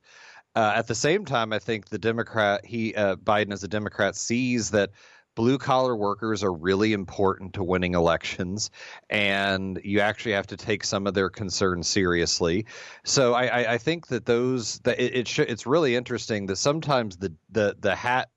Uh, 0.57 0.73
at 0.75 0.87
the 0.87 0.95
same 0.95 1.25
time, 1.25 1.53
I 1.53 1.59
think 1.59 1.89
the 1.89 1.99
Democrat, 1.99 2.65
he 2.65 2.95
uh, 2.95 3.17
Biden 3.17 3.53
as 3.53 3.63
a 3.63 3.69
Democrat 3.69 4.17
sees 4.17 4.71
that 4.71 4.91
blue 5.35 5.59
collar 5.59 5.97
workers 5.97 6.43
are 6.43 6.53
really 6.53 6.93
important 6.93 7.55
to 7.55 7.65
winning 7.65 7.95
elections, 7.95 8.71
and 9.09 9.81
you 9.85 10.01
actually 10.01 10.33
have 10.33 10.47
to 10.49 10.57
take 10.57 10.85
some 10.85 11.07
of 11.07 11.15
their 11.15 11.31
concerns 11.31 11.89
seriously. 11.89 12.67
So 13.05 13.35
I, 13.35 13.45
I, 13.47 13.73
I 13.75 13.79
think 13.79 14.09
that 14.09 14.27
those 14.27 14.79
that 14.81 15.01
it, 15.01 15.15
it 15.15 15.29
sh- 15.29 15.41
it's 15.41 15.67
really 15.67 15.97
interesting 15.97 16.47
that 16.47 16.57
sometimes 16.57 17.17
the 17.17 17.33
the 17.51 17.77
the 17.79 17.95
hat 17.95 18.29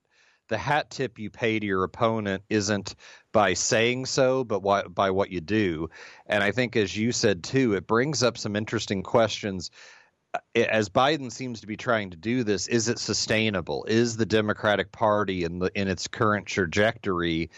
the 0.50 0.58
hat 0.58 0.90
tip 0.90 1.18
you 1.18 1.30
pay 1.30 1.60
to 1.60 1.66
your 1.66 1.84
opponent 1.84 2.44
isn't 2.50 2.96
by 3.32 3.54
saying 3.54 4.06
so, 4.06 4.44
but 4.44 4.62
why, 4.62 4.84
by 4.84 5.10
what 5.10 5.32
you 5.32 5.42
do. 5.42 5.90
And 6.28 6.44
I 6.44 6.52
think, 6.52 6.76
as 6.76 6.96
you 6.96 7.12
said 7.12 7.44
too, 7.44 7.74
it 7.74 7.88
brings 7.88 8.22
up 8.22 8.38
some 8.38 8.56
interesting 8.56 9.04
questions. 9.04 9.72
As 10.56 10.90
Biden 10.90 11.32
seems 11.32 11.62
to 11.62 11.68
be 11.68 11.78
trying 11.78 12.10
to 12.12 12.18
do 12.18 12.44
this, 12.44 12.68
is 12.68 12.88
it 12.88 13.00
sustainable? 13.00 13.86
Is 13.88 14.18
the 14.18 14.26
Democratic 14.26 14.92
Party 14.92 15.44
in 15.44 15.60
the 15.60 15.72
in 15.76 15.88
its 15.88 16.08
current 16.08 16.48
trajectory 16.48 17.52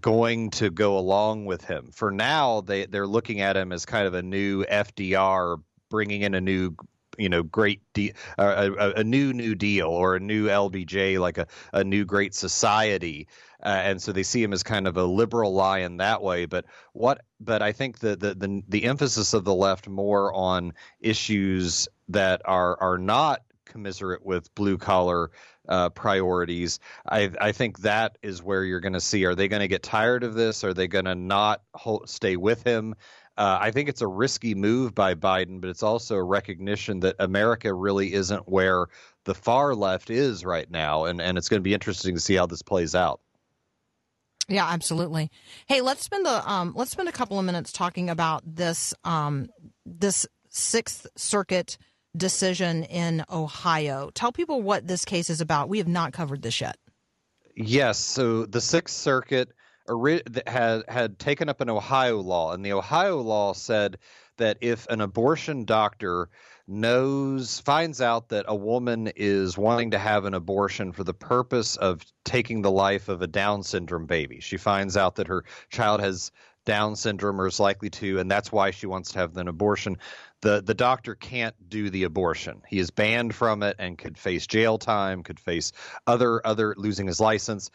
going 0.00 0.50
to 0.50 0.70
go 0.70 0.98
along 0.98 1.46
with 1.46 1.64
him? 1.64 1.90
For 1.92 2.10
now, 2.10 2.60
they 2.60 2.86
they're 2.86 3.06
looking 3.06 3.40
at 3.40 3.56
him 3.56 3.72
as 3.72 3.86
kind 3.86 4.06
of 4.06 4.14
a 4.14 4.22
new 4.22 4.64
FDR, 4.64 5.62
bringing 5.88 6.22
in 6.22 6.34
a 6.34 6.40
new 6.40 6.76
you 7.20 7.28
know 7.28 7.42
great 7.42 7.80
de- 7.94 8.12
a, 8.38 8.92
a 8.96 9.04
new 9.04 9.32
new 9.32 9.54
deal 9.54 9.88
or 9.88 10.16
a 10.16 10.20
new 10.20 10.46
LBJ 10.46 11.18
like 11.18 11.38
a, 11.38 11.46
a 11.72 11.84
new 11.84 12.04
great 12.04 12.34
society 12.34 13.28
uh, 13.62 13.68
and 13.68 14.00
so 14.00 14.12
they 14.12 14.22
see 14.22 14.42
him 14.42 14.52
as 14.52 14.62
kind 14.62 14.86
of 14.86 14.96
a 14.96 15.04
liberal 15.04 15.52
lion 15.52 15.98
that 15.98 16.22
way 16.22 16.46
but 16.46 16.64
what 16.92 17.20
but 17.40 17.62
I 17.62 17.72
think 17.72 17.98
the 17.98 18.16
the 18.16 18.34
the, 18.34 18.62
the 18.68 18.84
emphasis 18.84 19.34
of 19.34 19.44
the 19.44 19.54
left 19.54 19.88
more 19.88 20.32
on 20.32 20.72
issues 21.00 21.88
that 22.08 22.42
are 22.44 22.80
are 22.80 22.98
not 22.98 23.42
commiserate 23.64 24.24
with 24.24 24.52
blue 24.54 24.76
collar 24.78 25.30
uh, 25.68 25.88
priorities. 25.90 26.80
I, 27.08 27.30
I 27.40 27.52
think 27.52 27.80
that 27.80 28.18
is 28.22 28.42
where 28.42 28.64
you're 28.64 28.80
going 28.80 28.94
to 28.94 29.00
see. 29.00 29.24
Are 29.24 29.34
they 29.34 29.48
going 29.48 29.60
to 29.60 29.68
get 29.68 29.82
tired 29.82 30.24
of 30.24 30.34
this? 30.34 30.64
Are 30.64 30.74
they 30.74 30.88
going 30.88 31.04
to 31.04 31.14
not 31.14 31.62
stay 32.06 32.36
with 32.36 32.64
him? 32.64 32.94
Uh, 33.36 33.58
I 33.60 33.70
think 33.70 33.88
it's 33.88 34.02
a 34.02 34.06
risky 34.06 34.54
move 34.54 34.94
by 34.94 35.14
Biden, 35.14 35.60
but 35.60 35.70
it's 35.70 35.82
also 35.82 36.16
a 36.16 36.22
recognition 36.22 37.00
that 37.00 37.16
America 37.18 37.72
really 37.72 38.12
isn't 38.12 38.48
where 38.48 38.86
the 39.24 39.34
far 39.34 39.74
left 39.74 40.10
is 40.10 40.44
right 40.44 40.70
now, 40.70 41.04
and, 41.04 41.20
and 41.20 41.38
it's 41.38 41.48
going 41.48 41.60
to 41.60 41.64
be 41.64 41.72
interesting 41.72 42.14
to 42.14 42.20
see 42.20 42.34
how 42.34 42.46
this 42.46 42.62
plays 42.62 42.94
out. 42.94 43.20
Yeah, 44.48 44.66
absolutely. 44.68 45.30
Hey, 45.66 45.80
let's 45.80 46.02
spend 46.02 46.26
the 46.26 46.50
um, 46.50 46.72
let's 46.74 46.90
spend 46.90 47.08
a 47.08 47.12
couple 47.12 47.38
of 47.38 47.44
minutes 47.44 47.72
talking 47.72 48.10
about 48.10 48.42
this 48.44 48.92
um, 49.04 49.48
this 49.86 50.26
Sixth 50.48 51.06
Circuit 51.16 51.78
decision 52.16 52.82
in 52.82 53.24
Ohio. 53.30 54.10
Tell 54.12 54.32
people 54.32 54.60
what 54.60 54.88
this 54.88 55.04
case 55.04 55.30
is 55.30 55.40
about. 55.40 55.68
We 55.68 55.78
have 55.78 55.86
not 55.86 56.12
covered 56.12 56.42
this 56.42 56.60
yet. 56.60 56.76
Yes. 57.54 57.98
So 57.98 58.44
the 58.44 58.60
Sixth 58.60 58.96
Circuit 58.96 59.52
had 60.46 60.84
had 60.88 61.18
taken 61.18 61.48
up 61.48 61.60
an 61.60 61.70
Ohio 61.70 62.20
law, 62.20 62.52
and 62.52 62.64
the 62.64 62.72
Ohio 62.72 63.20
law 63.20 63.52
said 63.52 63.98
that 64.36 64.58
if 64.60 64.86
an 64.88 65.00
abortion 65.00 65.64
doctor 65.64 66.28
knows 66.66 67.60
finds 67.60 68.00
out 68.00 68.28
that 68.28 68.44
a 68.48 68.54
woman 68.54 69.10
is 69.16 69.58
wanting 69.58 69.90
to 69.90 69.98
have 69.98 70.24
an 70.24 70.34
abortion 70.34 70.92
for 70.92 71.04
the 71.04 71.14
purpose 71.14 71.76
of 71.76 72.00
taking 72.24 72.62
the 72.62 72.70
life 72.70 73.08
of 73.08 73.22
a 73.22 73.26
Down 73.26 73.62
syndrome 73.62 74.06
baby, 74.06 74.40
she 74.40 74.56
finds 74.56 74.96
out 74.96 75.16
that 75.16 75.26
her 75.26 75.44
child 75.70 76.00
has 76.00 76.30
Down 76.66 76.94
syndrome 76.94 77.40
or 77.40 77.46
is 77.46 77.58
likely 77.58 77.90
to, 77.90 78.18
and 78.18 78.30
that's 78.30 78.52
why 78.52 78.70
she 78.70 78.86
wants 78.86 79.12
to 79.12 79.18
have 79.18 79.36
an 79.36 79.48
abortion. 79.48 79.96
The 80.42 80.62
the 80.62 80.74
doctor 80.74 81.14
can't 81.14 81.54
do 81.68 81.90
the 81.90 82.04
abortion. 82.04 82.62
He 82.68 82.78
is 82.78 82.90
banned 82.90 83.34
from 83.34 83.62
it 83.62 83.76
and 83.78 83.98
could 83.98 84.18
face 84.18 84.46
jail 84.46 84.78
time, 84.78 85.22
could 85.22 85.40
face 85.40 85.72
other 86.06 86.46
other 86.46 86.74
losing 86.76 87.06
his 87.06 87.18
license 87.18 87.70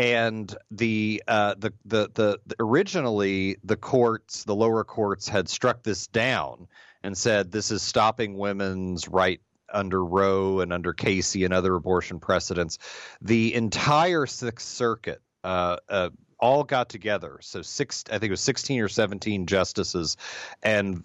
and 0.00 0.56
the, 0.70 1.22
uh, 1.28 1.54
the, 1.58 1.72
the 1.84 2.10
the 2.14 2.40
the 2.46 2.56
originally 2.58 3.58
the 3.62 3.76
courts, 3.76 4.44
the 4.44 4.54
lower 4.54 4.84
courts, 4.84 5.28
had 5.28 5.48
struck 5.48 5.82
this 5.82 6.06
down 6.06 6.68
and 7.02 7.16
said 7.16 7.52
this 7.52 7.70
is 7.70 7.82
stopping 7.82 8.38
women's 8.38 9.08
right 9.08 9.40
under 9.72 10.02
Roe 10.02 10.60
and 10.60 10.72
under 10.72 10.92
Casey 10.92 11.44
and 11.44 11.54
other 11.54 11.74
abortion 11.74 12.18
precedents. 12.18 12.78
The 13.20 13.54
entire 13.54 14.26
Sixth 14.26 14.66
Circuit. 14.66 15.20
Uh, 15.44 15.76
uh, 15.88 16.10
all 16.38 16.64
got 16.64 16.88
together. 16.88 17.38
So 17.42 17.62
six, 17.62 18.04
I 18.08 18.18
think 18.18 18.30
it 18.30 18.30
was 18.30 18.40
sixteen 18.40 18.80
or 18.80 18.88
seventeen 18.88 19.46
justices, 19.46 20.16
and 20.62 21.04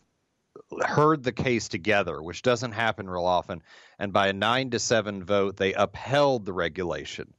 heard 0.82 1.24
the 1.24 1.34
case 1.34 1.68
together, 1.68 2.22
which 2.22 2.42
doesn't 2.42 2.72
happen 2.72 3.10
real 3.10 3.26
often. 3.26 3.62
And 4.00 4.14
by 4.14 4.28
a 4.28 4.34
nine 4.34 4.70
to 4.70 4.80
seven 4.80 5.26
vote, 5.26 5.58
they 5.58 5.74
upheld 5.74 6.46
the 6.46 6.54
regulation. 6.54 7.34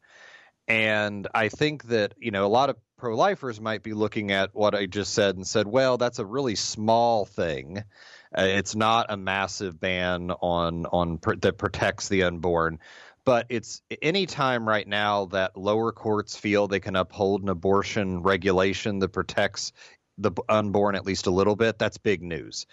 And 0.68 1.28
I 1.34 1.48
think 1.48 1.84
that, 1.84 2.14
you 2.18 2.30
know, 2.30 2.44
a 2.44 2.48
lot 2.48 2.70
of 2.70 2.76
pro 2.98 3.16
lifers 3.16 3.60
might 3.60 3.82
be 3.82 3.92
looking 3.92 4.32
at 4.32 4.54
what 4.54 4.74
I 4.74 4.86
just 4.86 5.14
said 5.14 5.36
and 5.36 5.46
said, 5.46 5.66
well, 5.66 5.96
that's 5.96 6.18
a 6.18 6.24
really 6.24 6.56
small 6.56 7.24
thing. 7.24 7.84
Uh, 8.36 8.42
it's 8.42 8.74
not 8.74 9.06
a 9.10 9.16
massive 9.16 9.78
ban 9.78 10.30
on 10.30 10.86
on 10.86 11.18
pr- 11.18 11.36
that 11.36 11.58
protects 11.58 12.08
the 12.08 12.24
unborn, 12.24 12.80
but 13.24 13.46
it's 13.48 13.82
any 14.02 14.26
time 14.26 14.68
right 14.68 14.86
now 14.86 15.26
that 15.26 15.56
lower 15.56 15.92
courts 15.92 16.36
feel 16.36 16.66
they 16.66 16.80
can 16.80 16.96
uphold 16.96 17.42
an 17.42 17.48
abortion 17.48 18.22
regulation 18.22 18.98
that 18.98 19.10
protects 19.10 19.72
the 20.18 20.32
unborn 20.48 20.94
at 20.94 21.04
least 21.04 21.26
a 21.26 21.30
little 21.30 21.56
bit. 21.56 21.78
That's 21.78 21.98
big 21.98 22.22
news, 22.22 22.66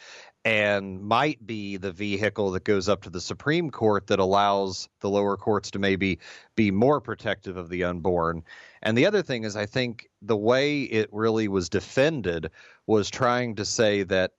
and 0.46 1.02
might 1.02 1.46
be 1.46 1.78
the 1.78 1.91
vehicle 1.91 2.52
that 2.52 2.66
goes 2.66 2.89
up 2.89 3.04
to 3.04 3.10
the 3.10 3.22
Supreme 3.22 3.70
Court 3.70 4.08
that 4.08 4.20
allows 4.20 4.89
the 5.00 5.10
lower 5.10 5.38
courts 5.38 5.72
to 5.72 5.80
maybe 5.80 6.20
be 6.56 6.70
more 6.70 7.00
protective 7.00 7.56
of 7.56 7.70
the 7.70 7.86
unborn. 7.86 8.44
And 8.82 8.98
the 8.98 9.06
other 9.06 9.22
thing 9.22 9.46
is, 9.46 9.56
I 9.56 9.66
think 9.66 10.10
the 10.22 10.36
way 10.36 10.82
it 10.82 11.10
really 11.14 11.48
was 11.48 11.70
defended 11.70 12.50
was 12.88 13.10
trying 13.10 13.56
to 13.56 13.66
say 13.66 14.04
that 14.04 14.32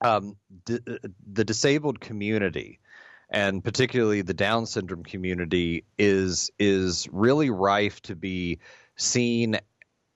um, 0.00 0.36
d- 0.64 0.80
the 1.30 1.44
disabled 1.44 2.00
community 2.00 2.80
and 3.30 3.62
particularly 3.62 4.22
the 4.22 4.34
Down 4.34 4.66
syndrome 4.66 5.04
community 5.04 5.84
is 5.98 6.50
is 6.58 7.08
really 7.12 7.50
rife 7.50 8.00
to 8.02 8.16
be 8.16 8.58
seen 8.96 9.58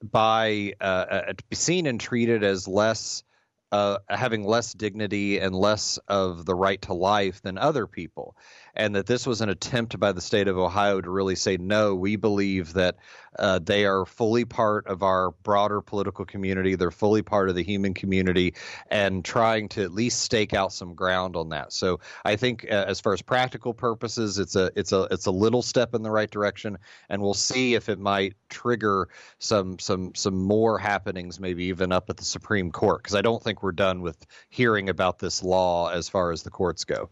by 0.01 0.73
uh, 0.81 0.83
uh, 0.83 1.33
to 1.33 1.43
be 1.49 1.55
seen 1.55 1.85
and 1.85 1.99
treated 1.99 2.43
as 2.43 2.67
less 2.67 3.23
uh, 3.73 3.97
having 4.07 4.45
less 4.45 4.71
dignity 4.71 5.39
and 5.39 5.55
less 5.55 5.97
of 6.07 6.45
the 6.45 6.53
right 6.53 6.79
to 6.83 6.93
life 6.93 7.41
than 7.41 7.57
other 7.57 7.87
people, 7.87 8.37
and 8.75 8.95
that 8.95 9.05
this 9.05 9.27
was 9.27 9.41
an 9.41 9.49
attempt 9.49 9.99
by 9.99 10.11
the 10.11 10.21
state 10.21 10.47
of 10.47 10.57
Ohio 10.57 10.99
to 11.01 11.09
really 11.09 11.35
say 11.35 11.57
no. 11.57 11.95
We 11.95 12.15
believe 12.15 12.73
that 12.73 12.95
uh, 13.39 13.59
they 13.59 13.85
are 13.85 14.05
fully 14.05 14.45
part 14.45 14.85
of 14.87 15.03
our 15.03 15.31
broader 15.43 15.81
political 15.81 16.25
community. 16.25 16.75
They're 16.75 16.91
fully 16.91 17.21
part 17.21 17.49
of 17.49 17.55
the 17.55 17.63
human 17.63 17.93
community, 17.93 18.53
and 18.89 19.23
trying 19.25 19.69
to 19.69 19.83
at 19.83 19.91
least 19.93 20.21
stake 20.21 20.53
out 20.53 20.71
some 20.71 20.93
ground 20.93 21.35
on 21.35 21.49
that. 21.49 21.73
So 21.73 21.99
I 22.25 22.35
think, 22.35 22.65
uh, 22.69 22.85
as 22.87 22.99
far 22.99 23.13
as 23.13 23.21
practical 23.21 23.73
purposes, 23.73 24.37
it's 24.39 24.55
a 24.55 24.71
it's 24.75 24.91
a 24.91 25.03
it's 25.11 25.25
a 25.25 25.31
little 25.31 25.61
step 25.61 25.93
in 25.93 26.03
the 26.03 26.11
right 26.11 26.29
direction, 26.29 26.77
and 27.09 27.21
we'll 27.21 27.33
see 27.33 27.75
if 27.75 27.89
it 27.89 27.99
might 27.99 28.35
trigger 28.49 29.09
some 29.39 29.79
some 29.79 30.13
some 30.15 30.35
more 30.35 30.77
happenings, 30.77 31.39
maybe 31.39 31.65
even 31.65 31.91
up 31.91 32.09
at 32.09 32.17
the 32.17 32.25
Supreme 32.25 32.71
Court, 32.71 33.01
because 33.01 33.15
I 33.15 33.21
don't 33.21 33.41
think 33.41 33.63
we're 33.63 33.71
done 33.71 34.01
with 34.01 34.25
hearing 34.49 34.89
about 34.89 35.19
this 35.19 35.43
law 35.43 35.89
as 35.89 36.09
far 36.09 36.31
as 36.31 36.43
the 36.43 36.51
courts 36.51 36.83
go. 36.85 37.09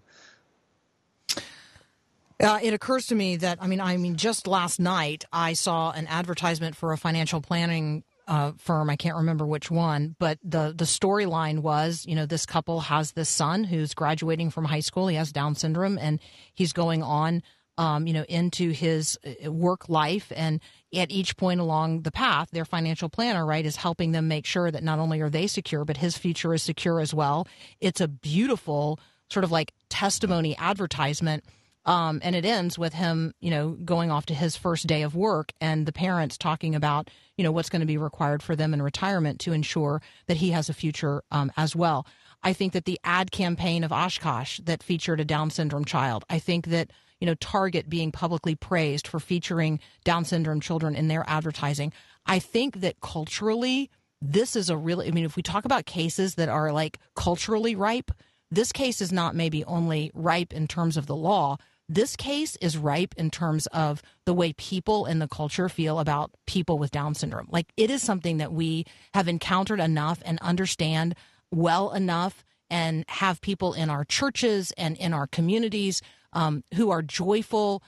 Uh, 2.42 2.60
it 2.62 2.74
occurs 2.74 3.08
to 3.08 3.16
me 3.16 3.36
that 3.38 3.60
I 3.62 3.68
mean, 3.68 3.80
I 3.80 3.98
mean, 3.98 4.16
just 4.16 4.48
last 4.48 4.80
night 4.80 5.26
I 5.32 5.54
saw 5.54 5.92
an 5.92 6.08
advertisement 6.08 6.76
for 6.76 6.92
a 6.92 6.98
financial 6.98 7.42
planning 7.42 8.04
uh, 8.28 8.54
firm. 8.58 8.90
I 8.90 8.96
can't 8.96 9.18
remember 9.18 9.46
which 9.46 9.70
one, 9.70 10.16
but 10.18 10.40
the 10.44 10.74
the 10.76 10.86
storyline 10.86 11.60
was, 11.60 12.06
you 12.08 12.16
know, 12.16 12.26
this 12.26 12.46
couple 12.46 12.80
has 12.82 13.12
this 13.12 13.30
son 13.30 13.64
who's 13.64 13.94
graduating 13.94 14.50
from 14.50 14.66
high 14.66 14.80
school. 14.80 15.08
He 15.08 15.18
has 15.18 15.32
Down 15.32 15.56
syndrome, 15.56 15.98
and 15.98 16.20
he's 16.54 16.74
going 16.74 17.04
on, 17.04 17.44
um, 17.78 18.08
you 18.08 18.14
know, 18.14 18.24
into 18.24 18.70
his 18.72 19.20
uh, 19.26 19.52
work 19.52 19.90
life. 19.90 20.32
And 20.36 20.62
at 20.96 21.12
each 21.12 21.38
point 21.38 21.60
along 21.60 22.02
the 22.02 22.12
path, 22.12 22.50
their 22.52 22.66
financial 22.66 23.10
planner, 23.10 23.46
right, 23.46 23.66
is 23.66 23.76
helping 23.76 24.14
them 24.14 24.28
make 24.28 24.46
sure 24.46 24.72
that 24.72 24.84
not 24.84 25.00
only 25.00 25.22
are 25.22 25.30
they 25.30 25.48
secure, 25.48 25.86
but 25.86 25.98
his 25.98 26.18
future 26.18 26.54
is 26.54 26.64
secure 26.64 27.00
as 27.00 27.14
well. 27.14 27.48
It's 27.80 28.02
a 28.02 28.08
beautiful 28.08 29.00
sort 29.30 29.44
of 29.44 29.52
like 29.52 29.74
testimony 29.90 30.56
advertisement. 30.58 31.44
Um, 31.86 32.20
and 32.24 32.36
it 32.36 32.46
ends 32.46 32.78
with 32.78 32.94
him, 32.94 33.34
you 33.40 33.50
know, 33.50 33.72
going 33.84 34.12
off 34.12 34.28
to 34.28 34.36
his 34.36 34.56
first 34.56 34.86
day 34.86 35.02
of 35.02 35.16
work 35.16 35.52
and 35.60 35.88
the 35.88 35.92
parents 35.92 36.38
talking 36.38 36.76
about, 36.76 37.10
you 37.38 37.44
know, 37.44 37.52
what's 37.52 37.70
going 37.70 37.80
to 37.80 37.88
be 37.88 37.98
required 37.98 38.44
for 38.44 38.56
them 38.56 38.74
in 38.74 38.82
retirement 38.84 39.40
to 39.42 39.54
ensure 39.54 40.02
that 40.28 40.38
he 40.38 40.52
has 40.52 40.70
a 40.70 40.74
future 40.74 41.24
um, 41.32 41.52
as 41.58 41.76
well. 41.76 42.06
I 42.44 42.54
think 42.54 42.74
that 42.74 42.86
the 42.86 43.00
ad 43.04 43.32
campaign 43.32 43.84
of 43.84 43.92
Oshkosh 43.92 44.60
that 44.64 44.84
featured 44.84 45.20
a 45.20 45.26
Down 45.26 45.50
syndrome 45.50 45.86
child. 45.86 46.26
I 46.30 46.40
think 46.40 46.68
that 46.68 46.92
you 47.20 47.28
know 47.28 47.36
Target 47.36 47.90
being 47.90 48.12
publicly 48.12 48.56
praised 48.56 49.08
for 49.08 49.20
featuring 49.20 49.80
Down 50.04 50.26
syndrome 50.26 50.60
children 50.60 50.96
in 50.96 51.08
their 51.08 51.24
advertising. 51.28 51.94
I 52.26 52.40
think 52.40 52.82
that 52.82 53.00
culturally, 53.02 53.90
this 54.22 54.56
is 54.56 54.70
a 54.70 54.78
really. 54.78 55.08
I 55.08 55.12
mean, 55.12 55.26
if 55.26 55.36
we 55.36 55.44
talk 55.44 55.66
about 55.66 55.86
cases 55.86 56.36
that 56.36 56.50
are 56.50 56.72
like 56.72 57.00
culturally 57.16 57.76
ripe, 57.76 58.12
this 58.50 58.72
case 58.72 59.02
is 59.02 59.12
not 59.12 59.36
maybe 59.36 59.64
only 59.66 60.12
ripe 60.14 60.54
in 60.54 60.68
terms 60.68 60.98
of 60.98 61.06
the 61.06 61.16
law. 61.16 61.58
This 61.94 62.16
case 62.16 62.56
is 62.62 62.78
ripe 62.78 63.14
in 63.18 63.30
terms 63.30 63.68
of 63.68 64.02
the 64.26 64.34
way 64.34 64.54
people 64.54 65.06
in 65.06 65.20
the 65.20 65.28
culture 65.28 65.68
feel 65.68 66.00
about 66.00 66.32
people 66.48 66.80
with 66.80 66.90
Down 66.90 67.16
syndrome. 67.16 67.50
Like 67.52 67.74
it 67.76 67.92
is 67.92 68.02
something 68.02 68.38
that 68.38 68.54
we 68.54 68.86
have 69.14 69.28
encountered 69.28 69.82
enough 69.82 70.22
and 70.24 70.40
understand 70.40 71.16
well 71.52 71.92
enough 71.92 72.46
and 72.70 73.04
have 73.10 73.42
people 73.42 73.74
in 73.74 73.90
our 73.90 74.06
churches 74.06 74.72
and 74.78 74.96
in 75.00 75.14
our 75.14 75.28
communities 75.28 76.02
um, 76.32 76.64
who 76.76 76.92
are 76.92 77.02
joyful, 77.02 77.84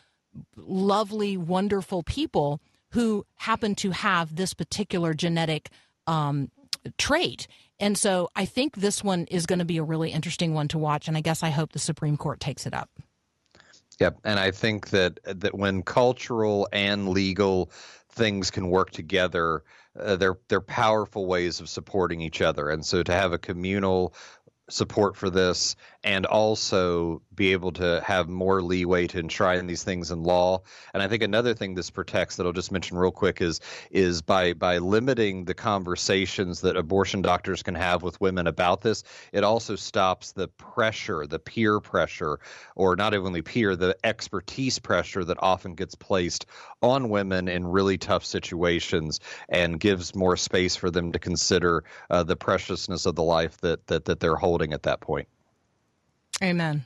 lovely, 0.57 1.37
wonderful 1.37 2.03
people 2.03 2.59
who 2.91 3.25
happen 3.37 3.73
to 3.75 3.91
have 3.91 4.35
this 4.35 4.53
particular 4.53 5.13
genetic 5.13 5.69
um, 6.07 6.51
trait. 6.97 7.47
And 7.79 7.97
so 7.97 8.27
I 8.35 8.43
think 8.43 8.75
this 8.75 9.01
one 9.01 9.27
is 9.31 9.45
going 9.45 9.59
to 9.59 9.65
be 9.65 9.77
a 9.77 9.83
really 9.83 10.11
interesting 10.11 10.53
one 10.53 10.67
to 10.67 10.77
watch. 10.77 11.07
And 11.07 11.15
I 11.15 11.21
guess 11.21 11.41
I 11.41 11.51
hope 11.51 11.71
the 11.71 11.79
Supreme 11.79 12.17
Court 12.17 12.41
takes 12.41 12.65
it 12.65 12.73
up. 12.73 12.89
Yep, 14.03 14.19
and 14.25 14.37
I 14.37 14.51
think 14.51 14.89
that 14.89 15.17
that 15.23 15.55
when 15.55 15.81
cultural 15.81 16.67
and 16.73 17.07
legal 17.07 17.71
things 18.09 18.51
can 18.51 18.69
work 18.69 18.91
together, 18.91 19.63
uh, 19.97 20.17
they're 20.17 20.37
they're 20.49 20.59
powerful 20.59 21.25
ways 21.25 21.61
of 21.61 21.69
supporting 21.69 22.19
each 22.19 22.41
other. 22.41 22.69
And 22.69 22.85
so 22.85 23.01
to 23.01 23.13
have 23.13 23.31
a 23.31 23.37
communal 23.37 24.13
support 24.69 25.15
for 25.15 25.29
this 25.29 25.77
and 26.03 26.25
also 26.25 27.21
be 27.33 27.51
able 27.51 27.71
to 27.71 28.01
have 28.05 28.27
more 28.27 28.61
leeway 28.61 29.07
to 29.07 29.19
enshrine 29.19 29.67
these 29.67 29.83
things 29.83 30.11
in 30.11 30.23
law. 30.23 30.61
And 30.93 31.01
I 31.01 31.07
think 31.07 31.23
another 31.23 31.53
thing 31.53 31.75
this 31.75 31.89
protects 31.89 32.35
that 32.35 32.45
I'll 32.45 32.53
just 32.53 32.71
mention 32.71 32.97
real 32.97 33.11
quick 33.11 33.41
is 33.41 33.59
is 33.91 34.21
by 34.21 34.53
by 34.53 34.77
limiting 34.79 35.45
the 35.45 35.53
conversations 35.53 36.61
that 36.61 36.75
abortion 36.75 37.21
doctors 37.21 37.63
can 37.63 37.75
have 37.75 38.03
with 38.03 38.19
women 38.19 38.47
about 38.47 38.81
this, 38.81 39.03
it 39.31 39.43
also 39.43 39.75
stops 39.75 40.31
the 40.33 40.47
pressure, 40.49 41.25
the 41.25 41.39
peer 41.39 41.79
pressure, 41.79 42.39
or 42.75 42.95
not 42.95 43.13
only 43.13 43.41
peer, 43.41 43.75
the 43.75 43.95
expertise 44.03 44.79
pressure 44.79 45.23
that 45.23 45.37
often 45.41 45.75
gets 45.75 45.95
placed 45.95 46.45
on 46.81 47.09
women 47.09 47.47
in 47.47 47.65
really 47.65 47.97
tough 47.97 48.25
situations 48.25 49.19
and 49.49 49.79
gives 49.79 50.15
more 50.15 50.35
space 50.35 50.75
for 50.75 50.91
them 50.91 51.11
to 51.11 51.19
consider 51.19 51.83
uh, 52.09 52.23
the 52.23 52.35
preciousness 52.35 53.05
of 53.05 53.15
the 53.15 53.23
life 53.23 53.57
that, 53.61 53.85
that 53.87 54.05
that 54.05 54.19
they're 54.19 54.35
holding 54.35 54.73
at 54.73 54.83
that 54.83 54.99
point. 54.99 55.27
Amen. 56.43 56.85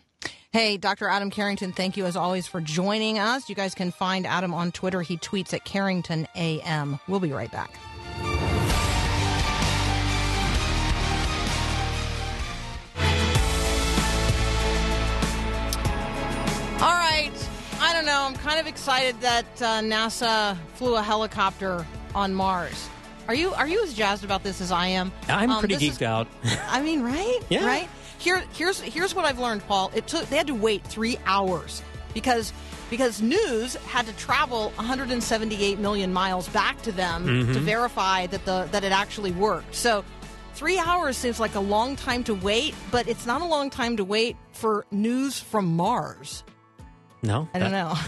Hey, 0.52 0.78
Dr. 0.78 1.08
Adam 1.10 1.30
Carrington, 1.30 1.74
thank 1.74 1.98
you 1.98 2.06
as 2.06 2.16
always 2.16 2.48
for 2.48 2.62
joining 2.62 3.20
us. 3.20 3.50
You 3.50 3.56
guys 3.56 3.76
can 3.76 3.92
find 3.92 4.26
Adam 4.26 4.54
on 4.54 4.72
Twitter. 4.72 5.02
He 5.02 5.18
tweets 5.18 5.54
at 5.54 5.66
Carrington 5.66 6.28
AM. 6.36 7.00
We'll 7.08 7.20
be 7.20 7.32
right 7.34 7.52
back. 7.52 7.72
All 16.80 16.94
right. 16.94 17.32
I 17.80 17.92
don't 17.94 18.06
know. 18.06 18.22
I'm 18.22 18.36
kind 18.36 18.60
of 18.60 18.68
excited 18.68 19.20
that 19.22 19.46
uh, 19.62 19.80
NASA 19.82 20.56
flew 20.76 20.96
a 20.96 21.02
helicopter 21.02 21.86
on 22.14 22.34
Mars. 22.36 22.88
Are 23.28 23.34
you 23.34 23.52
are 23.56 23.68
you 23.68 23.84
as 23.84 23.94
jazzed 23.96 24.24
about 24.24 24.44
this 24.44 24.62
as 24.62 24.72
I 24.72 24.88
am? 24.88 25.12
I'm 25.28 25.50
Um, 25.50 25.60
pretty 25.60 25.74
this 25.76 25.84
is- 25.84 25.98
geeked 25.98 26.04
out. 26.06 26.28
I 26.70 26.82
mean, 26.82 27.02
right? 27.02 27.40
Yeah. 27.50 27.66
Right. 27.66 27.90
Here, 28.20 28.44
here's 28.54 28.80
here's 28.82 29.14
what 29.16 29.26
I've 29.26 29.40
learned, 29.40 29.66
Paul. 29.68 29.92
It 29.96 30.08
took 30.08 30.26
they 30.30 30.38
had 30.38 30.48
to 30.48 30.56
wait 30.56 30.84
three 30.84 31.18
hours 31.26 31.82
because 32.14 32.52
because 32.90 33.22
news 33.22 33.76
had 33.76 34.06
to 34.08 34.14
travel 34.14 34.70
178 34.76 35.78
million 35.80 36.14
miles 36.14 36.48
back 36.50 36.82
to 36.84 36.92
them 36.92 37.26
Mm-hmm. 37.26 37.54
to 37.54 37.60
verify 37.60 38.28
that 38.28 38.46
the 38.46 38.68
that 38.72 38.84
it 38.84 38.92
actually 38.92 39.32
worked. 39.32 39.76
So. 39.76 40.04
Three 40.54 40.80
hours 40.80 41.16
seems 41.16 41.40
like 41.40 41.54
a 41.54 41.60
long 41.60 41.96
time 41.96 42.24
to 42.24 42.34
wait, 42.34 42.74
but 42.90 43.08
it's 43.08 43.28
not 43.28 43.42
a 43.42 43.46
long 43.46 43.70
time 43.70 43.96
to 43.98 44.04
wait 44.04 44.36
for 44.54 44.88
news 44.90 45.40
from 45.40 45.68
Mars. 45.78 46.44
No, 47.24 47.48
I 47.54 47.60
don't 47.60 47.72
know. 47.72 47.96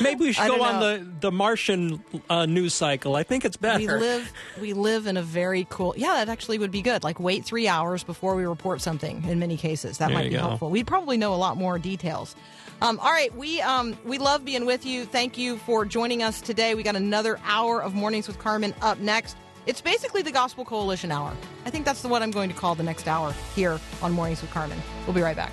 Maybe 0.00 0.24
we 0.24 0.32
should 0.32 0.48
go 0.48 0.56
don't 0.56 0.66
on 0.66 0.80
the 0.80 1.06
the 1.20 1.32
Martian 1.32 2.02
uh, 2.30 2.46
news 2.46 2.72
cycle. 2.72 3.16
I 3.16 3.22
think 3.22 3.44
it's 3.44 3.56
better. 3.56 3.78
we 3.78 3.86
live 3.86 4.32
we 4.60 4.72
live 4.72 5.06
in 5.06 5.16
a 5.16 5.22
very 5.22 5.66
cool 5.68 5.94
yeah 5.96 6.14
that 6.14 6.28
actually 6.30 6.58
would 6.58 6.70
be 6.70 6.82
good. 6.82 7.04
Like 7.04 7.20
wait 7.20 7.44
three 7.44 7.68
hours 7.68 8.02
before 8.02 8.34
we 8.34 8.46
report 8.46 8.80
something 8.80 9.22
in 9.24 9.38
many 9.38 9.56
cases. 9.56 9.98
That 9.98 10.08
There 10.08 10.16
might 10.16 10.30
be 10.30 10.30
go. 10.30 10.40
helpful. 10.40 10.70
We'd 10.70 10.86
probably 10.86 11.18
know 11.18 11.34
a 11.34 11.36
lot 11.36 11.56
more 11.56 11.78
details. 11.78 12.34
Um, 12.80 12.98
all 12.98 13.12
right 13.12 13.34
we 13.36 13.60
um, 13.60 13.96
we 14.04 14.18
love 14.18 14.44
being 14.44 14.64
with 14.64 14.86
you. 14.86 15.04
Thank 15.04 15.36
you 15.36 15.58
for 15.58 15.84
joining 15.84 16.22
us 16.22 16.40
today. 16.40 16.74
We 16.74 16.82
got 16.82 16.96
another 16.96 17.38
hour 17.44 17.82
of 17.82 17.94
mornings 17.94 18.26
with 18.26 18.38
carmen 18.38 18.74
up 18.80 18.98
next. 18.98 19.36
It's 19.66 19.80
basically 19.80 20.22
the 20.22 20.32
gospel 20.32 20.64
coalition 20.64 21.12
hour. 21.12 21.32
I 21.66 21.70
think 21.70 21.84
that's 21.84 22.02
the 22.02 22.08
what 22.08 22.22
i'm 22.22 22.32
going 22.32 22.48
to 22.48 22.56
call 22.56 22.74
the 22.74 22.82
next 22.82 23.06
hour 23.06 23.32
here 23.54 23.78
on 24.00 24.12
mornings 24.12 24.40
with 24.40 24.50
carmen. 24.50 24.80
We'll 25.06 25.14
be 25.14 25.22
right 25.22 25.36
back 25.36 25.52